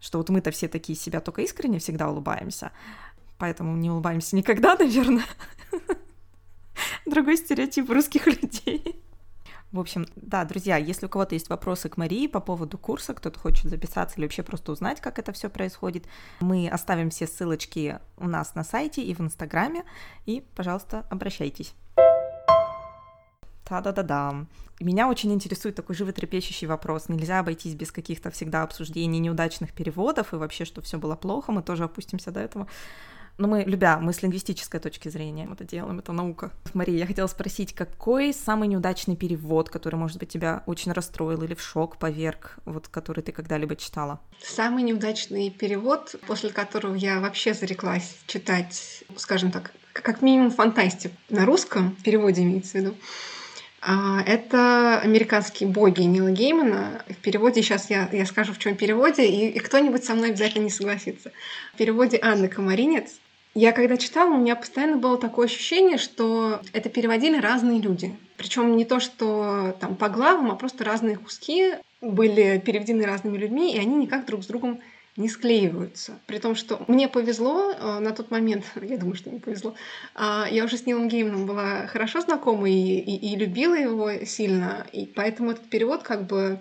что 0.00 0.18
вот 0.18 0.28
мы-то 0.28 0.50
все 0.50 0.68
такие 0.68 0.98
себя 0.98 1.20
только 1.20 1.42
искренне 1.42 1.78
всегда 1.78 2.10
улыбаемся, 2.10 2.72
поэтому 3.38 3.76
не 3.76 3.90
улыбаемся 3.90 4.36
никогда, 4.36 4.74
наверное. 4.78 5.26
Другой 7.06 7.36
стереотип 7.36 7.88
русских 7.90 8.26
людей. 8.42 9.02
В 9.74 9.80
общем, 9.80 10.06
да, 10.14 10.44
друзья, 10.44 10.76
если 10.76 11.06
у 11.06 11.08
кого-то 11.08 11.34
есть 11.34 11.48
вопросы 11.48 11.88
к 11.88 11.96
Марии 11.96 12.28
по 12.28 12.38
поводу 12.38 12.78
курса, 12.78 13.12
кто-то 13.12 13.40
хочет 13.40 13.68
записаться 13.68 14.16
или 14.16 14.24
вообще 14.24 14.44
просто 14.44 14.70
узнать, 14.70 15.00
как 15.00 15.18
это 15.18 15.32
все 15.32 15.50
происходит, 15.50 16.04
мы 16.38 16.68
оставим 16.68 17.10
все 17.10 17.26
ссылочки 17.26 17.98
у 18.16 18.28
нас 18.28 18.54
на 18.54 18.62
сайте 18.62 19.02
и 19.02 19.12
в 19.14 19.20
Инстаграме, 19.20 19.82
и, 20.26 20.44
пожалуйста, 20.54 21.04
обращайтесь. 21.10 21.74
Та-да-да-да. 23.64 24.46
Меня 24.80 25.08
очень 25.08 25.32
интересует 25.32 25.74
такой 25.74 25.94
животрепещущий 25.94 26.66
вопрос. 26.66 27.08
Нельзя 27.08 27.38
обойтись 27.38 27.74
без 27.74 27.92
каких-то 27.92 28.30
всегда 28.30 28.62
обсуждений 28.62 29.20
неудачных 29.20 29.72
переводов 29.72 30.32
и 30.32 30.36
вообще, 30.36 30.64
что 30.64 30.82
все 30.82 30.98
было 30.98 31.16
плохо. 31.16 31.52
Мы 31.52 31.62
тоже 31.62 31.84
опустимся 31.84 32.30
до 32.30 32.40
этого. 32.40 32.66
Но 33.36 33.48
мы, 33.48 33.64
любя, 33.64 33.98
мы 33.98 34.12
с 34.12 34.22
лингвистической 34.22 34.78
точки 34.78 35.08
зрения 35.08 35.48
это 35.50 35.64
делаем, 35.64 35.98
это 35.98 36.12
наука. 36.12 36.52
Мария, 36.72 36.98
я 36.98 37.06
хотела 37.06 37.26
спросить, 37.26 37.74
какой 37.74 38.32
самый 38.32 38.68
неудачный 38.68 39.16
перевод, 39.16 39.70
который, 39.70 39.96
может 39.96 40.18
быть, 40.18 40.28
тебя 40.28 40.62
очень 40.66 40.92
расстроил 40.92 41.42
или 41.42 41.54
в 41.54 41.60
шок 41.60 41.96
поверг, 41.96 42.58
вот 42.64 42.86
который 42.86 43.22
ты 43.22 43.32
когда-либо 43.32 43.74
читала? 43.74 44.20
Самый 44.40 44.84
неудачный 44.84 45.50
перевод, 45.50 46.14
после 46.28 46.50
которого 46.50 46.94
я 46.94 47.18
вообще 47.18 47.54
зареклась 47.54 48.18
читать, 48.26 49.02
скажем 49.16 49.50
так, 49.50 49.72
как 49.92 50.22
минимум 50.22 50.52
фантастику. 50.52 51.16
На 51.28 51.44
русском, 51.44 51.96
переводе 52.04 52.42
имеется 52.42 52.72
в 52.72 52.74
виду, 52.82 52.94
это 53.86 55.00
американские 55.00 55.68
боги 55.68 56.02
Нила 56.02 56.30
Геймана. 56.30 57.02
В 57.08 57.16
переводе 57.16 57.62
сейчас 57.62 57.90
я, 57.90 58.08
я 58.12 58.24
скажу, 58.24 58.52
в 58.52 58.58
чем 58.58 58.76
переводе, 58.76 59.26
и, 59.26 59.50
и 59.50 59.58
кто-нибудь 59.58 60.04
со 60.04 60.14
мной 60.14 60.30
обязательно 60.30 60.64
не 60.64 60.70
согласится. 60.70 61.32
В 61.74 61.76
переводе 61.76 62.18
Анны 62.22 62.48
Комаринец. 62.48 63.16
Я 63.54 63.70
когда 63.70 63.96
читала, 63.96 64.34
у 64.34 64.38
меня 64.38 64.56
постоянно 64.56 64.96
было 64.96 65.16
такое 65.16 65.46
ощущение, 65.46 65.96
что 65.96 66.60
это 66.72 66.88
переводили 66.88 67.38
разные 67.38 67.80
люди. 67.80 68.16
Причем 68.36 68.76
не 68.76 68.84
то, 68.84 68.98
что 68.98 69.76
там 69.80 69.94
по 69.94 70.08
главам, 70.08 70.50
а 70.50 70.56
просто 70.56 70.82
разные 70.82 71.16
куски 71.16 71.74
были 72.00 72.60
переведены 72.64 73.04
разными 73.04 73.38
людьми, 73.38 73.72
и 73.72 73.78
они 73.78 73.94
никак 73.94 74.26
друг 74.26 74.42
с 74.42 74.46
другом 74.46 74.80
не 75.16 75.28
склеиваются. 75.28 76.18
При 76.26 76.38
том, 76.38 76.54
что 76.54 76.84
мне 76.88 77.08
повезло 77.08 77.72
э, 77.72 77.98
на 78.00 78.12
тот 78.12 78.30
момент, 78.30 78.64
я 78.82 78.98
думаю, 78.98 79.16
что 79.16 79.30
мне 79.30 79.40
повезло, 79.40 79.74
э, 80.14 80.44
я 80.50 80.64
уже 80.64 80.76
с 80.76 80.86
Нилом 80.86 81.08
Гейманом 81.08 81.46
была 81.46 81.86
хорошо 81.86 82.20
знакома 82.20 82.68
и, 82.68 82.98
и, 82.98 83.32
и 83.32 83.36
любила 83.36 83.74
его 83.74 84.24
сильно, 84.24 84.86
и 84.92 85.06
поэтому 85.06 85.52
этот 85.52 85.68
перевод 85.68 86.02
как 86.02 86.26
бы 86.26 86.58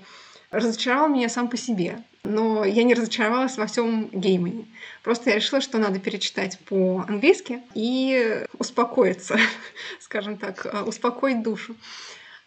разочаровал 0.52 1.10
меня 1.10 1.30
сам 1.30 1.50
по 1.50 1.58
себе. 1.58 2.04
Но 2.26 2.64
я 2.64 2.84
не 2.84 2.94
разочаровалась 2.94 3.58
во 3.58 3.66
всем 3.66 4.08
Геймане. 4.14 4.66
Просто 5.04 5.32
я 5.32 5.36
решила, 5.36 5.60
что 5.60 5.78
надо 5.78 6.00
перечитать 6.00 6.58
по-английски 6.60 7.62
и 7.74 8.46
успокоиться, 8.58 9.38
скажем 10.00 10.38
так, 10.38 10.66
э, 10.66 10.84
успокоить 10.84 11.44
душу. 11.44 11.76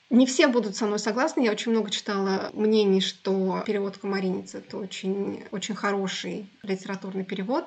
Не 0.09 0.25
все 0.25 0.47
будут 0.47 0.77
со 0.77 0.87
мной 0.87 1.01
согласны. 1.01 1.43
Я 1.43 1.51
очень 1.51 1.73
много 1.73 1.91
читала 1.91 2.51
мнений, 2.53 3.01
что 3.01 3.63
перевод 3.67 3.99
Комаринец— 3.99 4.55
это 4.55 4.77
очень, 4.79 5.45
очень 5.51 5.75
хороший 5.75 6.49
литературный 6.63 7.25
перевод. 7.25 7.65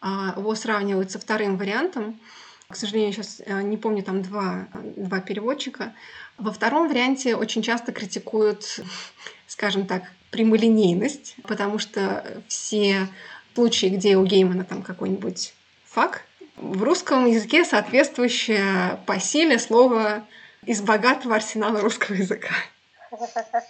А, 0.00 0.34
его 0.36 0.54
сравнивают 0.54 1.10
со 1.10 1.18
вторым 1.18 1.56
вариантом. 1.56 2.20
К 2.68 2.76
сожалению, 2.76 3.12
сейчас 3.12 3.42
э, 3.44 3.62
не 3.62 3.76
помню, 3.76 4.02
там 4.02 4.22
два, 4.22 4.68
два 4.96 5.20
переводчика. 5.20 5.92
Во 6.38 6.52
втором 6.52 6.88
варианте 6.88 7.36
очень 7.36 7.62
часто 7.62 7.92
критикуют, 7.92 8.80
скажем 9.46 9.86
так, 9.86 10.04
прямолинейность, 10.30 11.36
потому 11.42 11.78
что 11.78 12.42
все 12.48 13.08
случаи, 13.54 13.86
где 13.86 14.16
у 14.16 14.24
Геймана 14.24 14.64
там 14.64 14.82
какой-нибудь 14.82 15.52
фак, 15.84 16.22
в 16.56 16.82
русском 16.82 17.26
языке 17.26 17.64
соответствующее 17.64 19.00
по 19.04 19.18
силе 19.18 19.58
слово 19.58 20.24
из 20.64 20.80
богатого 20.80 21.34
арсенала 21.34 21.80
русского 21.80 22.14
языка. 22.14 22.50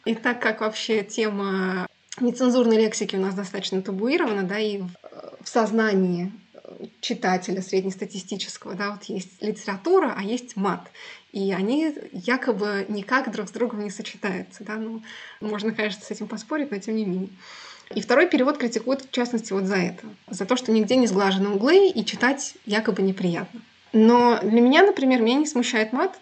И 0.05 0.15
так 0.15 0.41
как 0.41 0.61
вообще 0.61 1.03
тема 1.03 1.87
нецензурной 2.21 2.77
лексики 2.77 3.17
у 3.17 3.21
нас 3.21 3.35
достаточно 3.35 3.83
табуирована, 3.83 4.43
да, 4.43 4.59
и 4.59 4.79
в, 4.79 4.91
сознании 5.45 6.33
читателя 7.01 7.63
среднестатистического, 7.63 8.75
да, 8.75 8.93
вот 8.93 9.05
есть 9.05 9.43
литература, 9.43 10.15
а 10.17 10.23
есть 10.23 10.57
мат. 10.57 10.89
И 11.33 11.53
они 11.53 11.95
якобы 12.13 12.87
никак 12.89 13.33
друг 13.33 13.49
с 13.49 13.53
другом 13.53 13.83
не 13.83 13.91
сочетаются, 13.91 14.63
да, 14.65 14.77
ну, 14.77 15.03
можно, 15.41 15.73
конечно, 15.73 16.05
с 16.05 16.11
этим 16.11 16.29
поспорить, 16.29 16.71
но 16.71 16.79
тем 16.79 16.97
не 16.97 17.05
менее. 17.05 17.31
И 17.95 18.01
второй 18.01 18.29
перевод 18.29 18.59
критикует, 18.59 19.03
в 19.03 19.11
частности, 19.11 19.53
вот 19.53 19.65
за 19.65 19.77
это. 19.77 20.07
За 20.29 20.47
то, 20.47 20.57
что 20.57 20.73
нигде 20.73 20.97
не 20.97 21.07
сглажены 21.07 21.51
углы 21.51 21.89
и 21.89 22.05
читать 22.05 22.55
якобы 22.65 23.03
неприятно. 23.03 23.61
Но 23.93 24.39
для 24.43 24.61
меня, 24.61 24.83
например, 24.83 25.21
меня 25.21 25.37
не 25.37 25.47
смущает 25.47 25.93
мат, 25.93 26.19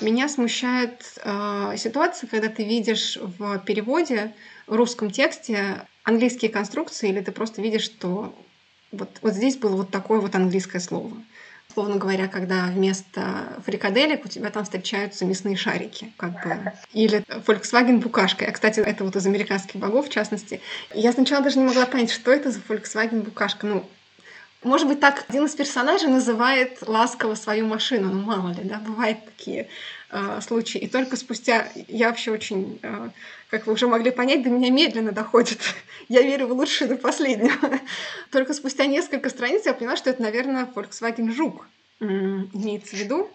меня 0.00 0.28
смущает 0.28 1.18
э, 1.22 1.74
ситуация, 1.76 2.28
когда 2.28 2.48
ты 2.48 2.64
видишь 2.64 3.18
в 3.20 3.58
переводе, 3.60 4.34
в 4.66 4.74
русском 4.74 5.10
тексте 5.10 5.86
английские 6.04 6.50
конструкции, 6.50 7.08
или 7.10 7.20
ты 7.20 7.32
просто 7.32 7.62
видишь, 7.62 7.84
что 7.84 8.34
вот, 8.90 9.10
вот 9.22 9.34
здесь 9.34 9.56
было 9.56 9.76
вот 9.76 9.90
такое 9.90 10.20
вот 10.20 10.34
английское 10.34 10.80
слово. 10.80 11.12
Словно 11.72 11.96
говоря, 11.96 12.28
когда 12.28 12.66
вместо 12.66 13.60
фрикаделек 13.64 14.26
у 14.26 14.28
тебя 14.28 14.50
там 14.50 14.64
встречаются 14.64 15.24
мясные 15.24 15.56
шарики, 15.56 16.12
как 16.18 16.32
бы. 16.32 16.72
Или 16.92 17.24
Volkswagen 17.46 17.98
букашка. 17.98 18.44
А, 18.46 18.52
кстати, 18.52 18.80
это 18.80 19.04
вот 19.04 19.16
из 19.16 19.24
американских 19.24 19.76
богов, 19.76 20.08
в 20.08 20.10
частности. 20.10 20.60
Я 20.92 21.12
сначала 21.12 21.42
даже 21.42 21.58
не 21.58 21.64
могла 21.64 21.86
понять, 21.86 22.10
что 22.10 22.30
это 22.30 22.50
за 22.50 22.60
Volkswagen 22.68 23.22
букашка. 23.22 23.66
Ну, 23.66 23.84
может 24.64 24.86
быть, 24.86 25.00
так 25.00 25.24
один 25.28 25.46
из 25.46 25.54
персонажей 25.54 26.08
называет 26.08 26.78
ласково 26.86 27.34
свою 27.34 27.66
машину, 27.66 28.12
ну 28.12 28.22
мало 28.22 28.50
ли, 28.50 28.62
да, 28.64 28.78
бывают 28.78 29.18
такие 29.24 29.68
э, 30.10 30.40
случаи. 30.40 30.78
И 30.78 30.88
только 30.88 31.16
спустя, 31.16 31.68
я 31.88 32.08
вообще 32.08 32.30
очень, 32.30 32.78
э, 32.82 33.10
как 33.50 33.66
вы 33.66 33.72
уже 33.72 33.88
могли 33.88 34.10
понять, 34.10 34.42
до 34.42 34.50
меня 34.50 34.70
медленно 34.70 35.12
доходит. 35.12 35.58
я 36.08 36.22
верю 36.22 36.46
в 36.46 36.52
лучшее 36.52 36.88
до 36.88 36.96
последнего. 36.96 37.80
только 38.30 38.54
спустя 38.54 38.86
несколько 38.86 39.30
страниц 39.30 39.66
я 39.66 39.74
поняла, 39.74 39.96
что 39.96 40.10
это, 40.10 40.22
наверное, 40.22 40.66
Volkswagen 40.66 41.32
Жук 41.32 41.66
имеется 42.00 42.96
в 42.96 42.98
виду. 42.98 43.30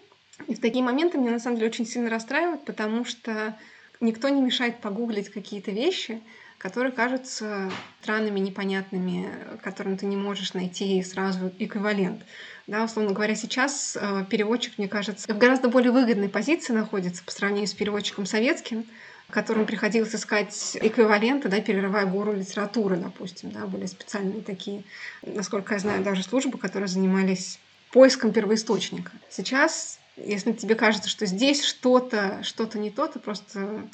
И 0.46 0.54
в 0.54 0.60
такие 0.60 0.84
моменты 0.84 1.18
меня 1.18 1.32
на 1.32 1.40
самом 1.40 1.56
деле 1.56 1.70
очень 1.70 1.86
сильно 1.86 2.10
расстраивает, 2.10 2.64
потому 2.64 3.04
что 3.04 3.58
никто 4.00 4.28
не 4.28 4.40
мешает 4.40 4.80
погуглить 4.80 5.30
какие-то 5.30 5.70
вещи, 5.70 6.20
которые 6.58 6.92
кажутся 6.92 7.70
странными, 8.02 8.40
непонятными, 8.40 9.30
которым 9.62 9.96
ты 9.96 10.06
не 10.06 10.16
можешь 10.16 10.54
найти 10.54 11.02
сразу 11.02 11.52
эквивалент. 11.58 12.22
Да, 12.66 12.84
условно 12.84 13.12
говоря, 13.12 13.34
сейчас 13.34 13.96
э, 13.98 14.24
переводчик, 14.28 14.76
мне 14.76 14.88
кажется, 14.88 15.32
в 15.32 15.38
гораздо 15.38 15.68
более 15.68 15.92
выгодной 15.92 16.28
позиции 16.28 16.72
находится 16.72 17.24
по 17.24 17.30
сравнению 17.30 17.68
с 17.68 17.74
переводчиком 17.74 18.26
советским, 18.26 18.84
которым 19.30 19.66
приходилось 19.66 20.14
искать 20.14 20.76
эквиваленты, 20.80 21.48
да, 21.48 21.60
перерывая 21.60 22.06
гору 22.06 22.32
литературы, 22.32 22.96
допустим, 22.96 23.50
да, 23.52 23.66
были 23.66 23.86
специальные 23.86 24.42
такие, 24.42 24.82
насколько 25.22 25.74
я 25.74 25.80
знаю, 25.80 26.02
даже 26.02 26.22
службы, 26.22 26.58
которые 26.58 26.88
занимались 26.88 27.58
поиском 27.92 28.32
первоисточника. 28.32 29.12
Сейчас, 29.30 29.98
если 30.16 30.52
тебе 30.52 30.74
кажется, 30.74 31.08
что 31.08 31.24
здесь 31.24 31.64
что-то, 31.64 32.42
что-то 32.42 32.78
не 32.78 32.90
то, 32.90 33.06
ты 33.06 33.18
просто 33.18 33.88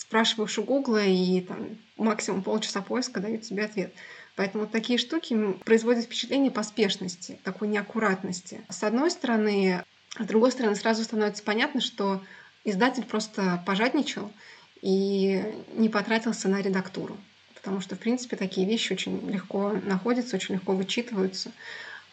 спрашиваешь 0.00 0.58
у 0.58 0.62
Гугла, 0.62 1.04
и 1.04 1.42
там 1.42 1.76
максимум 1.98 2.42
полчаса 2.42 2.80
поиска 2.80 3.20
дают 3.20 3.42
тебе 3.42 3.64
ответ. 3.64 3.92
Поэтому 4.34 4.66
такие 4.66 4.98
штуки 4.98 5.36
производят 5.64 6.06
впечатление 6.06 6.50
поспешности, 6.50 7.38
такой 7.44 7.68
неаккуратности. 7.68 8.62
С 8.70 8.82
одной 8.82 9.10
стороны, 9.10 9.84
с 10.18 10.24
другой 10.24 10.52
стороны, 10.52 10.74
сразу 10.74 11.04
становится 11.04 11.42
понятно, 11.42 11.82
что 11.82 12.22
издатель 12.64 13.04
просто 13.04 13.62
пожадничал 13.66 14.32
и 14.80 15.44
не 15.74 15.90
потратился 15.90 16.48
на 16.48 16.62
редактуру. 16.62 17.18
Потому 17.54 17.82
что, 17.82 17.94
в 17.94 17.98
принципе, 17.98 18.36
такие 18.36 18.66
вещи 18.66 18.94
очень 18.94 19.30
легко 19.30 19.72
находятся, 19.84 20.36
очень 20.36 20.54
легко 20.54 20.72
вычитываются. 20.72 21.52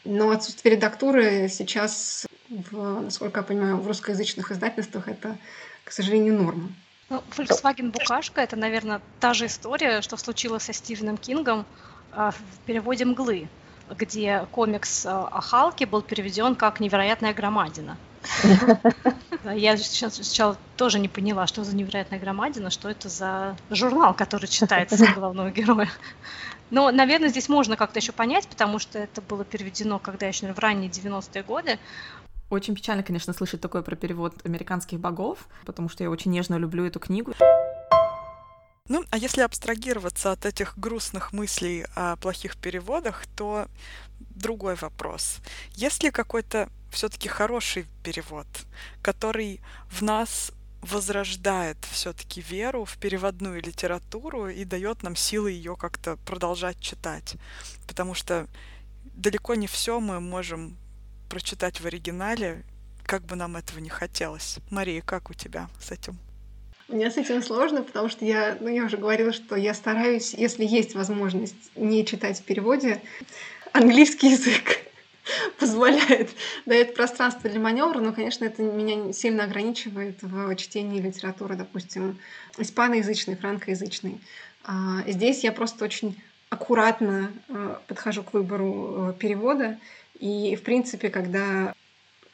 Но 0.04 0.32
отсутствие 0.32 0.76
редактуры 0.76 1.48
сейчас, 1.50 2.28
в, 2.50 3.02
насколько 3.02 3.40
я 3.40 3.44
понимаю, 3.46 3.78
в 3.78 3.88
русскоязычных 3.88 4.52
издательствах 4.52 5.08
это, 5.08 5.38
к 5.86 5.92
сожалению, 5.94 6.34
норма. 6.34 6.70
Ну, 7.10 7.24
Volkswagen 7.38 7.92
Букашка 7.92 8.42
это, 8.42 8.58
наверное, 8.58 9.02
та 9.20 9.34
же 9.34 9.46
история, 9.46 10.02
что 10.02 10.18
случилось 10.18 10.64
со 10.64 10.74
Стивеном 10.74 11.18
Кингом 11.18 11.66
э, 12.12 12.32
в 12.32 12.66
переводе 12.66 13.06
«Мглы», 13.06 13.48
где 13.90 14.46
комикс 14.52 15.06
э, 15.06 15.10
о 15.10 15.40
Халке 15.40 15.86
был 15.86 16.02
переведен 16.02 16.56
как 16.56 16.82
«Невероятная 16.82 17.34
громадина». 17.34 17.98
Я 19.46 19.78
сейчас 19.78 20.16
сначала 20.16 20.58
тоже 20.76 21.00
не 21.00 21.08
поняла, 21.08 21.48
что 21.48 21.64
за 21.64 21.74
невероятная 21.76 22.20
громадина, 22.20 22.70
что 22.70 22.90
это 22.90 23.08
за 23.08 23.56
журнал, 23.70 24.14
который 24.14 24.48
читается 24.48 25.08
главного 25.16 25.50
героя. 25.50 25.90
Но, 26.72 26.92
наверное, 26.92 27.30
здесь 27.30 27.48
можно 27.48 27.78
как-то 27.78 28.00
еще 28.00 28.12
понять, 28.12 28.50
потому 28.50 28.80
что 28.80 29.00
это 29.00 29.22
было 29.22 29.46
переведено, 29.46 30.00
когда 30.00 30.28
еще 30.28 30.52
в 30.52 30.60
ранние 30.60 30.92
90-е 30.92 31.44
годы. 31.44 31.80
Очень 32.50 32.76
печально, 32.76 33.04
конечно, 33.04 33.34
слышать 33.34 33.60
такое 33.60 33.82
про 33.82 33.96
перевод 33.96 34.34
американских 34.46 35.00
богов, 35.00 35.48
потому 35.66 35.90
что 35.90 36.04
я 36.04 36.10
очень 36.10 36.32
нежно 36.32 36.56
люблю 36.56 36.86
эту 36.86 37.00
книгу. 37.00 37.34
Ну, 38.90 39.04
а 39.10 39.18
если 39.18 39.42
абстрагироваться 39.42 40.32
от 40.32 40.46
этих 40.46 40.78
грустных 40.78 41.34
мыслей 41.34 41.86
о 41.96 42.16
плохих 42.16 42.56
переводах, 42.56 43.26
то 43.36 43.68
другой 44.20 44.76
вопрос. 44.76 45.40
Есть 45.74 46.04
ли 46.04 46.12
какой-то 46.12 46.70
все-таки 46.90 47.28
хороший 47.28 47.86
перевод, 48.02 48.48
который 49.02 49.60
в 49.90 50.02
нас 50.04 50.54
возрождает 50.82 51.78
все-таки 51.92 52.40
веру 52.40 52.86
в 52.86 52.98
переводную 52.98 53.62
литературу 53.62 54.48
и 54.48 54.64
дает 54.64 55.04
нам 55.04 55.18
силы 55.18 55.52
ее 55.52 55.76
как-то 55.76 56.16
продолжать 56.26 56.80
читать? 56.80 57.36
Потому 57.90 58.14
что 58.14 58.48
далеко 59.04 59.56
не 59.56 59.68
все 59.68 60.00
мы 60.00 60.22
можем 60.22 60.78
прочитать 61.28 61.80
в 61.80 61.86
оригинале, 61.86 62.64
как 63.06 63.24
бы 63.24 63.36
нам 63.36 63.56
этого 63.56 63.80
не 63.80 63.90
хотелось. 63.90 64.58
Мария, 64.70 65.02
как 65.02 65.30
у 65.30 65.34
тебя 65.34 65.70
с 65.80 65.92
этим? 65.92 66.18
Меня 66.88 67.12
с 67.12 67.18
этим 67.18 67.44
сложно, 67.44 67.84
потому 67.84 68.08
что 68.08 68.24
я, 68.24 68.58
ну, 68.62 68.70
я 68.70 68.86
уже 68.86 68.98
говорила, 68.98 69.34
что 69.34 69.56
я 69.56 69.74
стараюсь, 69.74 70.34
если 70.34 70.66
есть 70.66 70.96
возможность 70.96 71.56
не 71.76 72.06
читать 72.06 72.40
в 72.40 72.44
переводе, 72.44 73.02
английский 73.74 74.32
язык 74.32 74.80
позволяет, 75.60 76.30
дает 76.66 76.96
пространство 76.96 77.50
для 77.50 77.60
маневра, 77.60 78.00
но, 78.00 78.14
конечно, 78.14 78.46
это 78.46 78.62
меня 78.62 79.12
сильно 79.12 79.44
ограничивает 79.44 80.22
в 80.22 80.56
чтении 80.56 81.02
литературы, 81.02 81.56
допустим, 81.56 82.20
испаноязычной, 82.58 83.36
франкоязычной. 83.36 84.22
А 84.64 85.04
здесь 85.08 85.44
я 85.44 85.52
просто 85.52 85.84
очень 85.84 86.22
аккуратно 86.50 87.32
э, 87.50 87.76
подхожу 87.88 88.24
к 88.24 88.34
выбору 88.34 89.10
э, 89.10 89.14
перевода, 89.20 89.78
и, 90.20 90.56
в 90.56 90.64
принципе, 90.64 91.10
когда 91.10 91.74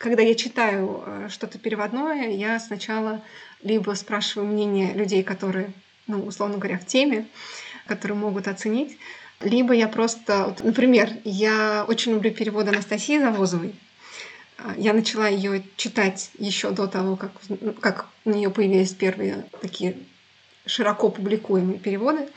когда 0.04 0.22
я 0.22 0.36
читаю 0.36 1.02
э, 1.06 1.30
что-то 1.32 1.58
переводное, 1.58 2.28
я 2.30 2.60
сначала 2.60 3.22
либо 3.62 3.92
спрашиваю 3.92 4.52
мнение 4.52 4.94
людей, 4.94 5.24
которые, 5.24 5.72
ну, 6.08 6.26
условно 6.26 6.58
говоря, 6.58 6.78
в 6.78 6.86
теме, 6.86 7.26
которые 7.88 8.18
могут 8.18 8.50
оценить, 8.50 8.98
либо 9.40 9.74
я 9.74 9.88
просто, 9.88 10.48
вот, 10.48 10.64
например, 10.64 11.10
я 11.24 11.86
очень 11.88 12.12
люблю 12.14 12.32
перевод 12.32 12.68
Анастасии 12.68 13.18
Завозовой. 13.18 13.76
А, 14.58 14.74
я 14.78 14.94
начала 14.94 15.28
ее 15.28 15.64
читать 15.78 16.32
еще 16.38 16.72
до 16.72 16.88
того, 16.88 17.16
как, 17.16 17.32
как 17.80 18.08
у 18.26 18.32
нее 18.32 18.50
появились 18.50 18.94
первые 18.94 19.46
такие 19.62 19.96
широко 20.66 21.10
публикуемые 21.10 21.80
переводы, 21.80 22.28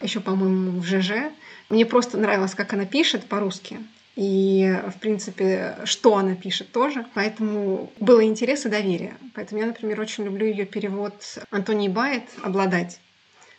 еще, 0.00 0.18
по-моему, 0.18 0.80
в 0.80 0.84
ЖЖ. 0.84 1.30
Мне 1.68 1.86
просто 1.86 2.18
нравилось, 2.18 2.54
как 2.56 2.72
она 2.72 2.86
пишет 2.86 3.26
по-русски. 3.26 3.78
И, 4.16 4.80
в 4.94 5.00
принципе, 5.00 5.76
что 5.84 6.16
она 6.16 6.36
пишет 6.36 6.70
тоже. 6.70 7.04
Поэтому 7.14 7.92
было 7.98 8.24
интерес 8.24 8.64
и 8.64 8.68
доверие. 8.68 9.16
Поэтому 9.34 9.60
я, 9.60 9.66
например, 9.66 10.00
очень 10.00 10.24
люблю 10.24 10.46
ее 10.46 10.66
перевод 10.66 11.14
Антонии 11.50 11.88
Байет 11.88 12.24
«Обладать». 12.42 13.00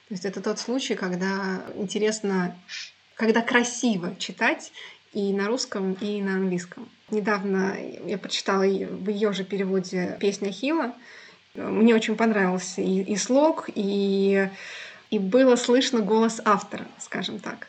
То 0.07 0.13
есть 0.13 0.25
это 0.25 0.41
тот 0.41 0.59
случай, 0.59 0.95
когда 0.95 1.63
интересно, 1.75 2.55
когда 3.15 3.41
красиво 3.41 4.15
читать 4.17 4.71
и 5.13 5.33
на 5.33 5.47
русском, 5.47 5.93
и 5.93 6.21
на 6.21 6.35
английском. 6.35 6.87
Недавно 7.09 7.75
я 8.05 8.17
прочитала 8.17 8.61
в 8.61 9.09
ее 9.09 9.33
же 9.33 9.43
переводе 9.43 10.17
«Песня 10.19 10.51
Хила». 10.51 10.93
Мне 11.55 11.95
очень 11.95 12.15
понравился 12.15 12.81
и, 12.81 13.01
и 13.01 13.15
слог, 13.15 13.69
и, 13.73 14.49
и 15.09 15.19
было 15.19 15.55
слышно 15.55 16.01
голос 16.01 16.41
автора, 16.43 16.85
скажем 16.99 17.39
так. 17.39 17.67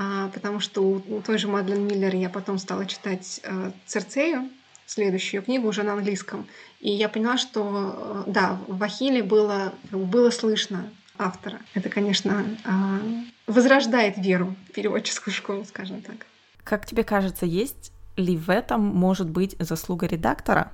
А, 0.00 0.28
потому 0.28 0.60
что 0.60 0.80
у, 0.82 1.00
той 1.22 1.38
же 1.38 1.48
Мадлен 1.48 1.84
Миллер 1.84 2.14
я 2.14 2.28
потом 2.28 2.58
стала 2.58 2.86
читать 2.86 3.40
э, 3.42 3.72
«Церцею», 3.84 4.48
следующую 4.86 5.42
книгу 5.42 5.66
уже 5.66 5.82
на 5.82 5.94
английском. 5.94 6.46
И 6.78 6.88
я 6.88 7.08
поняла, 7.08 7.36
что 7.36 8.24
э, 8.26 8.30
да, 8.30 8.60
в 8.68 8.80
Ахилле 8.80 9.24
было, 9.24 9.74
было 9.90 10.30
слышно 10.30 10.88
автора. 11.18 11.58
Это, 11.74 11.88
конечно, 11.88 12.44
а, 12.64 13.00
возрождает 13.48 14.16
веру 14.18 14.54
в 14.68 14.72
переводческую 14.72 15.34
школу, 15.34 15.64
скажем 15.64 16.00
так. 16.00 16.26
Как 16.62 16.86
тебе 16.86 17.02
кажется, 17.02 17.44
есть 17.44 17.90
ли 18.16 18.36
в 18.36 18.50
этом 18.50 18.80
может 18.80 19.28
быть 19.28 19.56
заслуга 19.58 20.06
редактора 20.06 20.72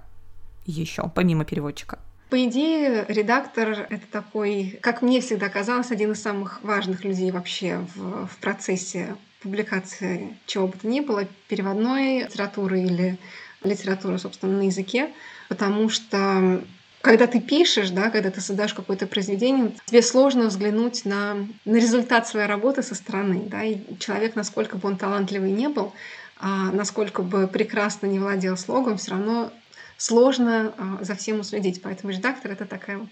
еще, 0.67 1.11
помимо 1.15 1.47
переводчика? 1.47 1.99
По 2.35 2.45
идее, 2.47 3.05
редактор— 3.07 3.87
это 3.91 4.09
такой, 4.11 4.81
как 4.83 5.03
мне 5.03 5.21
всегда 5.21 5.49
казалось, 5.49 5.93
один 5.93 6.11
из 6.11 6.21
самых 6.21 6.65
важных 6.65 7.05
людей 7.05 7.31
вообще 7.31 7.87
в, 7.95 8.27
в 8.27 8.39
процессе 8.39 9.15
публикации 9.41 10.37
чего 10.45 10.67
бы 10.67 10.77
то 10.77 10.89
ни 10.89 10.99
было, 10.99 11.29
переводной 11.47 12.25
литературы 12.25 12.81
или 12.81 13.19
литературы, 13.63 14.19
собственно, 14.19 14.57
на 14.57 14.63
языке, 14.63 15.13
потому 15.49 15.89
что 15.89 16.65
когда 17.03 17.29
ты 17.29 17.41
пишешь, 17.41 17.91
да, 17.91 18.11
когда 18.11 18.33
ты 18.33 18.41
создаешь 18.41 18.75
какое-то 18.75 19.07
произведение, 19.07 19.71
тебе 19.87 20.03
сложно 20.03 20.47
взглянуть 20.47 21.05
на, 21.05 21.37
на 21.65 21.77
результат 21.77 22.27
своей 22.27 22.49
работы 22.49 22.83
со 22.83 22.97
стороны. 22.97 23.45
Да, 23.47 23.63
и 23.63 23.79
человек, 24.01 24.35
насколько 24.35 24.77
бы 24.77 24.89
он 24.89 24.97
талантливый 24.97 25.53
не 25.53 25.69
был, 25.69 25.93
а 26.41 26.73
насколько 26.73 27.23
бы 27.23 27.47
прекрасно 27.47 28.07
не 28.07 28.19
владел 28.19 28.57
слогом, 28.57 28.97
все 28.97 29.13
равно 29.13 29.53
сложно 29.97 30.75
а, 30.77 31.05
за 31.05 31.15
всем 31.15 31.41
уследить. 31.41 31.83
Поэтому 31.83 32.13
редактор— 32.13 32.51
это 32.53 32.65
такая 32.67 33.07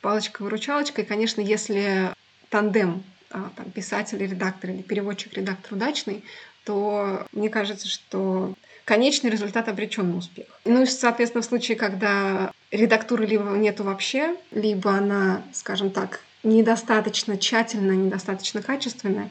палочка-выручалочка. 0.00 1.02
И, 1.02 1.04
конечно, 1.04 1.40
если 1.40 2.12
тандем 2.48 3.02
а, 3.30 3.50
там, 3.56 3.70
писатель, 3.70 4.18
редактор 4.18 4.70
или 4.70 4.82
переводчик, 4.82 5.32
редактор 5.34 5.74
удачный, 5.74 6.24
то 6.64 7.26
мне 7.32 7.48
кажется, 7.48 7.88
что 7.88 8.54
конечный 8.84 9.30
результат 9.30 9.68
обречен 9.68 10.10
на 10.10 10.18
успех. 10.18 10.46
Ну 10.64 10.82
и, 10.82 10.86
соответственно, 10.86 11.42
в 11.42 11.46
случае, 11.46 11.76
когда 11.76 12.52
редактуры 12.70 13.26
либо 13.26 13.44
нету 13.50 13.84
вообще, 13.84 14.36
либо 14.50 14.92
она, 14.92 15.42
скажем 15.52 15.90
так, 15.90 16.20
недостаточно 16.42 17.36
тщательная, 17.36 17.96
недостаточно 17.96 18.62
качественная, 18.62 19.30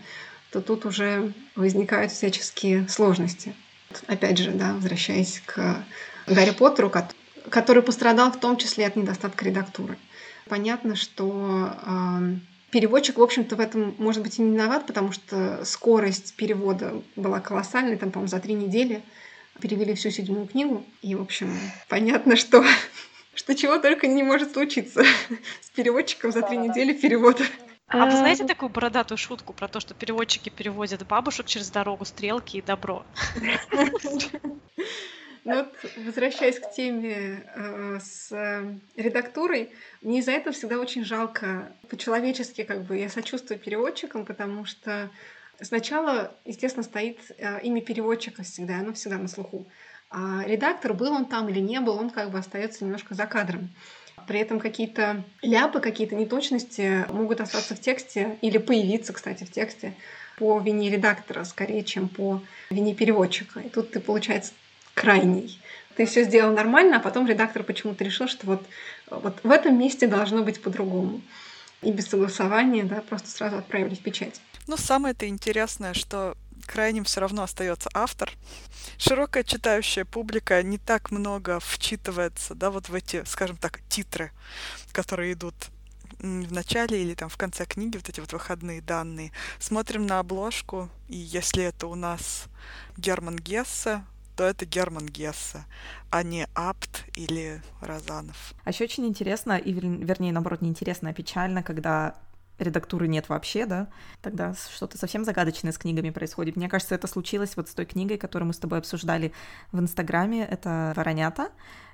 то 0.51 0.61
тут 0.61 0.85
уже 0.85 1.33
возникают 1.55 2.11
всяческие 2.11 2.87
сложности. 2.87 3.53
Опять 4.07 4.37
же, 4.37 4.51
да, 4.51 4.73
возвращаясь 4.73 5.41
к 5.45 5.83
Гарри 6.27 6.51
Поттеру, 6.51 6.91
который 7.49 7.83
пострадал 7.83 8.31
в 8.31 8.39
том 8.39 8.57
числе 8.57 8.87
от 8.87 8.95
недостатка 8.95 9.45
редактуры. 9.45 9.97
Понятно, 10.47 10.95
что 10.95 11.71
э, 11.85 12.35
переводчик, 12.71 13.17
в 13.17 13.21
общем-то, 13.21 13.55
в 13.55 13.59
этом, 13.59 13.95
может 13.97 14.21
быть, 14.21 14.37
и 14.37 14.41
не 14.41 14.51
виноват, 14.51 14.85
потому 14.85 15.11
что 15.11 15.63
скорость 15.65 16.35
перевода 16.35 17.01
была 17.15 17.39
колоссальной, 17.39 17.97
там, 17.97 18.11
по-моему, 18.11 18.29
за 18.29 18.39
три 18.39 18.53
недели 18.53 19.01
перевели 19.61 19.93
всю 19.93 20.11
седьмую 20.11 20.47
книгу. 20.47 20.85
И, 21.01 21.15
в 21.15 21.21
общем, 21.21 21.57
понятно, 21.87 22.35
что 22.35 22.63
что 23.33 23.55
чего 23.55 23.77
только 23.77 24.07
не 24.07 24.23
может 24.23 24.53
случиться 24.53 25.03
с 25.61 25.69
переводчиком 25.75 26.31
за 26.31 26.41
три 26.41 26.57
недели 26.57 26.93
перевода. 26.93 27.43
А 28.01 28.05
вы 28.05 28.11
знаете 28.11 28.45
такую 28.45 28.69
бородатую 28.69 29.17
шутку 29.17 29.53
про 29.53 29.67
то, 29.67 29.79
что 29.79 29.93
переводчики 29.93 30.49
переводят 30.49 31.05
бабушек 31.07 31.45
через 31.45 31.69
дорогу, 31.69 32.05
стрелки 32.05 32.57
и 32.57 32.61
добро? 32.61 33.05
Ну 35.47 35.57
вот, 35.57 35.75
возвращаясь 35.97 36.59
к 36.59 36.71
теме 36.71 37.43
э, 37.55 37.99
с 38.03 38.31
э, 38.31 38.79
редактурой, 38.95 39.69
мне 40.01 40.17
из-за 40.17 40.31
этого 40.31 40.55
всегда 40.55 40.79
очень 40.79 41.05
жалко 41.05 41.71
по-человечески, 41.87 42.63
как 42.63 42.81
бы 42.81 42.97
я 42.97 43.09
сочувствую 43.09 43.59
переводчикам, 43.59 44.25
потому 44.25 44.65
что 44.65 45.11
сначала, 45.61 46.35
естественно, 46.45 46.81
стоит 46.81 47.19
э, 47.37 47.61
имя 47.61 47.81
переводчика 47.81 48.41
всегда, 48.41 48.79
оно 48.79 48.93
всегда 48.93 49.19
на 49.19 49.27
слуху. 49.27 49.67
А 50.09 50.43
редактор, 50.47 50.95
был 50.95 51.13
он 51.13 51.25
там 51.25 51.47
или 51.49 51.59
не 51.59 51.79
был, 51.79 51.95
он 51.95 52.09
как 52.09 52.31
бы 52.31 52.39
остается 52.39 52.83
немножко 52.83 53.13
за 53.13 53.27
кадром. 53.27 53.69
При 54.27 54.39
этом 54.39 54.59
какие-то 54.59 55.23
ляпы, 55.41 55.79
какие-то 55.79 56.15
неточности 56.15 57.05
могут 57.11 57.41
остаться 57.41 57.75
в 57.75 57.79
тексте 57.79 58.37
или 58.41 58.57
появиться, 58.57 59.13
кстати, 59.13 59.43
в 59.43 59.51
тексте 59.51 59.93
по 60.37 60.59
вине 60.59 60.89
редактора 60.89 61.43
скорее, 61.43 61.83
чем 61.83 62.09
по 62.09 62.41
вине 62.69 62.93
переводчика. 62.93 63.61
И 63.61 63.69
тут 63.69 63.91
ты, 63.91 63.99
получается, 63.99 64.53
крайний. 64.93 65.59
Ты 65.95 66.05
все 66.05 66.23
сделал 66.23 66.53
нормально, 66.53 66.97
а 66.97 66.99
потом 66.99 67.27
редактор 67.27 67.63
почему-то 67.63 68.03
решил, 68.03 68.27
что 68.27 68.45
вот, 68.47 68.65
вот 69.09 69.39
в 69.43 69.51
этом 69.51 69.79
месте 69.79 70.07
должно 70.07 70.43
быть 70.43 70.61
по-другому. 70.61 71.21
И 71.81 71.91
без 71.91 72.07
согласования, 72.07 72.83
да, 72.83 73.01
просто 73.01 73.29
сразу 73.29 73.57
отправили 73.57 73.95
в 73.95 73.99
печать. 73.99 74.41
Ну, 74.67 74.77
самое-то 74.77 75.27
интересное, 75.27 75.93
что 75.93 76.35
крайним 76.65 77.03
все 77.03 77.21
равно 77.21 77.43
остается 77.43 77.89
автор. 77.93 78.31
Широкая 78.97 79.43
читающая 79.43 80.05
публика 80.05 80.61
не 80.63 80.77
так 80.77 81.11
много 81.11 81.59
вчитывается, 81.59 82.55
да, 82.55 82.71
вот 82.71 82.89
в 82.89 82.95
эти, 82.95 83.23
скажем 83.25 83.57
так, 83.57 83.81
титры, 83.87 84.31
которые 84.91 85.33
идут 85.33 85.55
в 86.19 86.53
начале 86.53 87.01
или 87.01 87.13
там 87.13 87.29
в 87.29 87.37
конце 87.37 87.65
книги, 87.65 87.97
вот 87.97 88.09
эти 88.09 88.19
вот 88.19 88.31
выходные 88.33 88.81
данные. 88.81 89.31
Смотрим 89.59 90.05
на 90.05 90.19
обложку, 90.19 90.89
и 91.07 91.17
если 91.17 91.63
это 91.63 91.87
у 91.87 91.95
нас 91.95 92.45
Герман 92.97 93.35
Гессе, 93.35 94.03
то 94.35 94.43
это 94.43 94.65
Герман 94.65 95.05
Гессе, 95.05 95.65
а 96.09 96.23
не 96.23 96.47
Апт 96.53 97.05
или 97.15 97.61
Розанов. 97.81 98.53
А 98.63 98.71
еще 98.71 98.83
очень 98.83 99.05
интересно, 99.05 99.57
и 99.57 99.71
вернее, 99.71 100.33
наоборот, 100.33 100.61
не 100.61 100.69
интересно, 100.69 101.09
а 101.09 101.13
печально, 101.13 101.63
когда 101.63 102.15
редактуры 102.59 103.07
нет 103.07 103.29
вообще, 103.29 103.65
да, 103.65 103.87
тогда 104.21 104.53
что-то 104.53 104.97
совсем 104.97 105.25
загадочное 105.25 105.71
с 105.71 105.77
книгами 105.77 106.09
происходит. 106.09 106.55
Мне 106.55 106.69
кажется, 106.69 106.95
это 106.95 107.07
случилось 107.07 107.55
вот 107.55 107.69
с 107.69 107.73
той 107.73 107.85
книгой, 107.85 108.17
которую 108.17 108.47
мы 108.47 108.53
с 108.53 108.59
тобой 108.59 108.79
обсуждали 108.79 109.33
в 109.71 109.79
Инстаграме, 109.79 110.45
это 110.45 110.93
«Воронята». 110.95 111.49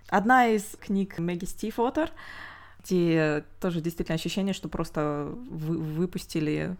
Одна 0.08 0.48
из 0.48 0.64
книг 0.80 1.20
Мэгги 1.20 1.46
Стифотер, 1.46 2.12
где 2.84 3.44
тоже 3.60 3.82
действительно 3.82 4.16
ощущение, 4.16 4.54
что 4.54 4.70
просто 4.70 5.32
вы 5.50 5.78
выпустили 5.78 6.76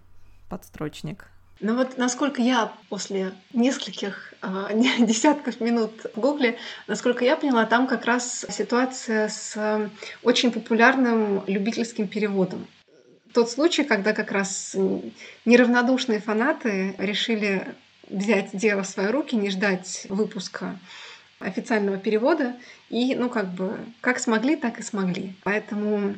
подстрочник 0.50 1.28
ну 1.62 1.76
вот 1.76 1.98
насколько 1.98 2.42
я 2.42 2.74
после 2.90 3.34
нескольких 3.54 4.34
э, 4.42 4.70
десятков 5.06 5.62
минут 5.62 5.92
в 6.16 6.20
Гугле, 6.20 6.58
насколько 6.88 7.24
я 7.24 7.38
поняла, 7.38 7.66
там 7.66 7.86
как 7.86 8.06
раз 8.06 8.46
ситуация 8.50 9.30
с 9.30 9.90
очень 10.24 10.52
популярным 10.52 11.44
любительским 11.46 12.08
переводом. 12.08 12.68
Тот 13.34 13.50
случай, 13.50 13.84
когда 13.84 14.14
как 14.14 14.32
раз 14.32 14.76
неравнодушные 15.46 16.20
фанаты 16.20 16.96
решили 16.98 17.68
взять 18.10 18.50
дело 18.54 18.84
в 18.84 18.88
свои 18.88 19.08
руки, 19.08 19.36
не 19.36 19.50
ждать 19.50 20.06
выпуска 20.10 20.78
официального 21.40 21.98
перевода, 21.98 22.56
и, 22.90 23.16
ну, 23.16 23.30
как 23.30 23.52
бы, 23.54 23.78
как 24.02 24.20
смогли, 24.20 24.56
так 24.56 24.80
и 24.80 24.84
смогли. 24.84 25.34
Поэтому 25.44 26.16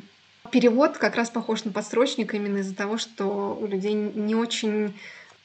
перевод 0.50 0.98
как 0.98 1.16
раз 1.16 1.30
похож 1.30 1.64
на 1.64 1.72
подстрочник 1.72 2.34
именно 2.34 2.58
из-за 2.58 2.74
того, 2.74 2.98
что 2.98 3.56
у 3.60 3.66
людей 3.66 3.94
не 3.94 4.34
очень 4.34 4.98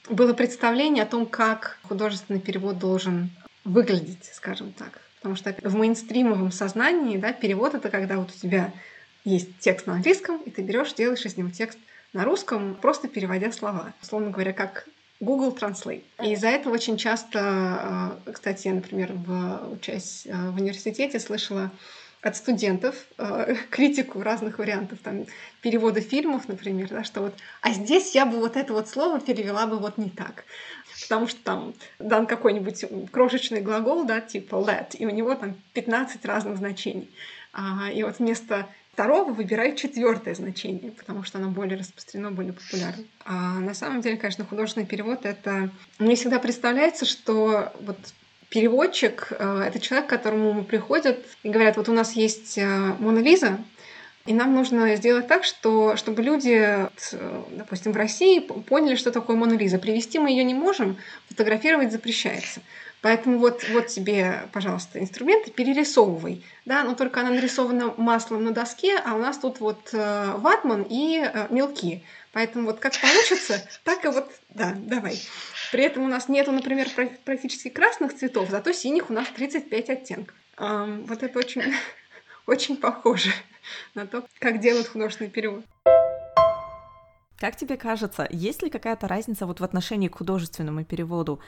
было 0.10 0.34
представление 0.34 1.04
о 1.04 1.08
том, 1.08 1.26
как 1.26 1.80
художественный 1.84 2.40
перевод 2.40 2.80
должен 2.80 3.30
выглядеть, 3.64 4.30
скажем 4.34 4.74
так. 4.74 5.02
Потому 5.18 5.36
что 5.36 5.56
в 5.64 5.76
мейнстримовом 5.76 6.52
сознании 6.52 7.18
да, 7.18 7.34
перевод 7.34 7.76
это 7.76 7.90
когда 7.90 8.18
вот 8.18 8.30
у 8.30 8.40
тебя 8.40 8.74
есть 9.26 9.60
текст 9.60 9.88
на 9.88 9.94
английском, 9.94 10.38
и 10.42 10.50
ты 10.50 10.62
берешь, 10.62 10.94
делаешь 10.94 11.26
из 11.26 11.38
него 11.38 11.50
текст 11.50 11.78
на 12.14 12.26
русском, 12.26 12.76
просто 12.76 13.08
переводя 13.08 13.52
слова. 13.52 13.94
Условно 14.02 14.32
говоря, 14.32 14.54
как 14.54 14.88
Google 15.20 15.56
Translate. 15.56 16.04
И 16.24 16.34
из-за 16.34 16.48
этого 16.48 16.74
очень 16.74 16.98
часто, 16.98 18.18
э, 18.26 18.32
кстати, 18.32 18.68
я, 18.68 18.74
например, 18.74 19.12
в, 19.14 19.74
учась 19.74 20.26
э, 20.26 20.50
в 20.52 20.56
университете, 20.56 21.20
слышала 21.20 21.72
от 22.22 22.36
студентов 22.36 22.96
э, 23.18 23.56
критику 23.70 24.22
разных 24.22 24.60
вариантов 24.60 25.00
там 25.04 25.26
перевода 25.62 26.00
фильмов, 26.00 26.48
например, 26.48 26.90
да, 26.90 27.04
что 27.04 27.22
вот, 27.22 27.34
а 27.62 27.72
здесь 27.72 28.16
я 28.16 28.26
бы 28.26 28.40
вот 28.40 28.56
это 28.56 28.74
вот 28.74 28.88
слово 28.88 29.20
перевела 29.20 29.68
бы 29.68 29.78
вот 29.78 29.98
не 29.98 30.10
так, 30.10 30.46
потому 31.02 31.28
что 31.28 31.42
там 31.44 31.74
дан 32.00 32.26
какой-нибудь 32.26 32.86
крошечный 33.12 33.62
глагол, 33.62 34.06
да, 34.06 34.22
типа 34.22 34.56
let, 34.56 34.96
и 34.98 35.06
у 35.06 35.10
него 35.10 35.36
там 35.36 35.56
15 35.74 36.24
разных 36.26 36.58
значений, 36.58 37.10
а, 37.52 37.90
и 37.92 38.04
вот 38.04 38.20
вместо 38.20 38.68
второго 39.00 39.32
выбирай 39.32 39.78
четвертое 39.78 40.36
значение, 40.36 40.92
потому 40.92 41.24
что 41.24 41.38
оно 41.38 41.48
более 41.48 41.78
распространено, 41.78 42.32
более 42.32 42.52
популярно. 42.52 43.06
А 43.24 43.54
на 43.62 43.74
самом 43.74 44.02
деле, 44.02 44.18
конечно, 44.18 44.44
художественный 44.44 44.86
перевод 44.86 45.26
это 45.26 45.70
мне 46.00 46.18
всегда 46.18 46.38
представляется, 46.38 47.06
что 47.06 47.72
вот 47.80 47.98
переводчик 48.50 49.32
э, 49.32 49.64
это 49.68 49.80
человек, 49.80 50.08
к 50.08 50.10
которому 50.10 50.66
приходят 50.66 51.18
и 51.44 51.50
говорят, 51.50 51.78
вот 51.78 51.88
у 51.88 51.94
нас 51.94 52.12
есть 52.18 52.58
э, 52.58 52.68
Мона 53.00 53.20
Лиза, 53.20 53.60
и 54.26 54.34
нам 54.34 54.54
нужно 54.54 54.94
сделать 54.98 55.28
так, 55.30 55.46
что, 55.46 55.96
чтобы 55.96 56.22
люди, 56.22 56.78
допустим, 57.52 57.94
в 57.94 57.96
России 57.96 58.40
поняли, 58.40 58.96
что 58.96 59.14
такое 59.14 59.38
Мона 59.38 59.54
Лиза. 59.54 59.80
Привести 59.80 60.20
мы 60.20 60.30
ее 60.30 60.44
не 60.44 60.54
можем, 60.54 60.98
фотографировать 61.30 61.94
запрещается. 61.94 62.60
Поэтому 63.02 63.40
вот, 63.40 63.66
вот 63.70 63.88
тебе, 63.88 64.50
пожалуйста, 64.52 65.00
инструменты, 65.00 65.52
перерисовывай. 65.52 66.44
Да, 66.66 66.84
но 66.84 66.96
только 66.96 67.22
она 67.22 67.30
нарисована 67.30 67.94
маслом 67.98 68.44
на 68.44 68.52
доске, 68.52 68.98
а 68.98 69.16
у 69.16 69.20
нас 69.20 69.38
тут 69.38 69.62
вот 69.62 69.90
э, 69.94 70.34
ватман 70.38 70.86
и 70.90 71.20
э, 71.20 71.48
мелки. 71.50 72.04
Поэтому 72.34 72.66
вот 72.66 72.80
как 72.80 72.94
получится, 73.00 73.68
так 73.84 74.04
и 74.06 74.10
вот, 74.10 74.30
да, 74.50 74.76
давай. 74.76 75.20
При 75.72 75.84
этом 75.84 76.04
у 76.04 76.08
нас 76.08 76.28
нету, 76.28 76.52
например, 76.52 76.88
практически 77.24 77.70
красных 77.70 78.16
цветов, 78.16 78.50
зато 78.50 78.74
синих 78.74 79.10
у 79.10 79.14
нас 79.14 79.28
35 79.30 79.90
оттенков. 79.90 80.36
Эм, 80.58 81.06
вот 81.06 81.24
это 81.24 81.40
очень, 81.40 81.64
очень 82.46 82.78
похоже 82.78 83.32
на 83.96 84.06
то, 84.06 84.26
как 84.40 84.60
делают 84.60 84.88
художественный 84.88 85.30
перевод. 85.30 85.64
Как 87.40 87.56
тебе 87.56 87.78
кажется, 87.78 88.28
есть 88.30 88.62
ли 88.64 88.70
какая-то 88.70 89.08
разница 89.08 89.46
вот 89.46 89.62
в 89.62 89.64
отношении 89.64 90.10
к 90.10 90.18
художественному 90.18 90.84
переводу 90.84 91.40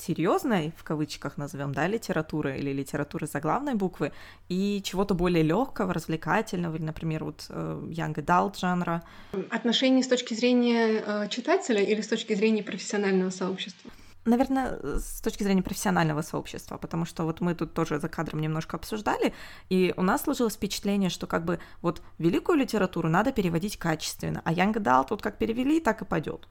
серьезной, 0.00 0.72
в 0.76 0.84
кавычках 0.84 1.36
назовем, 1.36 1.72
да, 1.72 1.86
литературы 1.86 2.58
или 2.58 2.72
литературы 2.72 3.26
заглавной 3.26 3.74
буквы, 3.74 4.12
и 4.48 4.80
чего-то 4.84 5.14
более 5.14 5.42
легкого, 5.42 5.94
развлекательного, 5.94 6.76
или, 6.76 6.82
например, 6.82 7.24
вот 7.24 7.46
э, 7.48 7.82
young 7.88 8.14
adult 8.14 8.58
жанра? 8.58 9.02
Отношения 9.50 10.02
с 10.02 10.08
точки 10.08 10.34
зрения 10.34 11.02
э, 11.06 11.28
читателя 11.28 11.82
или 11.82 12.00
с 12.00 12.08
точки 12.08 12.34
зрения 12.34 12.62
профессионального 12.62 13.30
сообщества? 13.30 13.90
Наверное, 14.26 14.80
с 14.98 15.20
точки 15.20 15.44
зрения 15.44 15.62
профессионального 15.62 16.20
сообщества, 16.20 16.78
потому 16.78 17.04
что 17.04 17.22
вот 17.22 17.40
мы 17.40 17.54
тут 17.54 17.74
тоже 17.74 18.00
за 18.00 18.08
кадром 18.08 18.40
немножко 18.40 18.76
обсуждали, 18.76 19.32
и 19.68 19.94
у 19.96 20.02
нас 20.02 20.22
сложилось 20.22 20.54
впечатление, 20.54 21.10
что 21.10 21.28
как 21.28 21.44
бы 21.44 21.60
вот 21.80 22.02
великую 22.18 22.58
литературу 22.58 23.08
надо 23.08 23.30
переводить 23.30 23.76
качественно, 23.76 24.42
а 24.44 24.52
Young 24.52 24.74
Adult 24.74 25.08
тут 25.10 25.22
как 25.22 25.38
перевели, 25.38 25.78
так 25.78 26.02
и 26.02 26.04
пойдет. 26.04 26.48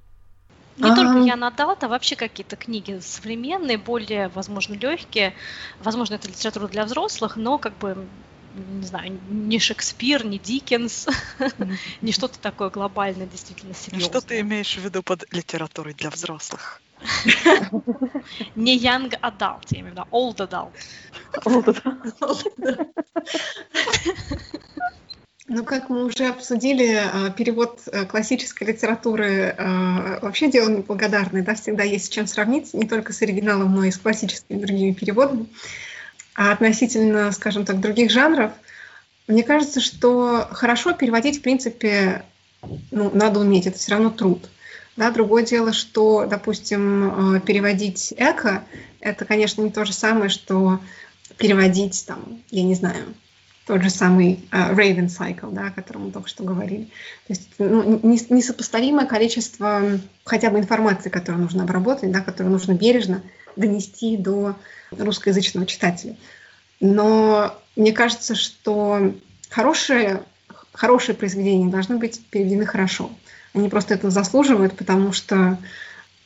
Не 0.77 0.89
а 0.89 0.95
только 0.95 1.19
я 1.19 1.35
надал, 1.35 1.77
а 1.79 1.87
вообще 1.87 2.15
какие-то 2.15 2.57
книги 2.57 2.99
современные, 2.99 3.77
более, 3.77 4.27
возможно, 4.29 4.73
легкие. 4.73 5.33
Возможно, 5.79 6.15
это 6.15 6.27
литература 6.27 6.67
для 6.67 6.85
взрослых, 6.85 7.37
но 7.37 7.57
как 7.57 7.77
бы 7.77 8.07
не 8.55 8.85
знаю, 8.85 9.19
не 9.27 9.59
Шекспир, 9.59 10.25
не 10.25 10.39
Диккенс, 10.39 11.07
не 12.01 12.11
что-то 12.11 12.39
такое 12.39 12.69
глобальное, 12.69 13.27
действительно 13.27 13.73
серьезное. 13.73 14.09
Что 14.09 14.21
ты 14.21 14.39
имеешь 14.39 14.77
в 14.77 14.81
виду 14.81 15.03
под 15.03 15.25
литературой 15.33 15.93
для 15.93 16.09
взрослых? 16.09 16.81
Не 18.55 18.79
young 18.79 19.13
adult, 19.21 19.65
я 19.71 19.81
имею 19.81 19.93
в 19.93 19.97
виду 19.97 20.07
old 20.11 20.37
adult. 20.37 20.73
Old 21.43 21.65
adult. 21.65 22.45
Ну, 25.47 25.63
как 25.63 25.89
мы 25.89 26.05
уже 26.05 26.25
обсудили, 26.25 26.97
э, 26.97 27.31
перевод 27.31 27.79
э, 27.91 28.05
классической 28.05 28.65
литературы 28.65 29.55
э, 29.55 30.19
вообще 30.21 30.49
дело 30.49 30.69
неблагодарное, 30.69 31.43
да, 31.43 31.53
всегда 31.53 31.83
есть 31.83 32.05
с 32.05 32.09
чем 32.09 32.25
сравнить, 32.25 32.73
не 32.73 32.87
только 32.87 33.13
с 33.13 33.21
оригиналом, 33.21 33.75
но 33.75 33.83
и 33.83 33.91
с 33.91 33.97
классическими 33.99 34.57
другими 34.57 34.93
переводами. 34.93 35.45
А 36.33 36.51
относительно, 36.51 37.31
скажем 37.31 37.63
так, 37.63 37.79
других 37.79 38.09
жанров, 38.09 38.53
мне 39.27 39.43
кажется, 39.43 39.81
что 39.81 40.47
хорошо 40.49 40.93
переводить, 40.93 41.37
в 41.37 41.41
принципе, 41.43 42.25
ну, 42.89 43.11
надо 43.13 43.39
уметь, 43.39 43.67
это 43.67 43.77
все 43.77 43.91
равно 43.91 44.09
труд. 44.09 44.49
Да, 44.97 45.11
другое 45.11 45.43
дело, 45.43 45.73
что, 45.73 46.25
допустим, 46.25 47.39
переводить 47.45 48.13
эко, 48.17 48.63
это, 48.99 49.25
конечно, 49.25 49.61
не 49.61 49.69
то 49.69 49.85
же 49.85 49.93
самое, 49.93 50.29
что 50.29 50.79
переводить, 51.37 52.03
там, 52.07 52.41
я 52.49 52.63
не 52.63 52.73
знаю, 52.73 53.13
тот 53.65 53.81
же 53.81 53.89
самый 53.89 54.47
uh, 54.51 54.75
Raven 54.75 55.07
Cycle, 55.07 55.51
да, 55.51 55.67
о 55.67 55.71
котором 55.71 56.05
мы 56.05 56.11
только 56.11 56.29
что 56.29 56.43
говорили. 56.43 56.85
То 57.27 57.33
есть 57.33 57.49
ну, 57.57 57.99
несопоставимое 58.03 59.07
количество 59.07 59.99
хотя 60.23 60.51
бы 60.51 60.59
информации, 60.59 61.09
которую 61.09 61.43
нужно 61.43 61.63
обработать, 61.63 62.11
да, 62.11 62.21
которую 62.21 62.51
нужно 62.51 62.73
бережно 62.73 63.23
донести 63.55 64.17
до 64.17 64.55
русскоязычного 64.91 65.65
читателя. 65.65 66.15
Но 66.79 67.55
мне 67.75 67.91
кажется, 67.91 68.35
что 68.35 69.13
хорошие, 69.49 70.21
хорошие 70.71 71.15
произведения 71.15 71.71
должны 71.71 71.97
быть 71.97 72.23
переведены 72.29 72.65
хорошо. 72.65 73.09
Они 73.53 73.69
просто 73.69 73.95
это 73.95 74.11
заслуживают, 74.11 74.75
потому 74.75 75.11
что 75.13 75.57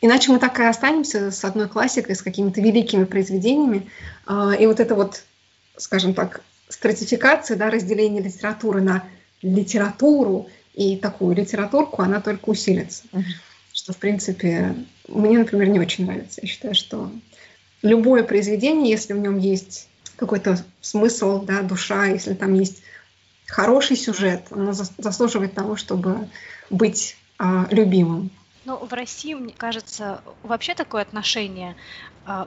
иначе 0.02 0.32
мы 0.32 0.40
так 0.40 0.60
и 0.60 0.64
останемся 0.64 1.32
с 1.32 1.46
одной 1.46 1.70
классикой, 1.70 2.16
с 2.16 2.22
какими-то 2.22 2.60
великими 2.60 3.06
произведениями. 3.06 3.90
А, 4.26 4.54
и 4.54 4.66
вот 4.66 4.80
это 4.80 4.96
вот, 4.96 5.24
скажем 5.78 6.14
так, 6.14 6.42
стратификация, 6.70 7.58
да, 7.58 7.70
разделение 7.70 8.22
литературы 8.22 8.82
на 8.82 9.04
литературу 9.42 10.50
и 10.74 10.96
такую 10.98 11.36
литературку, 11.36 12.02
она 12.02 12.22
только 12.22 12.50
усилится. 12.50 13.04
Uh-huh. 13.12 13.24
Что, 13.74 13.94
в 13.94 13.98
принципе, 13.98 14.76
мне, 15.08 15.40
например, 15.40 15.68
не 15.70 15.80
очень 15.80 16.06
нравится. 16.06 16.42
Я 16.42 16.48
считаю, 16.48 16.76
что 16.76 17.12
любое 17.82 18.24
произведение, 18.24 18.90
если 18.90 19.14
в 19.14 19.20
нем 19.20 19.38
есть 19.38 19.88
какой-то 20.16 20.64
смысл, 20.82 21.42
да, 21.42 21.62
душа, 21.62 22.06
если 22.06 22.34
там 22.34 22.54
есть 22.54 22.84
хороший 23.48 23.96
сюжет, 23.96 24.48
оно 24.52 24.74
заслуживает 24.74 25.54
того, 25.54 25.76
чтобы 25.76 26.30
быть 26.70 27.18
а, 27.38 27.68
любимым. 27.72 28.30
Ну, 28.66 28.76
в 28.78 28.94
России, 28.94 29.34
мне 29.34 29.54
кажется, 29.54 30.22
вообще 30.44 30.76
такое 30.76 31.02
отношение 31.02 31.76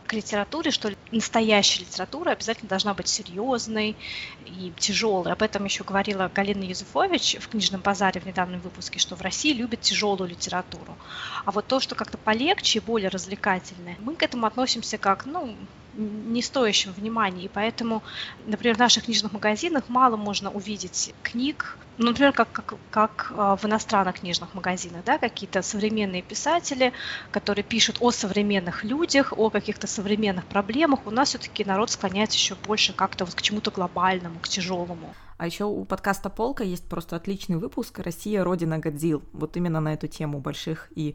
к 0.07 0.13
литературе, 0.13 0.71
что 0.71 0.93
настоящая 1.11 1.81
литература 1.81 2.31
обязательно 2.31 2.69
должна 2.69 2.95
быть 2.95 3.09
серьезной 3.09 3.97
и 4.39 4.73
тяжелой. 4.79 5.33
Об 5.33 5.43
этом 5.43 5.65
еще 5.65 5.83
говорила 5.83 6.31
Галина 6.33 6.63
Юзефович 6.63 7.37
в 7.41 7.49
книжном 7.49 7.81
базаре 7.81 8.21
в 8.21 8.25
недавнем 8.25 8.61
выпуске, 8.61 8.99
что 8.99 9.17
в 9.17 9.21
России 9.23 9.53
любят 9.53 9.81
тяжелую 9.81 10.31
литературу. 10.31 10.99
А 11.45 11.51
вот 11.51 11.67
то, 11.67 11.81
что 11.81 11.95
как-то 11.97 12.17
полегче 12.17 12.79
и 12.79 12.83
более 12.83 13.09
развлекательное, 13.09 13.97
мы 13.99 14.15
к 14.15 14.23
этому 14.23 14.47
относимся 14.47 14.99
как, 14.99 15.27
ну, 15.27 15.57
не 15.95 16.43
стоящим 16.43 16.93
внимания. 16.93 17.45
И 17.45 17.49
поэтому, 17.49 18.03
например, 18.47 18.77
в 18.77 18.79
наших 18.79 19.05
книжных 19.05 19.33
магазинах 19.33 19.89
мало 19.89 20.17
можно 20.17 20.51
увидеть 20.51 21.15
книг, 21.23 21.77
ну, 21.99 22.07
например, 22.07 22.33
как, 22.33 22.51
как, 22.51 22.75
как 22.91 23.33
а, 23.37 23.57
в 23.57 23.65
иностранных 23.65 24.21
книжных 24.21 24.55
магазинах, 24.55 25.05
да, 25.05 25.19
какие-то 25.19 25.63
современные 25.63 26.23
писатели, 26.23 26.93
которые 27.31 27.65
пишут 27.65 27.99
о 28.01 28.11
современных 28.11 28.85
людях, 28.85 29.33
о 29.37 29.51
каких-то 29.51 29.87
современных 29.87 30.47
проблемах. 30.47 31.07
У 31.07 31.11
нас 31.11 31.29
все-таки 31.29 31.65
народ 31.65 31.91
склоняется 31.91 32.37
еще 32.37 32.55
больше 32.55 32.93
как-то 32.93 33.25
вот 33.25 33.35
к 33.35 33.43
чему-то 33.43 33.71
глобальному, 33.71 34.39
к 34.41 34.49
тяжелому. 34.49 35.15
А 35.37 35.47
еще 35.47 35.65
у 35.65 35.85
подкаста 35.85 36.31
Полка 36.31 36.65
есть 36.65 36.89
просто 36.89 37.17
отличный 37.17 37.57
выпуск 37.57 37.99
«Россия– 37.99 38.45
родина 38.45 38.79
Годзилл». 38.79 39.23
Вот 39.33 39.57
именно 39.57 39.81
на 39.81 39.93
эту 39.93 40.07
тему 40.07 40.39
больших 40.39 40.89
и 40.95 41.15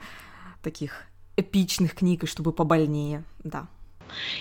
таких 0.61 1.03
эпичных 1.37 1.95
книг, 1.95 2.23
и 2.23 2.27
чтобы 2.27 2.51
побольнее, 2.51 3.23
да. 3.43 3.67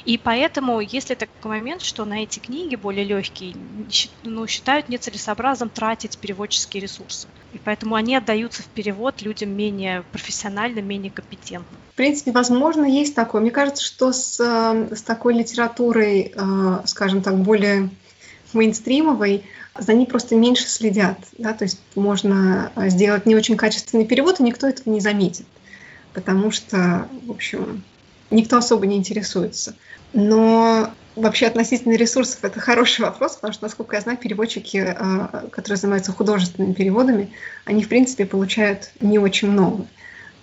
И 0.04 0.18
поэтому, 0.18 0.80
если 0.80 1.14
такой 1.14 1.50
момент, 1.50 1.82
что 1.82 2.04
на 2.04 2.22
эти 2.22 2.38
книги 2.38 2.76
более 2.76 3.04
легкие, 3.04 3.54
ну, 4.22 4.46
считают 4.46 4.88
нецелесообразным 4.88 5.68
тратить 5.68 6.18
переводческие 6.18 6.82
ресурсы. 6.82 7.28
И 7.52 7.58
поэтому 7.58 7.94
они 7.94 8.16
отдаются 8.16 8.62
в 8.62 8.66
перевод 8.66 9.22
людям 9.22 9.50
менее 9.50 10.04
профессиональным, 10.12 10.86
менее 10.86 11.10
компетентным. 11.10 11.78
В 11.92 11.96
принципе, 11.96 12.32
возможно, 12.32 12.84
есть 12.84 13.14
такое. 13.14 13.40
Мне 13.40 13.50
кажется, 13.50 13.82
что 13.82 14.12
с, 14.12 14.38
с 14.38 15.02
такой 15.02 15.34
литературой, 15.34 16.32
э, 16.34 16.78
скажем 16.84 17.22
так, 17.22 17.38
более 17.38 17.88
мейнстримовой, 18.52 19.44
за 19.78 19.94
ней 19.94 20.06
просто 20.06 20.36
меньше 20.36 20.68
следят. 20.68 21.18
Да? 21.38 21.52
То 21.52 21.64
есть 21.64 21.78
можно 21.94 22.72
сделать 22.76 23.26
не 23.26 23.36
очень 23.36 23.56
качественный 23.56 24.06
перевод, 24.06 24.40
и 24.40 24.42
никто 24.42 24.66
этого 24.66 24.90
не 24.90 25.00
заметит. 25.00 25.46
Потому 26.12 26.50
что, 26.50 27.08
в 27.26 27.30
общем, 27.30 27.82
никто 28.30 28.56
особо 28.56 28.86
не 28.86 28.96
интересуется. 28.96 29.76
Но 30.12 30.90
вообще 31.14 31.46
относительно 31.46 31.94
ресурсов 31.94 32.38
это 32.42 32.60
хороший 32.60 33.02
вопрос, 33.02 33.36
потому 33.36 33.52
что, 33.52 33.64
насколько 33.64 33.96
я 33.96 34.02
знаю, 34.02 34.18
переводчики, 34.18 34.78
э, 34.78 35.48
которые 35.50 35.78
занимаются 35.78 36.12
художественными 36.12 36.72
переводами, 36.72 37.32
они, 37.64 37.82
в 37.82 37.88
принципе, 37.88 38.26
получают 38.26 38.92
не 39.00 39.18
очень 39.18 39.50
много. 39.50 39.86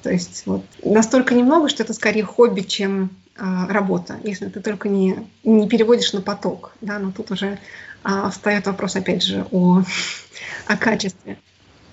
То 0.02 0.12
есть 0.12 0.44
вот 0.46 0.66
настолько 0.84 1.34
немного, 1.34 1.70
что 1.70 1.84
это 1.84 1.94
скорее 1.94 2.24
хобби, 2.24 2.62
чем 2.62 3.12
а, 3.36 3.68
работа, 3.68 4.20
если 4.24 4.48
ты 4.48 4.60
только 4.60 4.90
не, 4.90 5.28
не 5.44 5.68
переводишь 5.68 6.14
на 6.14 6.22
поток. 6.22 6.74
Да? 6.82 7.00
Но 7.00 7.12
тут 7.12 7.32
уже 7.32 7.58
а, 8.04 8.30
встает 8.30 8.68
вопрос, 8.68 8.96
опять 8.96 9.24
же, 9.24 9.48
о, 9.52 9.82
о 10.68 10.78
качестве. 10.78 11.38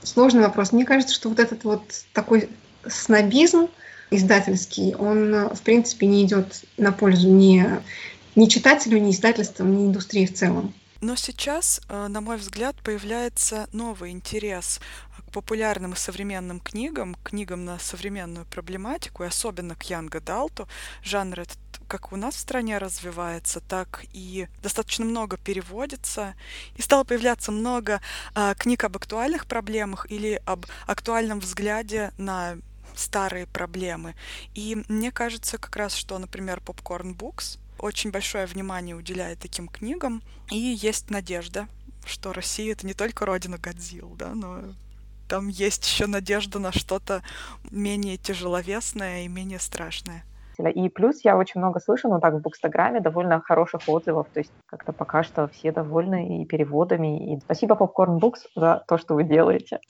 Сложный 0.02 0.42
вопрос. 0.42 0.72
Мне 0.72 0.84
кажется, 0.84 1.14
что 1.14 1.28
вот 1.28 1.38
этот 1.38 1.64
вот 1.64 1.82
такой 2.12 2.50
снобизм 2.86 3.68
издательский, 4.10 4.94
он, 4.94 5.54
в 5.54 5.60
принципе, 5.62 6.06
не 6.06 6.24
идет 6.24 6.64
на 6.76 6.92
пользу 6.92 7.28
ни, 7.28 7.64
ни 8.36 8.46
читателю, 8.46 8.98
ни 8.98 9.10
издательствам, 9.10 9.76
ни 9.76 9.86
индустрии 9.86 10.26
в 10.26 10.34
целом. 10.34 10.74
Но 11.00 11.16
сейчас, 11.16 11.80
э, 11.88 12.08
на 12.08 12.20
мой 12.20 12.36
взгляд, 12.36 12.76
появляется 12.84 13.68
новый 13.72 14.10
интерес 14.10 14.80
к 15.26 15.32
популярным 15.32 15.94
и 15.94 15.96
современным 15.96 16.60
книгам, 16.60 17.16
книгам 17.22 17.64
на 17.64 17.78
современную 17.78 18.44
проблематику, 18.44 19.24
и 19.24 19.26
особенно 19.26 19.74
к 19.74 19.84
Янга 19.84 20.20
Далту. 20.20 20.68
Жанр 21.02 21.40
этот 21.40 21.58
как 21.88 22.12
у 22.12 22.16
нас 22.16 22.36
в 22.36 22.38
стране 22.38 22.78
развивается, 22.78 23.60
так 23.60 24.04
и 24.12 24.46
достаточно 24.62 25.04
много 25.04 25.36
переводится. 25.36 26.34
И 26.76 26.82
стало 26.82 27.02
появляться 27.02 27.50
много 27.50 28.00
а, 28.32 28.54
книг 28.54 28.84
об 28.84 28.96
актуальных 28.96 29.46
проблемах 29.46 30.06
или 30.08 30.40
об 30.44 30.66
актуальном 30.86 31.40
взгляде 31.40 32.12
на 32.16 32.58
старые 33.00 33.46
проблемы. 33.46 34.14
И 34.54 34.82
мне 34.88 35.10
кажется 35.10 35.58
как 35.58 35.76
раз, 35.76 35.94
что, 35.94 36.18
например, 36.18 36.60
Popcorn 36.64 37.16
Books 37.16 37.58
очень 37.78 38.10
большое 38.10 38.46
внимание 38.46 38.94
уделяет 38.94 39.38
таким 39.38 39.68
книгам, 39.68 40.22
и 40.50 40.56
есть 40.56 41.10
надежда, 41.10 41.66
что 42.04 42.32
Россия— 42.32 42.72
это 42.74 42.86
не 42.86 42.94
только 42.94 43.26
родина 43.26 43.58
Годзилл, 43.58 44.14
да, 44.16 44.34
но 44.34 44.60
там 45.28 45.48
есть 45.48 45.86
еще 45.86 46.06
надежда 46.06 46.58
на 46.58 46.72
что-то 46.72 47.22
менее 47.70 48.16
тяжеловесное 48.16 49.22
и 49.22 49.28
менее 49.28 49.58
страшное. 49.60 50.24
И 50.74 50.88
плюс 50.90 51.24
я 51.24 51.38
очень 51.38 51.60
много 51.60 51.80
слышу, 51.80 52.08
ну 52.08 52.20
так, 52.20 52.34
в 52.34 52.40
Букстаграме 52.40 53.00
довольно 53.00 53.40
хороших 53.40 53.82
отзывов, 53.86 54.26
то 54.32 54.40
есть 54.40 54.52
как-то 54.66 54.92
пока 54.92 55.22
что 55.22 55.48
все 55.48 55.72
довольны 55.72 56.42
и 56.42 56.44
переводами. 56.44 57.34
И 57.34 57.40
спасибо 57.40 57.76
Popcorn 57.76 58.18
Books 58.18 58.40
за 58.54 58.84
то, 58.86 58.98
что 58.98 59.14
вы 59.14 59.24
делаете. 59.24 59.80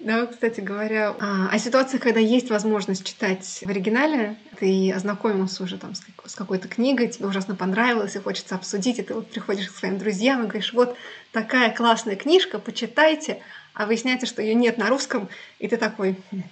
Да, 0.00 0.26
кстати 0.26 0.60
говоря, 0.60 1.16
а, 1.18 1.48
о 1.50 1.58
ситуациях, 1.58 2.02
когда 2.02 2.20
есть 2.20 2.50
возможность 2.50 3.04
читать 3.04 3.62
в 3.64 3.68
оригинале, 3.68 4.36
ты 4.58 4.92
ознакомился 4.92 5.64
уже 5.64 5.76
там 5.76 5.94
с 5.94 6.34
какой-то 6.36 6.68
книгой, 6.68 7.08
тебе 7.08 7.26
ужасно 7.26 7.56
понравилось, 7.56 8.14
и 8.14 8.20
хочется 8.20 8.54
обсудить, 8.54 9.00
и 9.00 9.02
ты 9.02 9.14
вот 9.14 9.28
приходишь 9.28 9.68
к 9.68 9.76
своим 9.76 9.98
друзьям 9.98 10.44
и 10.44 10.46
говоришь, 10.46 10.72
вот 10.72 10.96
такая 11.32 11.74
классная 11.74 12.14
книжка, 12.14 12.60
почитайте, 12.60 13.42
а 13.74 13.86
выясняется, 13.86 14.26
что 14.26 14.40
ее 14.40 14.54
нет 14.54 14.78
на 14.78 14.88
русском, 14.88 15.28
и 15.58 15.66
ты 15.66 15.76
такой, 15.76 16.16
«Хм, 16.30 16.42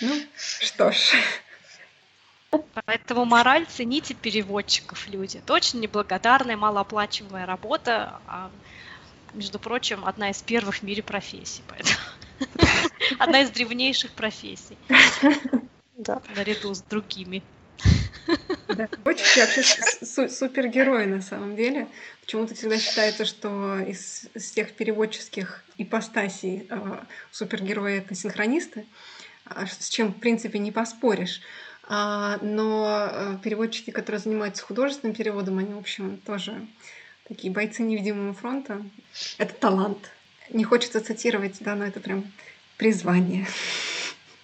ну 0.00 0.22
что 0.60 0.90
ж, 0.90 1.14
Поэтому 2.84 3.24
мораль 3.24 3.64
цените 3.66 4.14
переводчиков, 4.14 5.06
люди. 5.06 5.36
Это 5.36 5.52
очень 5.52 5.78
неблагодарная, 5.78 6.56
малооплачиваемая 6.56 7.46
работа. 7.46 8.20
А 8.26 8.50
между 9.34 9.58
прочим, 9.58 10.04
одна 10.04 10.30
из 10.30 10.42
первых 10.42 10.76
в 10.76 10.82
мире 10.82 11.02
профессий. 11.02 11.62
Поэтому 11.68 11.98
одна 13.18 13.42
из 13.42 13.50
древнейших 13.50 14.12
профессий. 14.12 14.76
Да. 15.96 16.22
Наряду 16.34 16.74
с 16.74 16.82
другими. 16.82 17.42
Да. 18.68 18.88
Очень 19.04 19.40
вообще 19.40 19.62
су- 20.04 20.28
супергерои 20.28 21.06
на 21.06 21.20
самом 21.20 21.56
деле. 21.56 21.88
Почему-то 22.20 22.54
всегда 22.54 22.78
считается, 22.78 23.24
что 23.24 23.78
из, 23.80 24.26
из 24.34 24.50
всех 24.50 24.72
переводческих 24.72 25.64
ипостасей 25.76 26.66
э, 26.70 26.98
супергерои 27.30 27.98
это 27.98 28.14
синхронисты, 28.14 28.86
а 29.44 29.66
с 29.66 29.88
чем, 29.88 30.12
в 30.12 30.20
принципе, 30.20 30.58
не 30.58 30.70
поспоришь. 30.70 31.40
А, 31.92 32.38
но 32.40 33.38
переводчики, 33.42 33.90
которые 33.90 34.20
занимаются 34.20 34.62
художественным 34.62 35.14
переводом, 35.14 35.58
они, 35.58 35.74
в 35.74 35.78
общем, 35.78 36.18
тоже 36.18 36.64
такие 37.30 37.52
бойцы 37.52 37.82
невидимого 37.82 38.34
фронта. 38.34 38.82
Это 39.38 39.54
талант. 39.54 40.10
Не 40.52 40.64
хочется 40.64 41.00
цитировать, 41.00 41.58
да, 41.60 41.76
но 41.76 41.84
это 41.84 42.00
прям 42.00 42.24
призвание. 42.76 43.46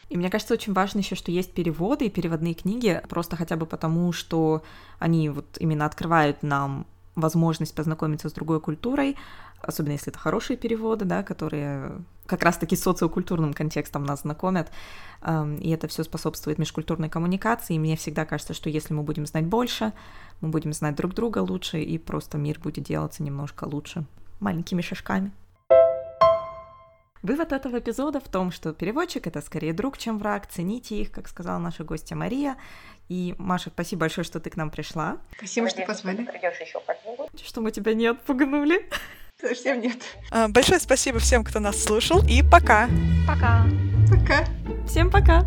И 0.08 0.16
мне 0.16 0.30
кажется, 0.30 0.54
очень 0.54 0.72
важно 0.72 1.00
еще, 1.00 1.16
что 1.16 1.32
есть 1.32 1.52
переводы 1.52 2.06
и 2.06 2.10
переводные 2.10 2.54
книги, 2.54 3.02
просто 3.08 3.34
хотя 3.34 3.56
бы 3.56 3.66
потому, 3.66 4.12
что 4.12 4.62
они 5.00 5.28
вот 5.28 5.58
именно 5.58 5.84
открывают 5.84 6.44
нам 6.44 6.86
возможность 7.16 7.74
познакомиться 7.74 8.28
с 8.28 8.32
другой 8.32 8.60
культурой, 8.60 9.16
особенно 9.66 9.92
если 9.92 10.10
это 10.10 10.18
хорошие 10.18 10.56
переводы, 10.56 11.04
да, 11.04 11.22
которые 11.22 11.98
как 12.26 12.42
раз-таки 12.42 12.76
социокультурным 12.76 13.54
контекстом 13.54 14.04
нас 14.04 14.22
знакомят, 14.22 14.70
и 15.60 15.70
это 15.70 15.86
все 15.88 16.02
способствует 16.02 16.58
межкультурной 16.58 17.08
коммуникации, 17.08 17.74
и 17.74 17.78
мне 17.78 17.96
всегда 17.96 18.24
кажется, 18.24 18.54
что 18.54 18.68
если 18.68 18.94
мы 18.94 19.02
будем 19.02 19.26
знать 19.26 19.46
больше, 19.46 19.92
мы 20.40 20.48
будем 20.48 20.72
знать 20.72 20.96
друг 20.96 21.14
друга 21.14 21.38
лучше, 21.38 21.80
и 21.80 21.98
просто 21.98 22.36
мир 22.38 22.58
будет 22.58 22.84
делаться 22.84 23.22
немножко 23.22 23.64
лучше 23.64 24.04
маленькими 24.40 24.82
шажками. 24.82 25.30
Вывод 27.22 27.52
этого 27.52 27.78
эпизода 27.78 28.20
в 28.20 28.28
том, 28.28 28.52
что 28.52 28.72
переводчик— 28.72 29.26
это 29.28 29.40
скорее 29.40 29.72
друг, 29.72 29.98
чем 29.98 30.18
враг. 30.18 30.46
Цените 30.46 31.00
их, 31.00 31.10
как 31.10 31.26
сказала 31.26 31.58
наша 31.58 31.82
гостья 31.82 32.14
Мария. 32.14 32.56
И, 33.08 33.34
Маша, 33.38 33.70
спасибо 33.70 34.00
большое, 34.00 34.24
что 34.24 34.38
ты 34.38 34.48
к 34.48 34.56
нам 34.56 34.70
пришла. 34.70 35.16
Спасибо, 35.36 35.68
что 35.68 35.84
позвали. 35.86 36.24
Придешь 36.24 36.60
еще 36.60 36.80
Что 37.42 37.60
мы 37.62 37.72
тебя 37.72 37.94
не 37.94 38.06
отпугнули. 38.06 38.88
Совсем 39.40 39.80
нет. 39.80 39.98
А, 40.30 40.48
большое 40.48 40.80
спасибо 40.80 41.18
всем, 41.18 41.44
кто 41.44 41.60
нас 41.60 41.82
слушал, 41.82 42.22
и 42.26 42.42
пока. 42.42 42.88
Пока. 43.26 43.66
Пока. 44.10 44.44
Всем 44.86 45.10
пока. 45.10 45.44